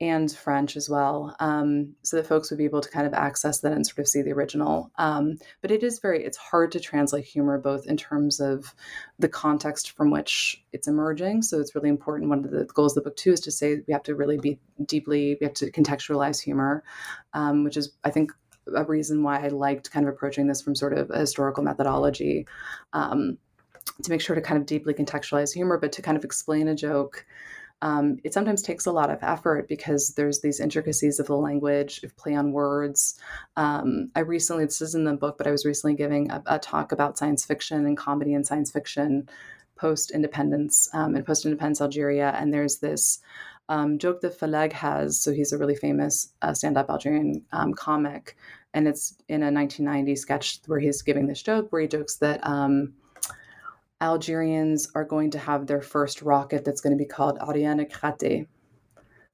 and 0.00 0.30
French 0.30 0.76
as 0.76 0.90
well, 0.90 1.34
um, 1.38 1.94
so 2.02 2.16
that 2.16 2.26
folks 2.26 2.50
would 2.50 2.58
be 2.58 2.64
able 2.64 2.80
to 2.80 2.90
kind 2.90 3.06
of 3.06 3.14
access 3.14 3.60
that 3.60 3.72
and 3.72 3.86
sort 3.86 4.00
of 4.00 4.08
see 4.08 4.22
the 4.22 4.32
original. 4.32 4.90
Um, 4.98 5.38
but 5.62 5.70
it 5.70 5.84
is 5.84 6.00
very, 6.00 6.24
it's 6.24 6.36
hard 6.36 6.72
to 6.72 6.80
translate 6.80 7.24
humor 7.24 7.58
both 7.58 7.86
in 7.86 7.96
terms 7.96 8.40
of 8.40 8.74
the 9.20 9.28
context 9.28 9.92
from 9.92 10.10
which 10.10 10.62
it's 10.72 10.88
emerging. 10.88 11.42
So 11.42 11.60
it's 11.60 11.76
really 11.76 11.88
important. 11.88 12.28
One 12.28 12.44
of 12.44 12.50
the 12.50 12.64
goals 12.64 12.96
of 12.96 13.04
the 13.04 13.08
book 13.08 13.16
too 13.16 13.32
is 13.32 13.40
to 13.40 13.52
say 13.52 13.82
we 13.86 13.92
have 13.92 14.02
to 14.02 14.16
really 14.16 14.36
be 14.36 14.58
deeply, 14.84 15.38
we 15.40 15.44
have 15.44 15.54
to 15.54 15.70
contextualize 15.70 16.42
humor, 16.42 16.82
um, 17.32 17.62
which 17.62 17.76
is, 17.76 17.92
I 18.02 18.10
think, 18.10 18.32
a 18.74 18.84
reason 18.84 19.22
why 19.22 19.44
I 19.44 19.48
liked 19.48 19.90
kind 19.90 20.06
of 20.06 20.14
approaching 20.14 20.46
this 20.46 20.62
from 20.62 20.74
sort 20.74 20.96
of 20.96 21.10
a 21.10 21.18
historical 21.18 21.62
methodology 21.62 22.46
um, 22.92 23.38
to 24.02 24.10
make 24.10 24.20
sure 24.20 24.34
to 24.34 24.42
kind 24.42 24.60
of 24.60 24.66
deeply 24.66 24.94
contextualize 24.94 25.52
humor, 25.52 25.78
but 25.78 25.92
to 25.92 26.02
kind 26.02 26.16
of 26.16 26.24
explain 26.24 26.68
a 26.68 26.74
joke. 26.74 27.26
Um, 27.82 28.18
it 28.24 28.32
sometimes 28.32 28.62
takes 28.62 28.86
a 28.86 28.92
lot 28.92 29.10
of 29.10 29.18
effort 29.22 29.68
because 29.68 30.14
there's 30.14 30.40
these 30.40 30.58
intricacies 30.58 31.20
of 31.20 31.26
the 31.26 31.36
language, 31.36 32.02
of 32.02 32.16
play 32.16 32.34
on 32.34 32.52
words. 32.52 33.18
Um, 33.56 34.10
I 34.14 34.20
recently, 34.20 34.64
this 34.64 34.80
is 34.80 34.94
in 34.94 35.04
the 35.04 35.12
book, 35.14 35.36
but 35.36 35.46
I 35.46 35.50
was 35.50 35.66
recently 35.66 35.94
giving 35.94 36.30
a, 36.30 36.42
a 36.46 36.58
talk 36.58 36.92
about 36.92 37.18
science 37.18 37.44
fiction 37.44 37.84
and 37.84 37.96
comedy 37.96 38.32
and 38.32 38.46
science 38.46 38.70
fiction 38.70 39.28
post 39.76 40.12
independence 40.12 40.88
um, 40.94 41.14
and 41.14 41.26
post 41.26 41.44
independence 41.44 41.80
Algeria. 41.80 42.30
And 42.38 42.54
there's 42.54 42.78
this 42.78 43.20
um, 43.68 43.98
joke 43.98 44.20
that 44.20 44.38
Fellag 44.38 44.72
has. 44.72 45.20
So 45.20 45.32
he's 45.32 45.52
a 45.52 45.58
really 45.58 45.76
famous 45.76 46.32
uh, 46.42 46.54
stand-up 46.54 46.90
Algerian 46.90 47.44
um, 47.52 47.72
comic, 47.74 48.36
and 48.72 48.86
it's 48.88 49.16
in 49.28 49.42
a 49.42 49.50
1990 49.50 50.16
sketch 50.16 50.60
where 50.66 50.80
he's 50.80 51.02
giving 51.02 51.26
this 51.26 51.42
joke 51.42 51.68
where 51.70 51.82
he 51.82 51.88
jokes 51.88 52.16
that 52.16 52.44
um, 52.46 52.94
Algerians 54.00 54.90
are 54.94 55.04
going 55.04 55.30
to 55.30 55.38
have 55.38 55.66
their 55.66 55.80
first 55.80 56.22
rocket 56.22 56.64
that's 56.64 56.80
going 56.80 56.96
to 56.96 57.02
be 57.02 57.08
called 57.08 57.38
Ariane 57.40 57.84
Éclatée. 57.84 58.46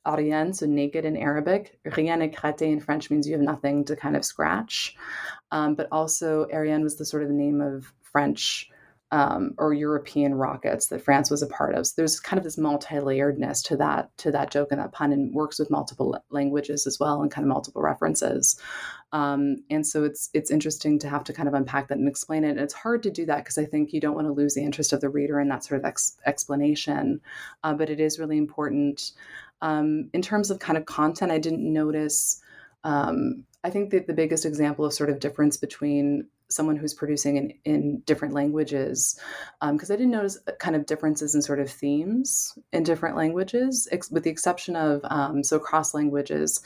Ariane, 0.06 0.52
so 0.52 0.66
naked 0.66 1.04
in 1.04 1.16
Arabic. 1.16 1.78
Rien 1.84 2.20
éclaté 2.20 2.72
in 2.72 2.80
French 2.80 3.10
means 3.10 3.26
you 3.26 3.34
have 3.34 3.42
nothing 3.42 3.84
to 3.84 3.96
kind 3.96 4.16
of 4.16 4.24
scratch. 4.24 4.96
Um, 5.50 5.74
but 5.74 5.88
also, 5.92 6.46
Ariane 6.52 6.82
was 6.82 6.96
the 6.96 7.04
sort 7.04 7.22
of 7.22 7.30
name 7.30 7.60
of 7.60 7.92
French 8.02 8.69
um, 9.12 9.54
or 9.58 9.74
European 9.74 10.34
rockets 10.34 10.86
that 10.86 11.02
France 11.02 11.30
was 11.30 11.42
a 11.42 11.46
part 11.48 11.74
of. 11.74 11.86
So 11.86 11.94
there's 11.96 12.20
kind 12.20 12.38
of 12.38 12.44
this 12.44 12.56
multi-layeredness 12.56 13.62
to 13.64 13.76
that 13.78 14.16
to 14.18 14.30
that 14.30 14.50
joke 14.50 14.68
and 14.70 14.80
that 14.80 14.92
pun, 14.92 15.12
and 15.12 15.34
works 15.34 15.58
with 15.58 15.70
multiple 15.70 16.16
languages 16.30 16.86
as 16.86 16.98
well 17.00 17.20
and 17.20 17.30
kind 17.30 17.44
of 17.44 17.48
multiple 17.48 17.82
references. 17.82 18.60
Um, 19.12 19.56
and 19.68 19.84
so 19.84 20.04
it's 20.04 20.30
it's 20.32 20.50
interesting 20.50 20.98
to 21.00 21.08
have 21.08 21.24
to 21.24 21.32
kind 21.32 21.48
of 21.48 21.54
unpack 21.54 21.88
that 21.88 21.98
and 21.98 22.08
explain 22.08 22.44
it. 22.44 22.50
And 22.50 22.60
it's 22.60 22.74
hard 22.74 23.02
to 23.02 23.10
do 23.10 23.26
that 23.26 23.38
because 23.38 23.58
I 23.58 23.64
think 23.64 23.92
you 23.92 24.00
don't 24.00 24.14
want 24.14 24.28
to 24.28 24.32
lose 24.32 24.54
the 24.54 24.64
interest 24.64 24.92
of 24.92 25.00
the 25.00 25.08
reader 25.08 25.40
in 25.40 25.48
that 25.48 25.64
sort 25.64 25.80
of 25.80 25.84
ex- 25.84 26.16
explanation. 26.26 27.20
Uh, 27.64 27.74
but 27.74 27.90
it 27.90 27.98
is 27.98 28.18
really 28.20 28.38
important 28.38 29.12
um, 29.60 30.08
in 30.12 30.22
terms 30.22 30.50
of 30.50 30.60
kind 30.60 30.78
of 30.78 30.86
content. 30.86 31.32
I 31.32 31.38
didn't 31.38 31.72
notice. 31.72 32.40
Um, 32.84 33.44
I 33.62 33.70
think 33.70 33.90
that 33.90 34.06
the 34.06 34.14
biggest 34.14 34.46
example 34.46 34.86
of 34.86 34.94
sort 34.94 35.10
of 35.10 35.20
difference 35.20 35.56
between 35.56 36.28
someone 36.50 36.76
who's 36.76 36.94
producing 36.94 37.36
in, 37.36 37.54
in 37.64 38.00
different 38.00 38.34
languages 38.34 39.18
because 39.72 39.90
um, 39.90 39.94
i 39.94 39.96
didn't 39.96 40.10
notice 40.10 40.38
uh, 40.48 40.52
kind 40.58 40.76
of 40.76 40.86
differences 40.86 41.34
in 41.34 41.42
sort 41.42 41.60
of 41.60 41.70
themes 41.70 42.58
in 42.72 42.82
different 42.82 43.16
languages 43.16 43.88
ex- 43.92 44.10
with 44.10 44.24
the 44.24 44.30
exception 44.30 44.76
of 44.76 45.00
um, 45.04 45.42
so 45.42 45.58
cross 45.58 45.94
languages 45.94 46.60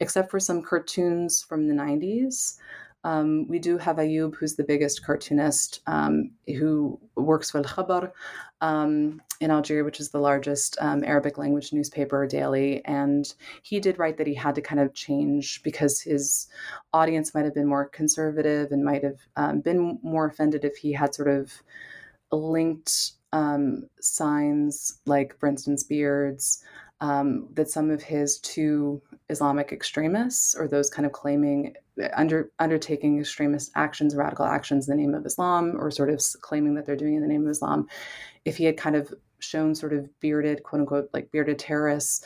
except 0.00 0.30
for 0.30 0.40
some 0.40 0.62
cartoons 0.62 1.42
from 1.42 1.68
the 1.68 1.74
90s 1.74 2.56
um, 3.02 3.48
we 3.48 3.58
do 3.58 3.78
have 3.78 3.96
Ayub, 3.96 4.34
who's 4.34 4.56
the 4.56 4.62
biggest 4.62 5.02
cartoonist, 5.02 5.80
um, 5.86 6.32
who 6.46 7.00
works 7.16 7.50
for 7.50 7.56
Al 7.56 7.64
Khabar 7.64 8.12
um, 8.60 9.22
in 9.40 9.50
Algeria, 9.50 9.84
which 9.84 10.00
is 10.00 10.10
the 10.10 10.18
largest 10.18 10.76
um, 10.80 11.02
Arabic 11.02 11.38
language 11.38 11.72
newspaper 11.72 12.26
daily. 12.26 12.84
And 12.84 13.32
he 13.62 13.80
did 13.80 13.98
write 13.98 14.18
that 14.18 14.26
he 14.26 14.34
had 14.34 14.54
to 14.56 14.60
kind 14.60 14.80
of 14.80 14.92
change 14.92 15.62
because 15.62 16.00
his 16.00 16.46
audience 16.92 17.34
might 17.34 17.46
have 17.46 17.54
been 17.54 17.66
more 17.66 17.88
conservative 17.88 18.70
and 18.70 18.84
might 18.84 19.02
have 19.02 19.18
um, 19.36 19.60
been 19.60 19.98
more 20.02 20.26
offended 20.26 20.64
if 20.64 20.76
he 20.76 20.92
had 20.92 21.14
sort 21.14 21.28
of 21.28 21.52
linked 22.30 23.12
um, 23.32 23.84
signs 24.00 24.98
like, 25.06 25.38
for 25.38 25.48
instance, 25.48 25.84
beards. 25.84 26.62
Um, 27.02 27.48
that 27.54 27.70
some 27.70 27.90
of 27.90 28.02
his 28.02 28.38
two 28.40 29.00
Islamic 29.30 29.72
extremists, 29.72 30.54
or 30.54 30.68
those 30.68 30.90
kind 30.90 31.06
of 31.06 31.12
claiming 31.12 31.74
under 32.12 32.50
undertaking 32.58 33.18
extremist 33.18 33.72
actions, 33.74 34.14
radical 34.14 34.44
actions 34.44 34.86
in 34.86 34.94
the 34.94 35.02
name 35.02 35.14
of 35.14 35.24
Islam, 35.24 35.76
or 35.78 35.90
sort 35.90 36.10
of 36.10 36.22
claiming 36.42 36.74
that 36.74 36.84
they're 36.84 36.96
doing 36.96 37.14
in 37.14 37.22
the 37.22 37.26
name 37.26 37.44
of 37.44 37.50
Islam, 37.50 37.86
if 38.44 38.58
he 38.58 38.64
had 38.64 38.76
kind 38.76 38.96
of 38.96 39.14
shown 39.40 39.74
sort 39.74 39.92
of 39.92 40.08
bearded, 40.20 40.62
quote 40.62 40.80
unquote, 40.80 41.10
like 41.12 41.30
bearded 41.30 41.58
terrorists 41.58 42.24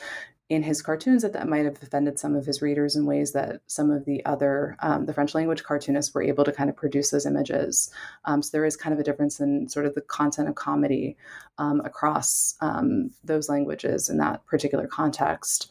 in 0.51 0.63
his 0.63 0.83
cartoons, 0.83 1.23
that 1.23 1.33
that 1.33 1.49
might 1.49 1.65
have 1.65 1.83
offended 1.83 2.19
some 2.19 2.37
of 2.37 2.45
his 2.45 2.61
readers 2.61 2.97
in 2.97 3.07
ways 3.07 3.33
that 3.33 3.63
some 3.67 3.91
of 3.91 4.05
the 4.05 4.25
other, 4.27 4.77
um, 4.81 5.07
the 5.07 5.15
French 5.15 5.35
language 5.35 5.63
cartoonists 5.63 6.13
were 6.13 6.23
able 6.23 6.45
to 6.45 6.53
kind 6.53 6.69
of 6.69 6.77
produce 6.77 7.11
those 7.11 7.25
images. 7.25 7.91
Um, 8.27 8.43
so 8.43 8.51
there 8.53 8.67
is 8.67 8.77
kind 8.77 8.93
of 8.93 9.01
a 9.01 9.05
difference 9.05 9.41
in 9.41 9.69
sort 9.71 9.87
of 9.87 9.95
the 9.95 10.03
content 10.03 10.49
of 10.49 10.55
comedy 10.55 11.17
um, 11.57 11.81
across 11.85 12.55
um, 12.61 13.11
those 13.25 13.49
languages 13.49 14.11
in 14.11 14.19
that 14.19 14.45
particular 14.47 14.87
context. 14.87 15.71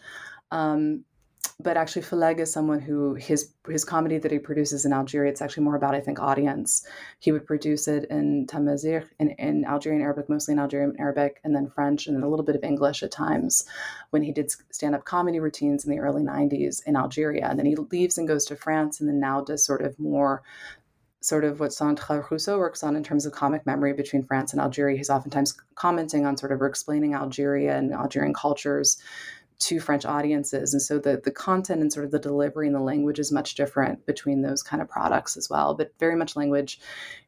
But 1.59 1.77
actually 1.77 2.01
Fellag 2.01 2.39
is 2.39 2.51
someone 2.51 2.79
who 2.79 3.13
his 3.13 3.53
his 3.69 3.85
comedy 3.85 4.17
that 4.17 4.31
he 4.31 4.39
produces 4.39 4.85
in 4.85 4.91
Algeria 4.91 5.31
it's 5.31 5.41
actually 5.41 5.63
more 5.63 5.75
about 5.75 5.95
I 5.95 6.01
think 6.01 6.19
audience. 6.19 6.85
He 7.19 7.31
would 7.31 7.45
produce 7.45 7.87
it 7.87 8.05
in 8.09 8.47
Tamazight 8.47 9.07
in, 9.19 9.29
in 9.31 9.63
Algerian 9.65 10.01
Arabic, 10.01 10.29
mostly 10.29 10.53
in 10.53 10.59
Algerian 10.59 10.95
Arabic, 10.99 11.39
and 11.43 11.55
then 11.55 11.69
French 11.69 12.07
and 12.07 12.15
then 12.15 12.23
a 12.23 12.29
little 12.29 12.45
bit 12.45 12.55
of 12.55 12.63
English 12.63 13.03
at 13.03 13.11
times 13.11 13.65
when 14.09 14.23
he 14.23 14.31
did 14.31 14.51
stand 14.71 14.95
up 14.95 15.05
comedy 15.05 15.39
routines 15.39 15.85
in 15.85 15.91
the 15.91 15.99
early 15.99 16.23
90s 16.23 16.81
in 16.85 16.95
Algeria. 16.95 17.47
And 17.49 17.57
then 17.57 17.65
he 17.65 17.75
leaves 17.75 18.17
and 18.17 18.27
goes 18.27 18.45
to 18.45 18.55
France 18.55 18.99
and 18.99 19.07
then 19.07 19.19
now 19.19 19.41
does 19.41 19.63
sort 19.63 19.81
of 19.81 19.97
more 19.99 20.43
sort 21.23 21.45
of 21.45 21.59
what 21.59 21.71
Sandra 21.71 22.25
Rousseau 22.29 22.57
works 22.57 22.83
on 22.83 22.97
in 22.97 23.03
terms 23.03 23.25
of 23.25 23.31
comic 23.31 23.65
memory 23.65 23.93
between 23.93 24.23
France 24.23 24.51
and 24.51 24.61
Algeria. 24.61 24.97
He's 24.97 25.09
oftentimes 25.09 25.55
commenting 25.75 26.25
on 26.25 26.35
sort 26.35 26.51
of 26.51 26.61
explaining 26.61 27.13
Algeria 27.13 27.77
and 27.77 27.93
Algerian 27.93 28.33
cultures 28.33 29.01
to 29.63 29.79
French 29.79 30.05
audiences. 30.05 30.73
And 30.73 30.81
so 30.81 30.99
the, 30.99 31.21
the 31.23 31.31
content 31.31 31.81
and 31.81 31.91
sort 31.91 32.05
of 32.05 32.11
the 32.11 32.19
delivery 32.19 32.67
and 32.67 32.75
the 32.75 32.81
language 32.81 33.19
is 33.19 33.31
much 33.31 33.55
different 33.55 34.05
between 34.05 34.41
those 34.41 34.61
kind 34.61 34.81
of 34.81 34.89
products 34.89 35.37
as 35.37 35.49
well. 35.49 35.73
But 35.73 35.93
very 35.99 36.15
much 36.15 36.35
language 36.35 36.79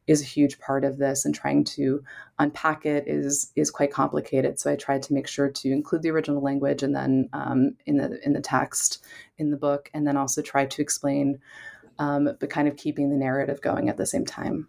is 0.06 0.20
a 0.20 0.26
huge 0.26 0.58
part 0.58 0.84
of 0.84 0.98
this 0.98 1.24
and 1.24 1.34
trying 1.34 1.64
to 1.64 2.02
unpack 2.38 2.84
it 2.84 3.04
is 3.06 3.52
is 3.56 3.70
quite 3.70 3.92
complicated. 3.92 4.58
So 4.58 4.70
I 4.70 4.76
tried 4.76 5.02
to 5.04 5.14
make 5.14 5.26
sure 5.26 5.50
to 5.50 5.72
include 5.72 6.02
the 6.02 6.10
original 6.10 6.42
language 6.42 6.82
and 6.82 6.94
then 6.94 7.28
um, 7.32 7.76
in 7.86 7.96
the 7.96 8.20
in 8.24 8.32
the 8.34 8.40
text 8.40 9.04
in 9.38 9.50
the 9.50 9.56
book, 9.56 9.90
and 9.94 10.06
then 10.06 10.16
also 10.16 10.42
try 10.42 10.66
to 10.66 10.82
explain, 10.82 11.38
um, 11.98 12.28
but 12.38 12.50
kind 12.50 12.68
of 12.68 12.76
keeping 12.76 13.10
the 13.10 13.16
narrative 13.16 13.60
going 13.60 13.88
at 13.88 13.96
the 13.96 14.06
same 14.06 14.24
time. 14.24 14.68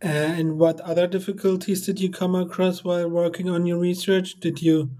And 0.00 0.58
what 0.58 0.80
other 0.80 1.06
difficulties 1.06 1.84
did 1.84 2.00
you 2.00 2.10
come 2.10 2.34
across 2.34 2.84
while 2.84 3.08
working 3.08 3.48
on 3.48 3.66
your 3.66 3.78
research? 3.78 4.38
Did 4.38 4.62
you 4.62 4.90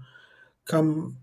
come 0.65 1.17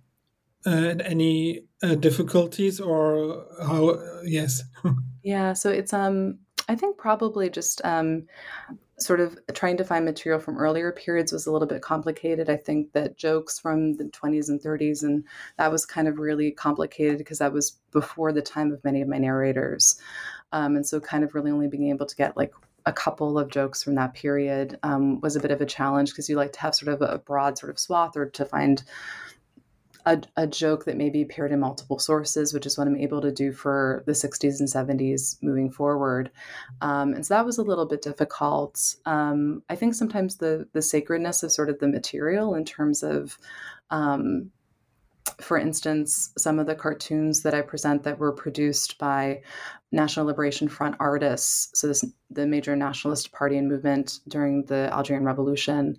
any 0.66 1.62
uh, 1.83 1.94
difficulties 1.94 2.81
or 2.81 3.46
how? 3.62 3.98
yes. 4.24 4.62
yeah. 5.22 5.52
So 5.52 5.70
it's 5.70 5.92
um. 5.92 6.38
I 6.68 6.74
think 6.74 6.98
probably 6.98 7.48
just 7.48 7.81
um, 7.85 8.26
sort 8.98 9.20
of 9.20 9.38
trying 9.52 9.76
to 9.76 9.85
find 9.85 10.05
material 10.05 10.40
from 10.40 10.59
earlier 10.59 10.90
periods 10.90 11.33
was 11.33 11.46
a 11.46 11.52
little 11.52 11.68
bit 11.68 11.83
complicated. 11.83 12.48
I 12.48 12.57
think 12.57 12.92
that 12.92 13.16
jokes 13.16 13.59
from 13.59 13.96
the 13.98 14.05
20s 14.05 14.48
and 14.48 14.61
30s, 14.61 15.02
and 15.02 15.24
that 15.59 15.70
was 15.70 15.85
kind 15.85 16.09
of 16.09 16.18
really 16.18 16.50
complicated 16.50 17.18
because 17.18 17.38
that 17.38 17.52
was 17.52 17.79
before 17.92 18.33
the 18.33 18.42
time 18.42 18.72
of 18.72 18.83
many 18.83 19.02
of 19.02 19.09
my 19.09 19.18
narrators. 19.18 19.96
Um, 20.52 20.76
and 20.76 20.87
so, 20.87 20.98
kind 20.98 21.24
of 21.24 21.35
really 21.35 21.50
only 21.50 21.68
being 21.68 21.90
able 21.90 22.07
to 22.07 22.16
get 22.16 22.37
like 22.37 22.52
a 22.87 22.92
couple 22.92 23.38
of 23.38 23.50
jokes 23.50 23.83
from 23.83 23.96
that 23.96 24.14
period 24.14 24.79
um, 24.83 25.20
was 25.20 25.37
a 25.37 25.40
bit 25.40 25.50
of 25.50 25.61
a 25.61 25.66
challenge 25.66 26.11
because 26.11 26.29
you 26.29 26.37
like 26.37 26.52
to 26.52 26.61
have 26.61 26.74
sort 26.74 26.92
of 26.92 27.02
a 27.02 27.18
broad 27.18 27.59
sort 27.59 27.70
of 27.70 27.79
swath 27.79 28.16
or 28.16 28.26
to 28.31 28.44
find 28.44 28.85
a, 30.06 30.22
a, 30.36 30.46
joke 30.46 30.84
that 30.84 30.96
maybe 30.96 31.20
appeared 31.20 31.50
in 31.50 31.58
multiple 31.58 31.98
sources, 31.98 32.54
which 32.54 32.64
is 32.64 32.78
what 32.78 32.86
I'm 32.86 32.96
able 32.96 33.20
to 33.20 33.32
do 33.32 33.52
for 33.52 34.04
the 34.06 34.12
60s 34.12 34.60
and 34.60 34.68
70s 34.68 35.36
moving 35.42 35.70
forward. 35.70 36.30
Um, 36.80 37.12
and 37.12 37.26
so 37.26 37.34
that 37.34 37.44
was 37.44 37.58
a 37.58 37.62
little 37.62 37.86
bit 37.86 38.02
difficult. 38.02 38.94
Um, 39.04 39.64
I 39.68 39.74
think 39.74 39.94
sometimes 39.94 40.36
the 40.36 40.68
the 40.72 40.82
sacredness 40.82 41.42
of 41.42 41.52
sort 41.52 41.68
of 41.68 41.80
the 41.80 41.88
material 41.88 42.54
in 42.54 42.64
terms 42.64 43.02
of 43.02 43.36
um, 43.90 44.50
for 45.40 45.58
instance, 45.58 46.32
some 46.38 46.58
of 46.58 46.66
the 46.66 46.74
cartoons 46.74 47.42
that 47.42 47.54
I 47.54 47.62
present 47.62 48.02
that 48.04 48.18
were 48.18 48.32
produced 48.32 48.98
by 48.98 49.42
National 49.92 50.26
Liberation 50.26 50.68
Front 50.68 50.96
artists, 50.98 51.78
so 51.78 51.86
this 51.86 52.04
the 52.30 52.46
major 52.46 52.74
nationalist 52.74 53.32
party 53.32 53.56
and 53.56 53.68
movement 53.68 54.20
during 54.28 54.64
the 54.64 54.92
Algerian 54.92 55.24
Revolution, 55.24 55.96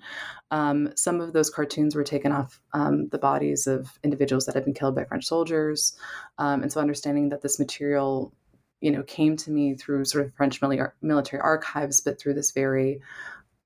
um, 0.51 0.89
some 0.95 1.21
of 1.21 1.33
those 1.33 1.49
cartoons 1.49 1.95
were 1.95 2.03
taken 2.03 2.31
off 2.31 2.61
um, 2.73 3.07
the 3.09 3.17
bodies 3.17 3.67
of 3.67 3.97
individuals 4.03 4.45
that 4.45 4.55
had 4.55 4.65
been 4.65 4.73
killed 4.73 4.95
by 4.95 5.05
French 5.05 5.25
soldiers, 5.25 5.97
um, 6.37 6.61
and 6.61 6.71
so 6.71 6.81
understanding 6.81 7.29
that 7.29 7.41
this 7.41 7.59
material, 7.59 8.33
you 8.81 8.91
know, 8.91 9.03
came 9.03 9.37
to 9.37 9.51
me 9.51 9.73
through 9.75 10.05
sort 10.05 10.25
of 10.25 10.33
French 10.35 10.61
military 11.01 11.41
archives, 11.41 12.01
but 12.01 12.19
through 12.19 12.33
this 12.33 12.51
very 12.51 13.01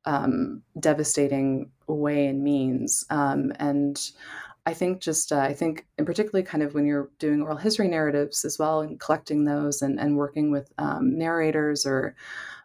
um, 0.06 0.62
devastating 0.80 1.72
way 1.88 2.28
and 2.28 2.44
means, 2.44 3.06
um, 3.10 3.52
and 3.60 4.12
I 4.66 4.74
think 4.74 5.02
just 5.02 5.32
uh, 5.32 5.40
I 5.40 5.54
think 5.54 5.88
in 5.98 6.06
particularly 6.06 6.44
kind 6.44 6.64
of 6.64 6.76
when 6.76 6.86
you're 6.86 7.10
doing 7.18 7.42
oral 7.42 7.58
history 7.58 7.88
narratives 7.88 8.46
as 8.46 8.60
well 8.60 8.82
and 8.82 9.00
collecting 9.00 9.44
those 9.44 9.82
and, 9.82 10.00
and 10.00 10.18
working 10.18 10.52
with 10.52 10.72
um, 10.78 11.18
narrators 11.18 11.86
or 11.86 12.16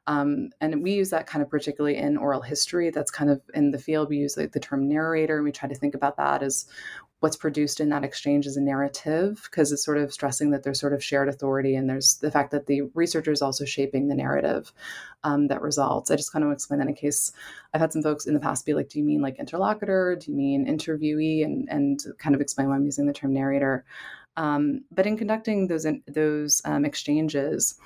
um, 0.06 0.50
and 0.61 0.82
we 0.82 0.92
use 0.92 1.11
that 1.11 1.26
kind 1.26 1.42
of 1.42 1.50
particularly 1.50 1.96
in 1.96 2.16
oral 2.16 2.42
history. 2.42 2.90
That's 2.90 3.11
kind 3.11 3.30
of 3.30 3.40
in 3.54 3.70
the 3.70 3.78
field 3.78 4.09
we 4.09 4.18
use 4.18 4.37
like 4.37 4.52
the 4.52 4.61
term 4.61 4.88
narrator 4.88 5.37
and 5.37 5.44
we 5.44 5.52
try 5.52 5.68
to 5.68 5.74
think 5.74 5.94
about 5.94 6.16
that 6.18 6.42
as 6.42 6.66
what's 7.20 7.37
produced 7.37 7.81
in 7.81 7.88
that 7.88 8.05
exchange 8.05 8.46
is 8.46 8.57
a 8.57 8.61
narrative 8.61 9.40
because 9.44 9.73
it's 9.73 9.85
sort 9.85 9.96
of 9.98 10.12
stressing 10.12 10.50
that 10.50 10.62
there's 10.62 10.79
sort 10.79 10.92
of 10.92 11.02
shared 11.02 11.29
authority 11.29 11.75
and 11.75 11.88
there's 11.88 12.19
the 12.19 12.31
fact 12.31 12.50
that 12.50 12.67
the 12.67 12.83
researcher 12.94 13.33
is 13.33 13.40
also 13.40 13.64
shaping 13.64 14.08
the 14.08 14.14
narrative 14.14 14.73
um, 15.25 15.48
that 15.48 15.62
results. 15.62 16.10
I 16.10 16.17
just 16.17 16.33
kind 16.33 16.44
of 16.44 16.52
explain 16.52 16.79
that 16.81 16.88
in 16.88 16.94
case 16.94 17.33
I've 17.73 17.81
had 17.81 17.92
some 17.92 18.02
folks 18.02 18.27
in 18.27 18.35
the 18.35 18.40
past 18.40 18.67
be 18.67 18.75
like, 18.75 18.90
do 18.90 18.98
you 18.98 19.04
mean 19.04 19.23
like 19.23 19.38
interlocutor? 19.38 20.17
Do 20.17 20.31
you 20.31 20.37
mean 20.37 20.67
interviewee? 20.67 21.44
And, 21.44 21.67
and 21.71 22.00
kind 22.19 22.35
of 22.35 22.40
explain 22.40 22.69
why 22.69 22.77
I'm 22.77 22.85
using 22.85 23.06
the 23.06 23.12
term 23.14 23.33
narrator. 23.33 23.85
Um, 24.37 24.83
but 24.90 25.06
in 25.06 25.17
conducting 25.17 25.67
those 25.67 25.87
those 26.06 26.60
um, 26.64 26.85
exchanges, 26.85 27.79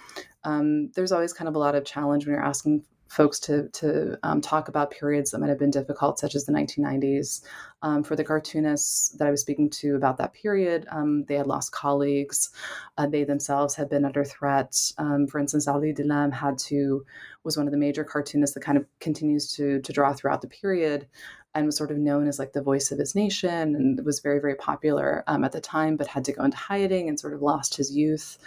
um, 0.43 0.91
there's 0.95 1.13
always 1.13 1.33
kind 1.33 1.49
of 1.49 1.55
a 1.55 1.59
lot 1.59 1.77
of 1.77 1.85
challenge 1.85 2.27
when 2.27 2.35
you're 2.35 2.45
asking 2.45 2.85
folks 3.11 3.41
to 3.41 3.69
to 3.71 4.17
um, 4.23 4.41
talk 4.41 4.69
about 4.69 4.93
periods 4.93 5.33
that 5.33 5.41
might 5.41 5.49
have 5.49 5.59
been 5.59 5.71
difficult, 5.71 6.19
such 6.19 6.37
as 6.37 6.47
the 6.47 6.53
1990s. 6.53 7.43
Um, 7.83 8.05
for 8.05 8.15
the 8.15 8.25
cartoonists 8.25 9.11
that 9.19 9.27
I 9.27 9.31
was 9.31 9.41
speaking 9.41 9.69
to 9.71 9.97
about 9.97 10.17
that 10.19 10.33
period, 10.33 10.87
um, 10.91 11.25
they 11.25 11.35
had 11.35 11.49
lost 11.49 11.73
colleagues. 11.73 12.51
Uh, 12.97 13.09
they 13.09 13.25
themselves 13.25 13.75
had 13.75 13.91
been 13.91 14.05
under 14.05 14.25
threat. 14.25 14.77
Um, 14.97 15.27
for 15.27 15.41
instance, 15.41 15.67
Ali 15.67 15.93
Dilem 15.93 16.33
had 16.33 16.57
to 16.59 17.05
was 17.43 17.57
one 17.57 17.67
of 17.67 17.73
the 17.73 17.79
major 17.79 18.05
cartoonists 18.05 18.55
that 18.55 18.63
kind 18.63 18.79
of 18.79 18.87
continues 19.01 19.53
to 19.55 19.81
to 19.81 19.93
draw 19.93 20.13
throughout 20.13 20.41
the 20.41 20.49
period 20.49 21.09
and 21.53 21.67
was 21.67 21.77
sort 21.77 21.91
of 21.91 21.99
known 21.99 22.29
as 22.29 22.39
like 22.39 22.53
the 22.53 22.63
voice 22.63 22.93
of 22.93 22.99
his 22.99 23.17
nation 23.17 23.75
and 23.75 24.05
was 24.05 24.21
very 24.21 24.41
very 24.41 24.55
popular 24.55 25.25
um, 25.27 25.43
at 25.43 25.51
the 25.51 25.61
time 25.61 25.97
but 25.97 26.07
had 26.07 26.25
to 26.25 26.33
go 26.33 26.45
into 26.45 26.57
hiding 26.57 27.09
and 27.09 27.19
sort 27.19 27.35
of 27.35 27.43
lost 27.43 27.77
his 27.77 27.91
youth 27.91 28.39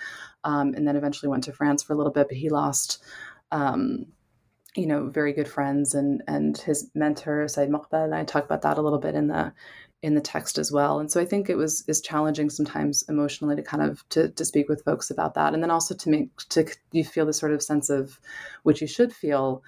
um, 0.45 0.73
and 0.73 0.87
then 0.87 0.95
eventually 0.95 1.29
went 1.29 1.43
to 1.43 1.51
france 1.51 1.83
for 1.83 1.91
a 1.91 1.97
little 1.97 2.13
bit 2.13 2.29
but 2.29 2.37
he 2.37 2.49
lost 2.49 3.03
um, 3.51 4.05
you 4.75 4.87
know, 4.87 5.07
very 5.07 5.33
good 5.33 5.47
friends 5.47 5.93
and 5.93 6.23
and 6.27 6.57
his 6.57 6.89
mentor 6.95 7.47
Said 7.47 7.69
Mekbel. 7.69 8.05
And 8.05 8.15
I 8.15 8.23
talk 8.23 8.45
about 8.45 8.63
that 8.63 8.77
a 8.77 8.81
little 8.81 8.99
bit 8.99 9.15
in 9.15 9.27
the 9.27 9.53
in 10.01 10.15
the 10.15 10.21
text 10.21 10.57
as 10.57 10.71
well. 10.71 10.99
And 10.99 11.09
so 11.09 11.21
I 11.21 11.25
think 11.25 11.49
it 11.49 11.55
was 11.55 11.83
is 11.87 12.01
challenging 12.01 12.49
sometimes 12.49 13.03
emotionally 13.07 13.55
to 13.55 13.63
kind 13.63 13.83
of 13.83 14.07
to, 14.09 14.29
to 14.29 14.45
speak 14.45 14.67
with 14.67 14.83
folks 14.83 15.09
about 15.09 15.33
that, 15.35 15.53
and 15.53 15.63
then 15.63 15.71
also 15.71 15.95
to 15.95 16.09
make 16.09 16.35
to 16.49 16.65
you 16.91 17.03
feel 17.05 17.25
the 17.25 17.33
sort 17.33 17.53
of 17.53 17.63
sense 17.63 17.89
of 17.89 18.19
which 18.63 18.81
you 18.81 18.87
should 18.87 19.13
feel 19.13 19.63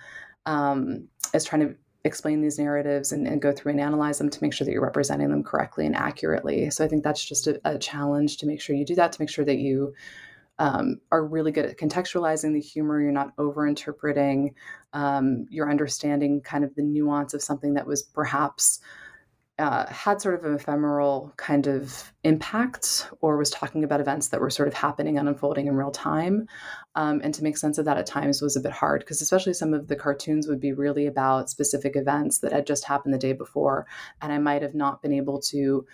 um, 0.45 1.07
as 1.33 1.45
trying 1.45 1.67
to 1.67 1.75
explain 2.03 2.41
these 2.41 2.59
narratives 2.59 3.11
and, 3.11 3.27
and, 3.27 3.41
go 3.41 3.51
through 3.51 3.71
and 3.71 3.81
analyze 3.81 4.19
them 4.19 4.29
to 4.29 4.43
make 4.43 4.53
sure 4.53 4.63
that 4.63 4.71
you're 4.71 4.83
representing 4.83 5.27
them 5.27 5.43
correctly 5.43 5.87
and 5.87 5.95
accurately. 5.95 6.69
So 6.69 6.85
I 6.85 6.87
think 6.87 7.03
that's 7.03 7.25
just 7.25 7.47
a, 7.47 7.59
a 7.65 7.79
challenge 7.79 8.37
to 8.37 8.45
make 8.45 8.61
sure 8.61 8.75
you 8.75 8.85
do 8.85 8.93
that 8.93 9.11
to 9.13 9.19
make 9.19 9.29
sure 9.29 9.43
that 9.43 9.57
you 9.57 9.91
um, 10.59 10.99
are 11.11 11.25
really 11.25 11.51
good 11.51 11.65
at 11.65 11.77
contextualizing 11.77 12.53
the 12.53 12.61
humor. 12.61 13.01
You're 13.01 13.11
not 13.11 13.33
over 13.37 13.67
interpreting. 13.67 14.55
Um, 14.93 15.45
you're 15.49 15.69
understanding 15.69 16.41
kind 16.41 16.63
of 16.63 16.73
the 16.75 16.83
nuance 16.83 17.33
of 17.33 17.41
something 17.41 17.73
that 17.73 17.87
was 17.87 18.03
perhaps 18.03 18.79
uh, 19.57 19.85
had 19.87 20.19
sort 20.19 20.35
of 20.35 20.43
an 20.43 20.53
ephemeral 20.53 21.33
kind 21.37 21.67
of 21.67 22.11
impact 22.25 23.09
or 23.21 23.37
was 23.37 23.49
talking 23.49 23.85
about 23.85 24.01
events 24.01 24.27
that 24.27 24.41
were 24.41 24.49
sort 24.49 24.67
of 24.67 24.73
happening 24.73 25.17
and 25.17 25.29
unfolding 25.29 25.67
in 25.67 25.75
real 25.75 25.91
time. 25.91 26.45
Um, 26.95 27.21
and 27.23 27.33
to 27.33 27.43
make 27.43 27.57
sense 27.57 27.77
of 27.77 27.85
that 27.85 27.97
at 27.97 28.05
times 28.05 28.41
was 28.41 28.57
a 28.57 28.61
bit 28.61 28.73
hard 28.73 28.99
because, 28.99 29.21
especially 29.21 29.53
some 29.53 29.73
of 29.73 29.87
the 29.87 29.95
cartoons 29.95 30.47
would 30.47 30.59
be 30.59 30.73
really 30.73 31.07
about 31.07 31.49
specific 31.49 31.95
events 31.95 32.39
that 32.39 32.51
had 32.51 32.67
just 32.67 32.83
happened 32.83 33.13
the 33.13 33.17
day 33.17 33.31
before. 33.31 33.87
And 34.21 34.33
I 34.33 34.39
might 34.39 34.61
have 34.61 34.75
not 34.75 35.01
been 35.01 35.13
able 35.13 35.39
to 35.43 35.85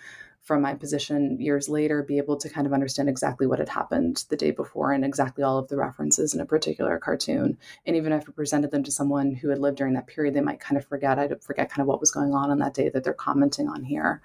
from 0.42 0.60
my 0.60 0.74
position 0.74 1.40
years 1.40 1.68
later 1.68 2.02
be 2.02 2.18
able 2.18 2.36
to 2.36 2.48
kind 2.48 2.66
of 2.66 2.72
understand 2.72 3.08
exactly 3.08 3.46
what 3.46 3.60
had 3.60 3.68
happened 3.68 4.24
the 4.28 4.36
day 4.36 4.50
before 4.50 4.92
and 4.92 5.04
exactly 5.04 5.44
all 5.44 5.56
of 5.56 5.68
the 5.68 5.76
references 5.76 6.34
in 6.34 6.40
a 6.40 6.46
particular 6.46 6.98
cartoon. 6.98 7.56
And 7.86 7.96
even 7.96 8.12
if 8.12 8.28
I 8.28 8.32
presented 8.32 8.72
them 8.72 8.82
to 8.82 8.90
someone 8.90 9.34
who 9.34 9.50
had 9.50 9.60
lived 9.60 9.78
during 9.78 9.94
that 9.94 10.08
period, 10.08 10.34
they 10.34 10.40
might 10.40 10.58
kind 10.58 10.76
of 10.76 10.84
forget. 10.84 11.18
I'd 11.18 11.42
forget 11.42 11.70
kind 11.70 11.80
of 11.80 11.86
what 11.86 12.00
was 12.00 12.10
going 12.10 12.34
on 12.34 12.50
on 12.50 12.58
that 12.58 12.74
day 12.74 12.88
that 12.88 13.04
they're 13.04 13.14
commenting 13.14 13.68
on 13.68 13.84
here. 13.84 14.20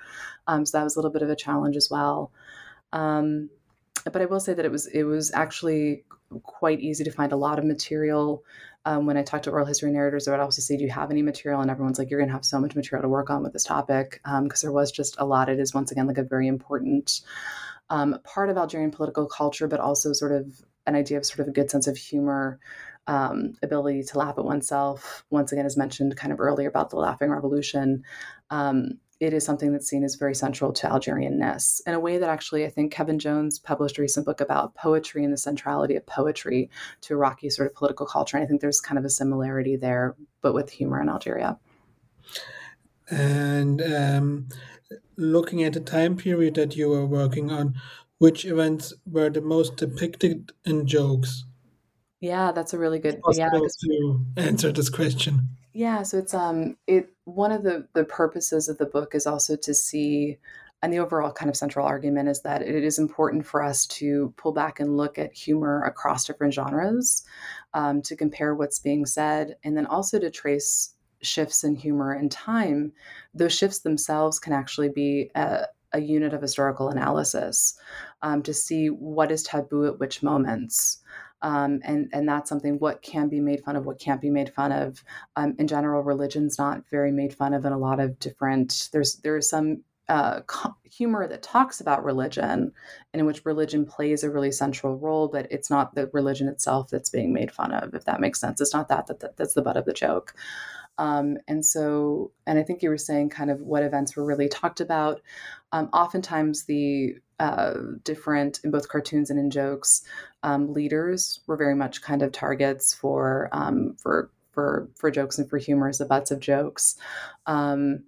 Um, 0.48 0.66
so 0.66 0.80
that 0.80 0.84
was 0.84 0.96
a 0.96 1.00
little 1.00 1.12
bit 1.12 1.22
of 1.22 1.30
a 1.30 1.36
challenge 1.36 1.76
as 1.76 1.90
well. 1.92 2.32
Um, 2.94 3.52
but 4.04 4.22
I 4.22 4.26
will 4.26 4.40
say 4.40 4.56
that 4.56 4.66
it 4.66 4.72
was 4.72 4.88
it 4.88 5.04
was 5.04 5.32
actually 5.34 6.04
quite 6.44 6.80
easy 6.80 7.04
to 7.04 7.12
find 7.12 7.32
a 7.32 7.38
lot 7.38 7.60
of 7.60 7.66
material 7.66 8.44
um, 8.88 9.06
when 9.06 9.18
I 9.18 9.22
talk 9.22 9.42
to 9.44 9.52
oral 9.52 9.66
history 9.66 9.92
narrators, 9.92 10.30
I 10.30 10.32
would 10.32 10.40
also 10.40 10.62
say, 10.62 10.78
Do 10.78 10.86
you 10.86 10.90
have 10.92 11.12
any 11.12 11.22
material? 11.22 11.60
And 11.60 11.70
everyone's 11.70 12.00
like, 12.00 12.10
You're 12.10 12.22
going 12.22 12.30
to 12.30 12.34
have 12.34 12.46
so 12.46 12.58
much 12.58 12.74
material 12.74 13.04
to 13.04 13.10
work 13.10 13.30
on 13.30 13.44
with 13.44 13.52
this 13.52 13.66
topic 13.66 14.22
because 14.24 14.64
um, 14.64 14.68
there 14.68 14.72
was 14.72 14.94
just 14.94 15.18
a 15.20 15.26
lot. 15.26 15.50
It 15.50 15.60
is, 15.60 15.74
once 15.74 15.92
again, 15.92 16.08
like 16.08 16.18
a 16.18 16.24
very 16.24 16.48
important 16.48 17.20
um, 17.90 18.18
part 18.24 18.50
of 18.50 18.56
Algerian 18.56 18.92
political 18.92 19.26
culture, 19.26 19.68
but 19.68 19.82
also 19.82 20.14
sort 20.14 20.32
of 20.32 20.62
an 20.86 20.96
idea 20.96 21.18
of 21.18 21.26
sort 21.26 21.42
of 21.42 21.50
a 21.50 21.52
good 21.52 21.70
sense 21.70 21.86
of 21.86 21.98
humor, 21.98 22.62
um, 23.08 23.56
ability 23.62 24.04
to 24.04 24.18
laugh 24.18 24.38
at 24.38 24.46
oneself. 24.46 25.26
Once 25.30 25.52
again, 25.52 25.66
as 25.66 25.76
mentioned 25.76 26.16
kind 26.16 26.32
of 26.32 26.40
earlier 26.40 26.70
about 26.70 26.90
the 26.90 26.96
laughing 26.96 27.30
revolution. 27.30 28.06
Um, 28.52 29.00
it 29.20 29.34
is 29.34 29.44
something 29.44 29.72
that's 29.72 29.88
seen 29.88 30.04
as 30.04 30.16
very 30.16 30.36
central 30.36 30.72
to 30.74 30.88
Algerianness 30.88 31.82
in 31.88 31.94
a 31.94 32.00
way 32.00 32.18
that 32.18 32.30
actually 32.30 32.66
I 32.66 32.70
think 32.70 32.92
Kevin 32.92 33.20
Jones 33.20 33.58
published 33.58 33.98
a 33.98 34.02
recent 34.02 34.26
book 34.26 34.42
about 34.42 34.76
poetry 34.76 35.24
and 35.24 35.34
the 35.34 35.38
centrality 35.38 35.96
of 35.96 36.06
poetry 36.06 36.70
to 37.02 37.14
Iraqi 37.16 37.50
sort 37.50 37.68
of 37.68 37.76
political 37.76 38.06
culture. 38.06 38.38
And 38.38 38.44
I 38.44 38.48
think 38.48 38.62
there's 38.62 38.82
kind 38.82 39.00
of 39.00 39.06
a 39.06 39.10
similarity 39.10 39.76
there, 39.76 40.16
but 40.42 40.54
with 40.54 40.70
humor 40.70 41.02
in 41.02 41.10
Algeria. 41.10 41.58
And 43.10 43.82
um, 43.82 44.48
looking 45.16 45.64
at 45.64 45.74
the 45.74 45.80
time 45.80 46.18
period 46.18 46.56
that 46.56 46.76
you 46.76 46.90
were 46.90 47.06
working 47.06 47.52
on, 47.52 47.76
which 48.20 48.46
events 48.46 48.94
were 49.06 49.30
the 49.30 49.42
most 49.42 49.78
depicted 49.78 50.52
in 50.66 50.88
jokes? 50.88 51.46
Yeah, 52.20 52.52
that's 52.52 52.74
a 52.74 52.80
really 52.80 53.00
good 53.00 53.22
yeah, 53.34 53.50
to 53.50 54.26
answer 54.38 54.72
this 54.72 54.90
question. 54.90 55.50
Yeah, 55.74 56.04
so 56.04 56.18
it's 56.18 56.34
um 56.34 56.78
it 56.88 57.10
one 57.26 57.52
of 57.52 57.64
the 57.64 57.88
the 57.94 58.06
purposes 58.06 58.68
of 58.70 58.78
the 58.78 58.86
book 58.86 59.14
is 59.16 59.28
also 59.28 59.56
to 59.58 59.74
see 59.74 60.38
and 60.84 60.94
the 60.94 61.00
overall 61.00 61.32
kind 61.32 61.50
of 61.50 61.56
central 61.58 61.86
argument 61.88 62.30
is 62.30 62.42
that 62.42 62.62
it 62.62 62.84
is 62.84 63.00
important 63.00 63.46
for 63.46 63.64
us 63.64 63.86
to 63.88 64.34
pull 64.38 64.52
back 64.52 64.80
and 64.80 64.96
look 64.96 65.18
at 65.18 65.34
humor 65.34 65.84
across 65.84 66.26
different 66.26 66.54
genres 66.54 67.24
um, 67.74 68.02
to 68.04 68.16
compare 68.16 68.54
what's 68.54 68.80
being 68.80 69.06
said 69.06 69.56
and 69.64 69.76
then 69.76 69.88
also 69.88 70.20
to 70.20 70.30
trace 70.30 70.94
shifts 71.24 71.64
in 71.64 71.76
humor 71.76 72.14
in 72.14 72.30
time. 72.30 72.94
Those 73.34 73.56
shifts 73.58 73.80
themselves 73.80 74.38
can 74.38 74.54
actually 74.54 74.90
be 74.90 75.32
a, 75.34 75.66
a 75.94 76.00
unit 76.00 76.34
of 76.34 76.44
historical 76.44 76.90
analysis 76.90 77.76
um, 78.22 78.44
to 78.44 78.54
see 78.54 78.88
what 78.88 79.32
is 79.32 79.42
taboo 79.42 79.88
at 79.88 80.00
which 80.00 80.22
moments 80.22 81.02
um, 81.42 81.80
and 81.84 82.10
and 82.14 82.28
that's 82.28 82.50
something 82.50 82.80
what 82.80 83.02
can 83.02 83.30
be 83.30 83.40
made 83.40 83.64
fun 83.64 83.76
of, 83.76 83.86
what 83.86 84.00
can't 84.00 84.22
be 84.22 84.30
made 84.30 84.54
fun 84.54 84.72
of. 84.72 85.04
Um, 85.36 85.56
in 85.60 85.68
general, 85.68 86.04
religion's 86.04 86.58
not 86.58 86.84
very 86.90 87.12
made 87.12 87.34
fun 87.34 87.54
of 87.54 87.66
in 87.66 87.74
a 87.74 87.78
lot 87.78 88.00
of 88.00 88.20
different. 88.20 88.90
There's 88.92 89.16
there 89.18 89.38
is 89.38 89.50
some 89.50 89.84
uh, 90.10 90.42
humor 90.84 91.28
that 91.28 91.44
talks 91.44 91.82
about 91.82 92.04
religion 92.04 92.72
and 93.14 93.20
in 93.20 93.26
which 93.26 93.46
religion 93.46 93.86
plays 93.86 94.24
a 94.24 94.30
really 94.30 94.52
central 94.52 94.98
role, 94.98 95.28
but 95.28 95.48
it's 95.52 95.70
not 95.70 95.96
the 95.96 96.10
religion 96.14 96.48
itself 96.48 96.90
that's 96.90 97.10
being 97.10 97.34
made 97.34 97.52
fun 97.52 97.74
of, 97.74 97.94
if 97.94 98.06
that 98.06 98.22
makes 98.22 98.40
sense. 98.40 98.62
It's 98.62 98.74
not 98.74 98.88
that, 98.88 99.08
that, 99.08 99.20
that 99.20 99.38
that's 99.38 99.54
the 99.54 99.62
butt 99.62 99.78
of 99.78 99.86
the 99.86 99.94
joke. 99.94 100.34
Um, 100.98 101.38
and 101.48 101.66
so, 101.66 102.32
and 102.46 102.58
I 102.58 102.64
think 102.64 102.82
you 102.82 102.90
were 102.90 102.98
saying 102.98 103.30
kind 103.30 103.52
of 103.52 103.62
what 103.62 103.84
events 103.84 104.16
were 104.16 104.26
really 104.26 104.50
talked 104.50 104.82
about. 104.82 105.22
Um, 105.72 105.90
oftentimes, 105.94 106.66
the 106.66 107.16
uh, 107.40 107.74
different 108.04 108.60
in 108.64 108.72
both 108.72 108.90
cartoons 108.90 109.30
and 109.30 109.40
in 109.40 109.52
jokes, 109.52 110.04
um, 110.44 110.74
leaders 110.74 111.42
were 111.48 111.58
very 111.58 111.76
much 111.76 112.02
kind 112.02 112.22
of 112.22 112.32
targets 112.32 112.94
for 112.94 113.50
um, 113.52 113.96
for 114.00 114.30
for 114.52 114.90
for 114.96 115.12
jokes 115.12 115.38
and 115.38 115.50
for 115.50 115.58
humor 115.58 115.88
as 115.88 116.00
the 116.00 116.06
butts 116.06 116.32
of 116.32 116.40
jokes. 116.40 116.96
Um, 117.46 118.04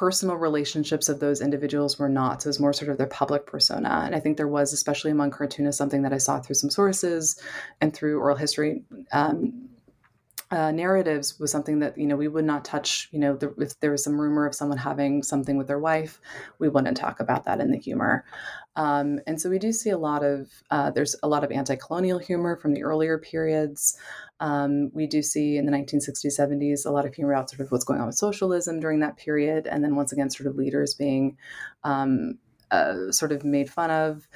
personal 0.00 0.36
relationships 0.36 1.10
of 1.10 1.20
those 1.20 1.42
individuals 1.42 1.98
were 1.98 2.08
not. 2.08 2.40
So 2.40 2.46
it 2.46 2.48
was 2.48 2.60
more 2.60 2.72
sort 2.72 2.90
of 2.90 2.96
their 2.96 3.06
public 3.06 3.44
persona. 3.44 4.02
And 4.06 4.14
I 4.14 4.20
think 4.20 4.38
there 4.38 4.48
was, 4.48 4.72
especially 4.72 5.10
among 5.10 5.30
cartoonists, 5.30 5.76
something 5.76 6.00
that 6.00 6.12
I 6.14 6.16
saw 6.16 6.40
through 6.40 6.54
some 6.54 6.70
sources 6.70 7.38
and 7.82 7.92
through 7.92 8.18
oral 8.18 8.36
history 8.36 8.82
um, 9.12 9.68
uh, 10.50 10.72
narratives 10.72 11.38
was 11.38 11.52
something 11.52 11.78
that 11.78 11.96
you 11.96 12.06
know 12.06 12.16
we 12.16 12.26
would 12.26 12.44
not 12.44 12.64
touch. 12.64 13.08
You 13.12 13.20
know, 13.20 13.36
the, 13.36 13.54
if 13.58 13.78
there 13.80 13.92
was 13.92 14.02
some 14.02 14.20
rumor 14.20 14.46
of 14.46 14.54
someone 14.54 14.78
having 14.78 15.22
something 15.22 15.56
with 15.56 15.68
their 15.68 15.78
wife, 15.78 16.20
we 16.58 16.68
wouldn't 16.68 16.96
talk 16.96 17.20
about 17.20 17.44
that 17.44 17.60
in 17.60 17.70
the 17.70 17.78
humor. 17.78 18.24
Um, 18.74 19.20
and 19.26 19.40
so 19.40 19.48
we 19.48 19.58
do 19.58 19.72
see 19.72 19.90
a 19.90 19.98
lot 19.98 20.24
of 20.24 20.48
uh, 20.70 20.90
there's 20.90 21.14
a 21.22 21.28
lot 21.28 21.44
of 21.44 21.52
anti-colonial 21.52 22.18
humor 22.18 22.56
from 22.56 22.74
the 22.74 22.82
earlier 22.82 23.18
periods. 23.18 23.96
Um, 24.40 24.90
we 24.92 25.06
do 25.06 25.22
see 25.22 25.56
in 25.56 25.66
the 25.66 25.72
1960s, 25.72 26.40
70s 26.40 26.86
a 26.86 26.90
lot 26.90 27.06
of 27.06 27.14
humor 27.14 27.32
about 27.32 27.50
sort 27.50 27.60
of 27.60 27.70
what's 27.70 27.84
going 27.84 28.00
on 28.00 28.06
with 28.06 28.16
socialism 28.16 28.80
during 28.80 29.00
that 29.00 29.16
period, 29.16 29.68
and 29.68 29.84
then 29.84 29.94
once 29.94 30.12
again, 30.12 30.30
sort 30.30 30.48
of 30.48 30.56
leaders 30.56 30.94
being 30.94 31.36
um, 31.84 32.38
uh, 32.70 33.12
sort 33.12 33.32
of 33.32 33.44
made 33.44 33.70
fun 33.70 33.90
of. 33.90 34.26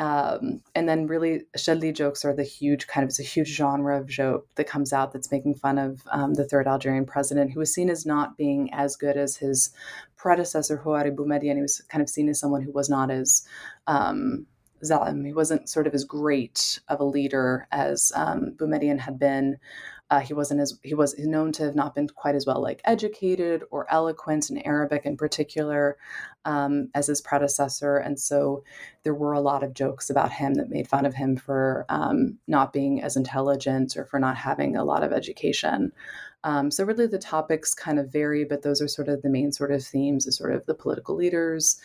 Um, 0.00 0.62
and 0.74 0.88
then 0.88 1.06
really 1.06 1.42
Chadli 1.58 1.94
jokes 1.94 2.24
are 2.24 2.34
the 2.34 2.42
huge 2.42 2.86
kind 2.86 3.04
of 3.04 3.10
it's 3.10 3.20
a 3.20 3.22
huge 3.22 3.48
genre 3.48 4.00
of 4.00 4.06
joke 4.06 4.48
that 4.54 4.66
comes 4.66 4.94
out 4.94 5.12
that's 5.12 5.30
making 5.30 5.56
fun 5.56 5.76
of 5.76 6.02
um, 6.10 6.32
the 6.32 6.44
third 6.44 6.66
Algerian 6.66 7.04
president 7.04 7.52
who 7.52 7.60
was 7.60 7.74
seen 7.74 7.90
as 7.90 8.06
not 8.06 8.38
being 8.38 8.72
as 8.72 8.96
good 8.96 9.18
as 9.18 9.36
his 9.36 9.70
predecessor 10.16 10.78
Houari 10.78 11.14
Boumediene. 11.14 11.56
He 11.56 11.60
was 11.60 11.82
kind 11.90 12.00
of 12.00 12.08
seen 12.08 12.30
as 12.30 12.40
someone 12.40 12.62
who 12.62 12.72
was 12.72 12.88
not 12.88 13.10
as 13.10 13.46
um, 13.86 14.46
Zalim. 14.82 15.26
He 15.26 15.34
wasn't 15.34 15.68
sort 15.68 15.86
of 15.86 15.92
as 15.92 16.04
great 16.04 16.80
of 16.88 17.00
a 17.00 17.04
leader 17.04 17.68
as 17.70 18.10
um, 18.14 18.54
Boumediene 18.56 19.00
had 19.00 19.18
been. 19.18 19.58
Uh, 20.10 20.20
he 20.20 20.34
wasn't 20.34 20.60
as 20.60 20.78
he 20.82 20.94
was 20.94 21.16
known 21.18 21.52
to 21.52 21.62
have 21.62 21.74
not 21.74 21.94
been 21.94 22.08
quite 22.08 22.34
as 22.34 22.44
well 22.44 22.60
like 22.60 22.80
educated 22.84 23.62
or 23.70 23.90
eloquent 23.90 24.50
in 24.50 24.58
Arabic 24.58 25.06
in 25.06 25.16
particular 25.16 25.96
um, 26.44 26.88
as 26.94 27.06
his 27.06 27.20
predecessor, 27.20 27.96
and 27.96 28.18
so 28.18 28.64
there 29.04 29.14
were 29.14 29.32
a 29.32 29.40
lot 29.40 29.62
of 29.62 29.74
jokes 29.74 30.10
about 30.10 30.32
him 30.32 30.54
that 30.54 30.70
made 30.70 30.88
fun 30.88 31.06
of 31.06 31.14
him 31.14 31.36
for 31.36 31.86
um, 31.88 32.38
not 32.46 32.72
being 32.72 33.02
as 33.02 33.16
intelligent 33.16 33.96
or 33.96 34.04
for 34.04 34.18
not 34.18 34.36
having 34.36 34.76
a 34.76 34.84
lot 34.84 35.02
of 35.02 35.12
education. 35.12 35.92
Um, 36.42 36.70
so 36.70 36.84
really, 36.84 37.06
the 37.06 37.18
topics 37.18 37.74
kind 37.74 37.98
of 37.98 38.10
vary, 38.10 38.44
but 38.44 38.62
those 38.62 38.80
are 38.80 38.88
sort 38.88 39.08
of 39.08 39.22
the 39.22 39.28
main 39.28 39.52
sort 39.52 39.72
of 39.72 39.84
themes: 39.84 40.26
is 40.26 40.36
sort 40.36 40.54
of 40.54 40.64
the 40.66 40.74
political 40.74 41.14
leaders, 41.14 41.78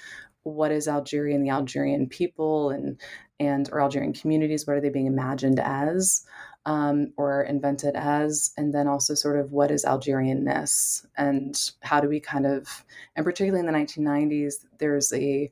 what 0.45 0.71
is 0.71 0.87
Algeria 0.87 1.35
and 1.35 1.43
the 1.43 1.49
Algerian 1.49 2.07
people 2.07 2.69
and 2.69 2.99
and 3.39 3.67
or 3.71 3.81
Algerian 3.81 4.13
communities? 4.13 4.65
What 4.65 4.77
are 4.77 4.81
they 4.81 4.89
being 4.89 5.07
imagined 5.07 5.59
as? 5.59 6.25
Um, 6.65 7.13
or 7.17 7.43
invented 7.43 7.95
as, 7.95 8.51
and 8.57 8.73
then 8.73 8.87
also 8.87 9.13
sort 9.13 9.39
of 9.39 9.51
what 9.51 9.71
is 9.71 9.85
Algerianness 9.85 11.05
and 11.17 11.71
how 11.81 11.99
do 11.99 12.07
we 12.07 12.19
kind 12.19 12.45
of, 12.45 12.85
and 13.15 13.23
particularly 13.25 13.65
in 13.65 13.71
the 13.71 13.77
1990s, 13.77 14.65
there's 14.79 15.13
a 15.13 15.51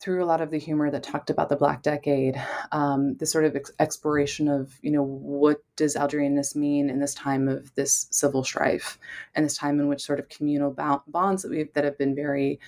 through 0.00 0.22
a 0.22 0.26
lot 0.26 0.42
of 0.42 0.50
the 0.50 0.58
humor 0.58 0.90
that 0.90 1.02
talked 1.02 1.30
about 1.30 1.48
the 1.48 1.56
Black 1.56 1.82
Decade, 1.82 2.38
um, 2.72 3.14
this 3.16 3.32
sort 3.32 3.46
of 3.46 3.56
ex- 3.56 3.72
exploration 3.78 4.48
of, 4.48 4.78
you 4.82 4.90
know, 4.90 5.02
what 5.02 5.64
does 5.76 5.94
Algerianness 5.96 6.54
mean 6.54 6.90
in 6.90 6.98
this 6.98 7.14
time 7.14 7.48
of 7.48 7.74
this 7.74 8.06
civil 8.10 8.44
strife, 8.44 8.98
and 9.34 9.46
this 9.46 9.56
time 9.56 9.80
in 9.80 9.88
which 9.88 10.02
sort 10.02 10.18
of 10.18 10.28
communal 10.28 10.76
bonds 11.06 11.42
that 11.42 11.50
we 11.50 11.70
that 11.72 11.84
have 11.84 11.96
been 11.96 12.14
very 12.14 12.60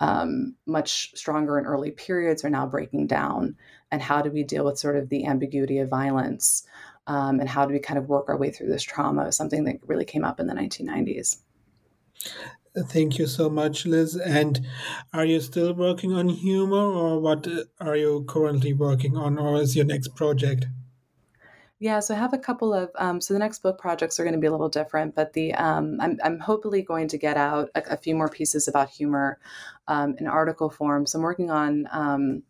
um, 0.00 0.56
much 0.66 1.12
stronger 1.14 1.58
in 1.58 1.64
early 1.64 1.92
periods 1.92 2.44
are 2.44 2.50
now 2.50 2.66
breaking 2.66 3.06
down, 3.06 3.56
and 3.94 4.02
how 4.02 4.20
do 4.20 4.30
we 4.30 4.42
deal 4.42 4.64
with 4.64 4.76
sort 4.76 4.96
of 4.96 5.08
the 5.08 5.24
ambiguity 5.24 5.78
of 5.78 5.88
violence, 5.88 6.66
um, 7.06 7.38
and 7.38 7.48
how 7.48 7.64
do 7.64 7.72
we 7.72 7.78
kind 7.78 7.96
of 7.96 8.08
work 8.08 8.28
our 8.28 8.36
way 8.36 8.50
through 8.50 8.68
this 8.68 8.82
trauma? 8.82 9.30
Something 9.30 9.62
that 9.64 9.76
really 9.86 10.04
came 10.04 10.24
up 10.24 10.40
in 10.40 10.48
the 10.48 10.54
1990s. 10.54 11.36
Thank 12.76 13.18
you 13.18 13.28
so 13.28 13.48
much, 13.48 13.86
Liz. 13.86 14.16
And 14.16 14.66
are 15.12 15.24
you 15.24 15.40
still 15.40 15.72
working 15.74 16.12
on 16.12 16.28
humor, 16.28 16.76
or 16.76 17.20
what 17.20 17.46
are 17.80 17.94
you 17.94 18.24
currently 18.26 18.72
working 18.72 19.16
on, 19.16 19.38
or 19.38 19.60
is 19.60 19.76
your 19.76 19.84
next 19.84 20.16
project? 20.16 20.66
Yeah, 21.78 22.00
so 22.00 22.14
I 22.14 22.18
have 22.18 22.32
a 22.32 22.38
couple 22.38 22.74
of 22.74 22.90
um, 22.96 23.20
so 23.20 23.32
the 23.32 23.38
next 23.38 23.62
book 23.62 23.78
projects 23.78 24.18
are 24.18 24.24
going 24.24 24.34
to 24.34 24.40
be 24.40 24.48
a 24.48 24.50
little 24.50 24.68
different, 24.68 25.14
but 25.14 25.34
the 25.34 25.54
um, 25.54 25.98
I'm 26.00 26.18
I'm 26.24 26.40
hopefully 26.40 26.82
going 26.82 27.06
to 27.08 27.18
get 27.18 27.36
out 27.36 27.70
a, 27.76 27.82
a 27.92 27.96
few 27.96 28.16
more 28.16 28.28
pieces 28.28 28.66
about 28.66 28.90
humor 28.90 29.38
um, 29.86 30.16
in 30.18 30.26
article 30.26 30.68
form. 30.68 31.06
So 31.06 31.18
I'm 31.18 31.22
working 31.22 31.52
on 31.52 31.86
um, 31.92 32.42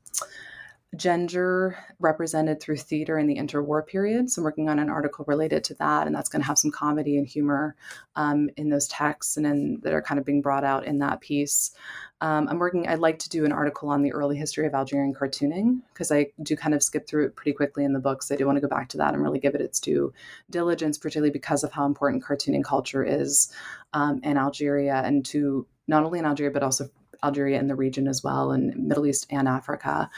gender 0.97 1.77
represented 1.99 2.61
through 2.61 2.77
theater 2.77 3.19
in 3.19 3.27
the 3.27 3.37
interwar 3.37 3.87
period. 3.87 4.31
So 4.31 4.41
I'm 4.41 4.45
working 4.45 4.69
on 4.69 4.79
an 4.79 4.91
article 4.91 5.25
related 5.27 5.65
to 5.65 5.75
that, 5.75 6.07
and 6.07 6.15
that's 6.15 6.29
going 6.29 6.43
to 6.43 6.47
have 6.47 6.59
some 6.59 6.71
comedy 6.71 7.17
and 7.19 7.27
humor 7.27 7.77
um, 8.17 8.49
in 8.57 8.69
those 8.69 8.89
texts 8.89 9.37
and 9.37 9.47
in, 9.47 9.81
that 9.83 9.93
are 9.93 10.03
kind 10.03 10.19
of 10.19 10.25
being 10.25 10.43
brought 10.43 10.65
out 10.65 10.85
in 10.85 10.99
that 10.99 11.21
piece. 11.21 11.73
Um, 12.21 12.49
I'm 12.49 12.59
working. 12.59 12.89
I'd 12.89 13.01
like 13.01 13.19
to 13.21 13.29
do 13.29 13.45
an 13.45 13.53
article 13.53 13.89
on 13.89 14.03
the 14.03 14.13
early 14.13 14.37
history 14.37 14.67
of 14.67 14.75
Algerian 14.75 15.15
cartooning 15.15 15.81
because 15.93 16.11
I 16.11 16.29
do 16.43 16.57
kind 16.57 16.75
of 16.75 16.83
skip 16.83 17.07
through 17.07 17.27
it 17.27 17.37
pretty 17.37 17.53
quickly 17.53 17.85
in 17.85 17.93
the 17.93 18.01
books. 18.01 18.31
I 18.31 18.37
do 18.37 18.47
want 18.47 18.57
to 18.57 18.63
go 18.63 18.69
back 18.69 18.89
to 18.91 18.97
that 18.99 19.15
and 19.15 19.23
really 19.23 19.41
give 19.41 19.55
it 19.55 19.61
its 19.61 19.81
due 19.81 20.13
diligence, 20.51 20.97
particularly 20.97 21.33
because 21.33 21.65
of 21.65 21.73
how 21.73 21.85
important 21.87 22.25
cartooning 22.25 22.65
culture 22.65 23.05
is 23.05 23.53
um, 23.93 24.21
in 24.23 24.39
Algeria 24.39 25.03
and 25.05 25.25
to 25.27 25.67
not 25.87 26.05
only 26.05 26.19
in 26.19 26.25
Algeria 26.25 26.51
but 26.51 26.63
also 26.63 26.89
Algeria 27.25 27.59
and 27.59 27.69
the 27.69 27.75
region 27.75 28.07
as 28.07 28.23
well, 28.23 28.53
and 28.53 28.77
Middle 28.77 29.07
East 29.07 29.27
and 29.31 29.49
Africa. 29.49 30.11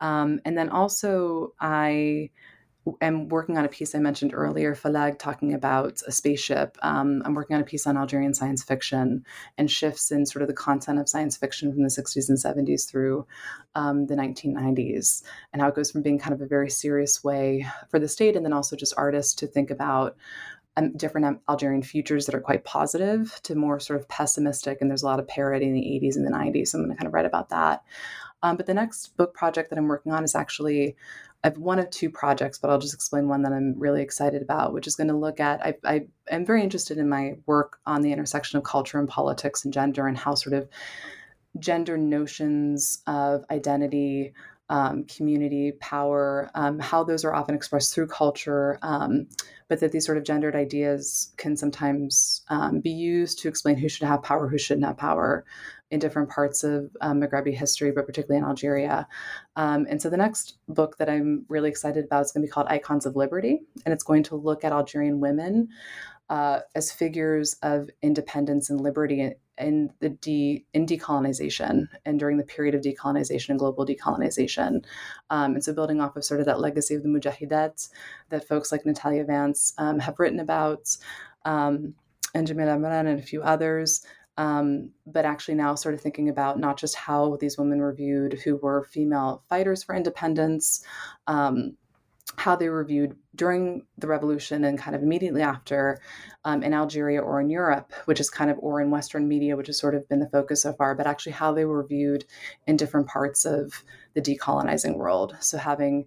Um, 0.00 0.40
and 0.44 0.56
then 0.56 0.70
also, 0.70 1.52
I 1.60 2.30
am 3.00 3.28
working 3.28 3.58
on 3.58 3.64
a 3.64 3.68
piece 3.68 3.94
I 3.94 3.98
mentioned 3.98 4.32
earlier, 4.32 4.74
Fellag, 4.74 5.18
talking 5.18 5.54
about 5.54 6.00
a 6.06 6.12
spaceship. 6.12 6.76
Um, 6.82 7.22
I'm 7.24 7.34
working 7.34 7.56
on 7.56 7.62
a 7.62 7.64
piece 7.64 7.86
on 7.86 7.96
Algerian 7.96 8.34
science 8.34 8.62
fiction 8.62 9.24
and 9.58 9.70
shifts 9.70 10.10
in 10.12 10.26
sort 10.26 10.42
of 10.42 10.48
the 10.48 10.54
content 10.54 10.98
of 10.98 11.08
science 11.08 11.36
fiction 11.36 11.72
from 11.72 11.82
the 11.82 11.88
60s 11.88 12.28
and 12.28 12.38
70s 12.38 12.88
through 12.88 13.26
um, 13.74 14.06
the 14.06 14.14
1990s, 14.14 15.22
and 15.52 15.60
how 15.60 15.68
it 15.68 15.74
goes 15.74 15.90
from 15.90 16.02
being 16.02 16.18
kind 16.18 16.34
of 16.34 16.40
a 16.40 16.46
very 16.46 16.70
serious 16.70 17.24
way 17.24 17.66
for 17.88 17.98
the 17.98 18.08
state 18.08 18.36
and 18.36 18.44
then 18.44 18.52
also 18.52 18.76
just 18.76 18.94
artists 18.96 19.34
to 19.34 19.46
think 19.46 19.70
about 19.70 20.16
um, 20.76 20.92
different 20.96 21.40
Algerian 21.48 21.82
futures 21.82 22.26
that 22.26 22.34
are 22.34 22.40
quite 22.40 22.64
positive 22.64 23.40
to 23.44 23.54
more 23.54 23.80
sort 23.80 23.98
of 23.98 24.08
pessimistic. 24.08 24.78
And 24.80 24.90
there's 24.90 25.02
a 25.02 25.06
lot 25.06 25.20
of 25.20 25.28
parody 25.28 25.66
in 25.66 25.74
the 25.74 25.80
80s 25.80 26.16
and 26.16 26.26
the 26.26 26.30
90s. 26.30 26.68
So 26.68 26.78
I'm 26.78 26.84
going 26.84 26.96
to 26.96 26.98
kind 26.98 27.06
of 27.06 27.14
write 27.14 27.26
about 27.26 27.48
that. 27.50 27.82
Um, 28.42 28.56
but 28.56 28.66
the 28.66 28.74
next 28.74 29.16
book 29.16 29.34
project 29.34 29.70
that 29.70 29.78
I'm 29.78 29.88
working 29.88 30.12
on 30.12 30.22
is 30.22 30.34
actually 30.34 30.96
I 31.44 31.48
have 31.48 31.58
one 31.58 31.78
of 31.78 31.90
two 31.90 32.10
projects, 32.10 32.58
but 32.58 32.70
I'll 32.70 32.78
just 32.78 32.94
explain 32.94 33.28
one 33.28 33.42
that 33.42 33.52
I'm 33.52 33.78
really 33.78 34.02
excited 34.02 34.42
about, 34.42 34.72
which 34.72 34.86
is 34.86 34.96
going 34.96 35.08
to 35.08 35.16
look 35.16 35.38
at. 35.38 35.64
I, 35.64 35.74
I 35.84 36.06
am 36.28 36.44
very 36.44 36.62
interested 36.62 36.98
in 36.98 37.08
my 37.08 37.36
work 37.46 37.78
on 37.86 38.02
the 38.02 38.12
intersection 38.12 38.58
of 38.58 38.64
culture 38.64 38.98
and 38.98 39.08
politics 39.08 39.64
and 39.64 39.72
gender 39.72 40.06
and 40.06 40.18
how 40.18 40.34
sort 40.34 40.54
of 40.54 40.68
gender 41.58 41.96
notions 41.96 43.02
of 43.06 43.44
identity 43.50 44.34
um, 44.68 45.04
community, 45.04 45.72
power, 45.80 46.50
um, 46.54 46.78
how 46.78 47.04
those 47.04 47.24
are 47.24 47.34
often 47.34 47.54
expressed 47.54 47.94
through 47.94 48.08
culture, 48.08 48.78
um, 48.82 49.26
but 49.68 49.80
that 49.80 49.92
these 49.92 50.04
sort 50.04 50.18
of 50.18 50.24
gendered 50.24 50.56
ideas 50.56 51.32
can 51.36 51.56
sometimes 51.56 52.42
um, 52.48 52.80
be 52.80 52.90
used 52.90 53.38
to 53.40 53.48
explain 53.48 53.76
who 53.76 53.88
should 53.88 54.06
have 54.06 54.22
power, 54.22 54.48
who 54.48 54.58
shouldn't 54.58 54.86
have 54.86 54.96
power 54.96 55.44
in 55.90 56.00
different 56.00 56.28
parts 56.28 56.64
of 56.64 56.90
um, 57.00 57.20
Maghrebi 57.20 57.54
history, 57.54 57.92
but 57.92 58.06
particularly 58.06 58.38
in 58.38 58.48
Algeria. 58.48 59.06
Um, 59.54 59.86
and 59.88 60.02
so 60.02 60.10
the 60.10 60.16
next 60.16 60.58
book 60.68 60.98
that 60.98 61.08
I'm 61.08 61.44
really 61.48 61.68
excited 61.68 62.04
about 62.04 62.24
is 62.24 62.32
going 62.32 62.42
to 62.42 62.48
be 62.48 62.52
called 62.52 62.66
Icons 62.68 63.06
of 63.06 63.14
Liberty, 63.14 63.60
and 63.84 63.92
it's 63.92 64.04
going 64.04 64.24
to 64.24 64.36
look 64.36 64.64
at 64.64 64.72
Algerian 64.72 65.20
women 65.20 65.68
uh, 66.28 66.60
as 66.74 66.90
figures 66.90 67.54
of 67.62 67.88
independence 68.02 68.68
and 68.68 68.80
liberty 68.80 69.34
in 69.58 69.90
the 70.00 70.10
de 70.10 70.64
in 70.74 70.86
decolonization 70.86 71.88
and 72.04 72.18
during 72.18 72.36
the 72.36 72.44
period 72.44 72.74
of 72.74 72.82
decolonization 72.82 73.50
and 73.50 73.58
global 73.58 73.86
decolonization. 73.86 74.84
Um, 75.30 75.54
and 75.54 75.64
so 75.64 75.72
building 75.72 76.00
off 76.00 76.16
of 76.16 76.24
sort 76.24 76.40
of 76.40 76.46
that 76.46 76.60
legacy 76.60 76.94
of 76.94 77.02
the 77.02 77.08
mujahidat 77.08 77.88
that 78.30 78.46
folks 78.46 78.72
like 78.72 78.84
Natalya 78.84 79.24
Vince 79.24 79.72
um, 79.78 79.98
have 79.98 80.18
written 80.18 80.40
about, 80.40 80.96
um, 81.44 81.94
and 82.34 82.46
Jamila 82.46 82.72
Amrane 82.72 83.06
and 83.06 83.20
a 83.20 83.22
few 83.22 83.42
others. 83.42 84.04
Um, 84.38 84.90
but 85.06 85.24
actually 85.24 85.54
now 85.54 85.74
sort 85.74 85.94
of 85.94 86.02
thinking 86.02 86.28
about 86.28 86.58
not 86.58 86.76
just 86.76 86.94
how 86.94 87.38
these 87.40 87.56
women 87.56 87.78
were 87.78 87.94
viewed 87.94 88.34
who 88.34 88.56
were 88.56 88.84
female 88.84 89.42
fighters 89.48 89.82
for 89.82 89.94
independence, 89.94 90.84
um, 91.26 91.74
how 92.36 92.54
they 92.56 92.68
were 92.68 92.84
viewed 92.84 93.16
during 93.34 93.86
the 93.98 94.06
revolution 94.06 94.64
and 94.64 94.78
kind 94.78 94.94
of 94.94 95.02
immediately 95.02 95.42
after 95.42 96.00
um, 96.44 96.62
in 96.62 96.74
Algeria 96.74 97.20
or 97.20 97.40
in 97.40 97.50
Europe, 97.50 97.92
which 98.04 98.20
is 98.20 98.30
kind 98.30 98.50
of, 98.50 98.58
or 98.60 98.80
in 98.80 98.90
Western 98.90 99.26
media, 99.26 99.56
which 99.56 99.68
has 99.68 99.78
sort 99.78 99.94
of 99.94 100.08
been 100.08 100.20
the 100.20 100.28
focus 100.28 100.62
so 100.62 100.72
far, 100.72 100.94
but 100.94 101.06
actually 101.06 101.32
how 101.32 101.52
they 101.52 101.64
were 101.64 101.86
viewed 101.86 102.24
in 102.66 102.76
different 102.76 103.06
parts 103.06 103.44
of 103.44 103.84
the 104.14 104.22
decolonizing 104.22 104.96
world. 104.96 105.36
So 105.40 105.58
having 105.58 106.06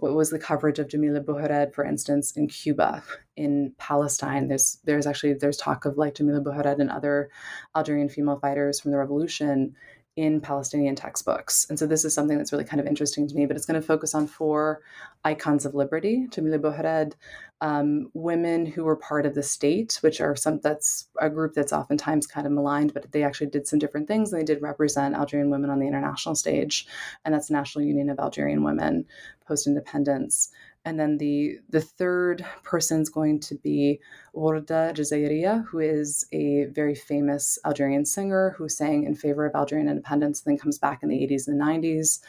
what 0.00 0.14
was 0.14 0.30
the 0.30 0.38
coverage 0.38 0.78
of 0.78 0.88
Jamila 0.88 1.20
Bouhired, 1.20 1.74
for 1.74 1.84
instance, 1.84 2.32
in 2.36 2.48
Cuba, 2.48 3.02
in 3.36 3.72
Palestine. 3.78 4.48
There's 4.48 4.78
there's 4.84 5.06
actually 5.06 5.34
there's 5.34 5.56
talk 5.56 5.84
of 5.84 5.96
like 5.96 6.14
Jamila 6.14 6.40
Bouhired 6.40 6.78
and 6.78 6.90
other 6.90 7.30
Algerian 7.74 8.08
female 8.08 8.38
fighters 8.38 8.80
from 8.80 8.90
the 8.90 8.98
revolution 8.98 9.74
in 10.16 10.40
Palestinian 10.40 10.96
textbooks. 10.96 11.66
And 11.68 11.78
so 11.78 11.86
this 11.86 12.04
is 12.04 12.14
something 12.14 12.38
that's 12.38 12.50
really 12.50 12.64
kind 12.64 12.80
of 12.80 12.86
interesting 12.86 13.28
to 13.28 13.34
me, 13.34 13.44
but 13.44 13.54
it's 13.54 13.66
going 13.66 13.80
to 13.80 13.86
focus 13.86 14.14
on 14.14 14.26
four 14.26 14.80
icons 15.24 15.66
of 15.66 15.74
liberty, 15.74 16.26
Jamila 16.30 16.58
Bouhired, 16.58 17.12
um, 17.60 18.10
women 18.14 18.64
who 18.64 18.84
were 18.84 18.96
part 18.96 19.26
of 19.26 19.34
the 19.34 19.42
state, 19.42 19.98
which 20.00 20.20
are 20.22 20.34
some, 20.34 20.58
that's 20.62 21.08
a 21.20 21.28
group 21.28 21.52
that's 21.52 21.72
oftentimes 21.72 22.26
kind 22.26 22.46
of 22.46 22.52
maligned, 22.52 22.94
but 22.94 23.12
they 23.12 23.22
actually 23.22 23.48
did 23.48 23.66
some 23.66 23.78
different 23.78 24.08
things. 24.08 24.32
And 24.32 24.40
they 24.40 24.44
did 24.44 24.62
represent 24.62 25.14
Algerian 25.14 25.50
women 25.50 25.68
on 25.68 25.80
the 25.80 25.86
international 25.86 26.34
stage, 26.34 26.86
and 27.24 27.34
that's 27.34 27.48
the 27.48 27.54
National 27.54 27.84
Union 27.84 28.08
of 28.08 28.18
Algerian 28.18 28.64
Women 28.64 29.04
post-independence 29.46 30.50
and 30.86 30.98
then 31.00 31.18
the 31.18 31.58
the 31.68 31.80
third 31.80 32.46
person 32.62 33.02
is 33.02 33.10
going 33.10 33.40
to 33.40 33.56
be 33.56 34.00
Warda 34.34 34.94
Jazairia, 34.94 35.66
who 35.66 35.80
is 35.80 36.26
a 36.32 36.66
very 36.66 36.94
famous 36.94 37.58
Algerian 37.66 38.04
singer 38.04 38.54
who 38.56 38.68
sang 38.68 39.04
in 39.04 39.16
favor 39.16 39.46
of 39.46 39.54
Algerian 39.54 39.88
independence, 39.88 40.42
and 40.42 40.52
then 40.52 40.58
comes 40.58 40.78
back 40.78 41.02
in 41.02 41.08
the 41.08 41.16
80s 41.26 41.48
and 41.48 41.60
90s. 41.60 42.20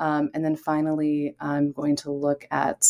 Um, 0.00 0.30
and 0.34 0.44
then 0.44 0.56
finally, 0.56 1.36
I'm 1.40 1.70
going 1.70 1.96
to 1.96 2.10
look 2.10 2.46
at 2.50 2.80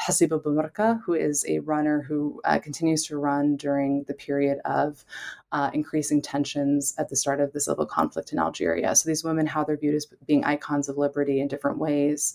Hassiba 0.00 0.40
Boulmerka, 0.40 1.00
who 1.04 1.14
is 1.14 1.44
a 1.48 1.58
runner 1.60 2.02
who 2.02 2.40
uh, 2.44 2.60
continues 2.60 3.04
to 3.06 3.18
run 3.18 3.56
during 3.56 4.04
the 4.06 4.14
period 4.14 4.58
of 4.64 5.04
uh, 5.52 5.70
increasing 5.72 6.20
tensions 6.20 6.94
at 6.98 7.08
the 7.08 7.16
start 7.16 7.40
of 7.40 7.52
the 7.52 7.60
civil 7.60 7.86
conflict 7.86 8.32
in 8.32 8.38
Algeria. 8.38 8.94
So 8.94 9.08
these 9.08 9.24
women, 9.24 9.46
how 9.46 9.64
they're 9.64 9.76
viewed 9.76 9.94
as 9.94 10.06
being 10.26 10.44
icons 10.44 10.88
of 10.88 10.98
liberty 10.98 11.40
in 11.40 11.48
different 11.48 11.78
ways 11.78 12.34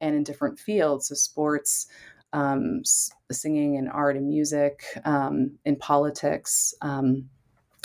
and 0.00 0.14
in 0.14 0.24
different 0.24 0.58
fields, 0.58 1.08
so 1.08 1.14
sports, 1.14 1.86
um, 2.32 2.82
singing 3.30 3.76
and 3.76 3.90
art 3.90 4.16
and 4.16 4.28
music, 4.28 4.84
um, 5.04 5.58
in 5.64 5.76
politics. 5.76 6.74
Um, 6.80 7.28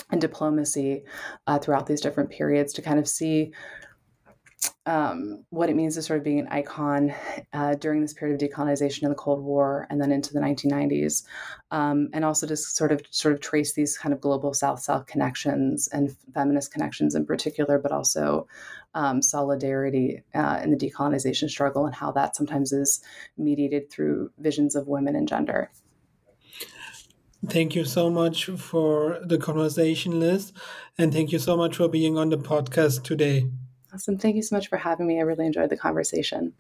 and 0.10 0.22
diplomacy 0.22 1.04
uh, 1.48 1.60
throughout 1.60 1.86
these 1.86 2.00
different 2.00 2.30
periods 2.30 2.72
to 2.74 2.82
kind 2.82 3.00
of 3.00 3.08
see 3.08 3.52
um, 4.88 5.44
what 5.50 5.70
it 5.70 5.76
means 5.76 5.96
to 5.96 6.02
sort 6.02 6.18
of 6.18 6.24
being 6.24 6.40
an 6.40 6.48
icon 6.48 7.14
uh, 7.52 7.76
during 7.76 8.02
this 8.02 8.14
period 8.14 8.42
of 8.42 8.50
decolonization 8.50 9.04
in 9.04 9.10
the 9.10 9.16
Cold 9.16 9.44
War 9.44 9.86
and 9.90 10.02
then 10.02 10.14
into 10.14 10.34
the 10.34 10.40
1990s, 10.40 11.24
um, 11.72 12.08
and 12.14 12.24
also 12.24 12.48
to 12.48 12.56
sort 12.56 12.94
of 12.94 13.02
sort 13.12 13.34
of 13.34 13.42
trace 13.42 13.74
these 13.74 13.98
kind 13.98 14.14
of 14.14 14.22
global 14.22 14.54
South-South 14.54 15.06
connections 15.06 15.90
and 15.90 16.16
feminist 16.34 16.72
connections 16.72 17.16
in 17.16 17.26
particular, 17.26 17.78
but 17.78 17.92
also 17.92 18.48
um, 18.96 19.22
solidarity 19.22 20.24
uh, 20.34 20.62
in 20.64 20.72
the 20.72 20.78
decolonization 20.78 21.50
struggle 21.50 21.86
and 21.86 21.94
how 21.94 22.12
that 22.14 22.38
sometimes 22.38 22.72
is 22.72 23.02
mediated 23.38 23.92
through 23.92 24.32
visions 24.40 24.74
of 24.74 24.88
women 24.88 25.18
and 25.18 25.28
gender. 25.28 25.70
Thank 27.46 27.76
you 27.76 27.84
so 27.84 28.10
much 28.10 28.46
for 28.46 29.20
the 29.22 29.38
conversation, 29.38 30.22
Liz, 30.22 30.54
and 30.98 31.14
thank 31.14 31.34
you 31.34 31.40
so 31.40 31.58
much 31.58 31.76
for 31.76 31.90
being 31.90 32.18
on 32.18 32.30
the 32.30 32.38
podcast 32.38 33.04
today. 33.04 33.48
Awesome. 33.98 34.20
Thank 34.20 34.36
you 34.36 34.44
so 34.44 34.56
much 34.56 34.68
for 34.68 34.78
having 34.78 35.08
me. 35.08 35.18
I 35.18 35.24
really 35.24 35.48
enjoyed 35.48 35.72
the 35.72 35.76
conversation. 35.76 36.54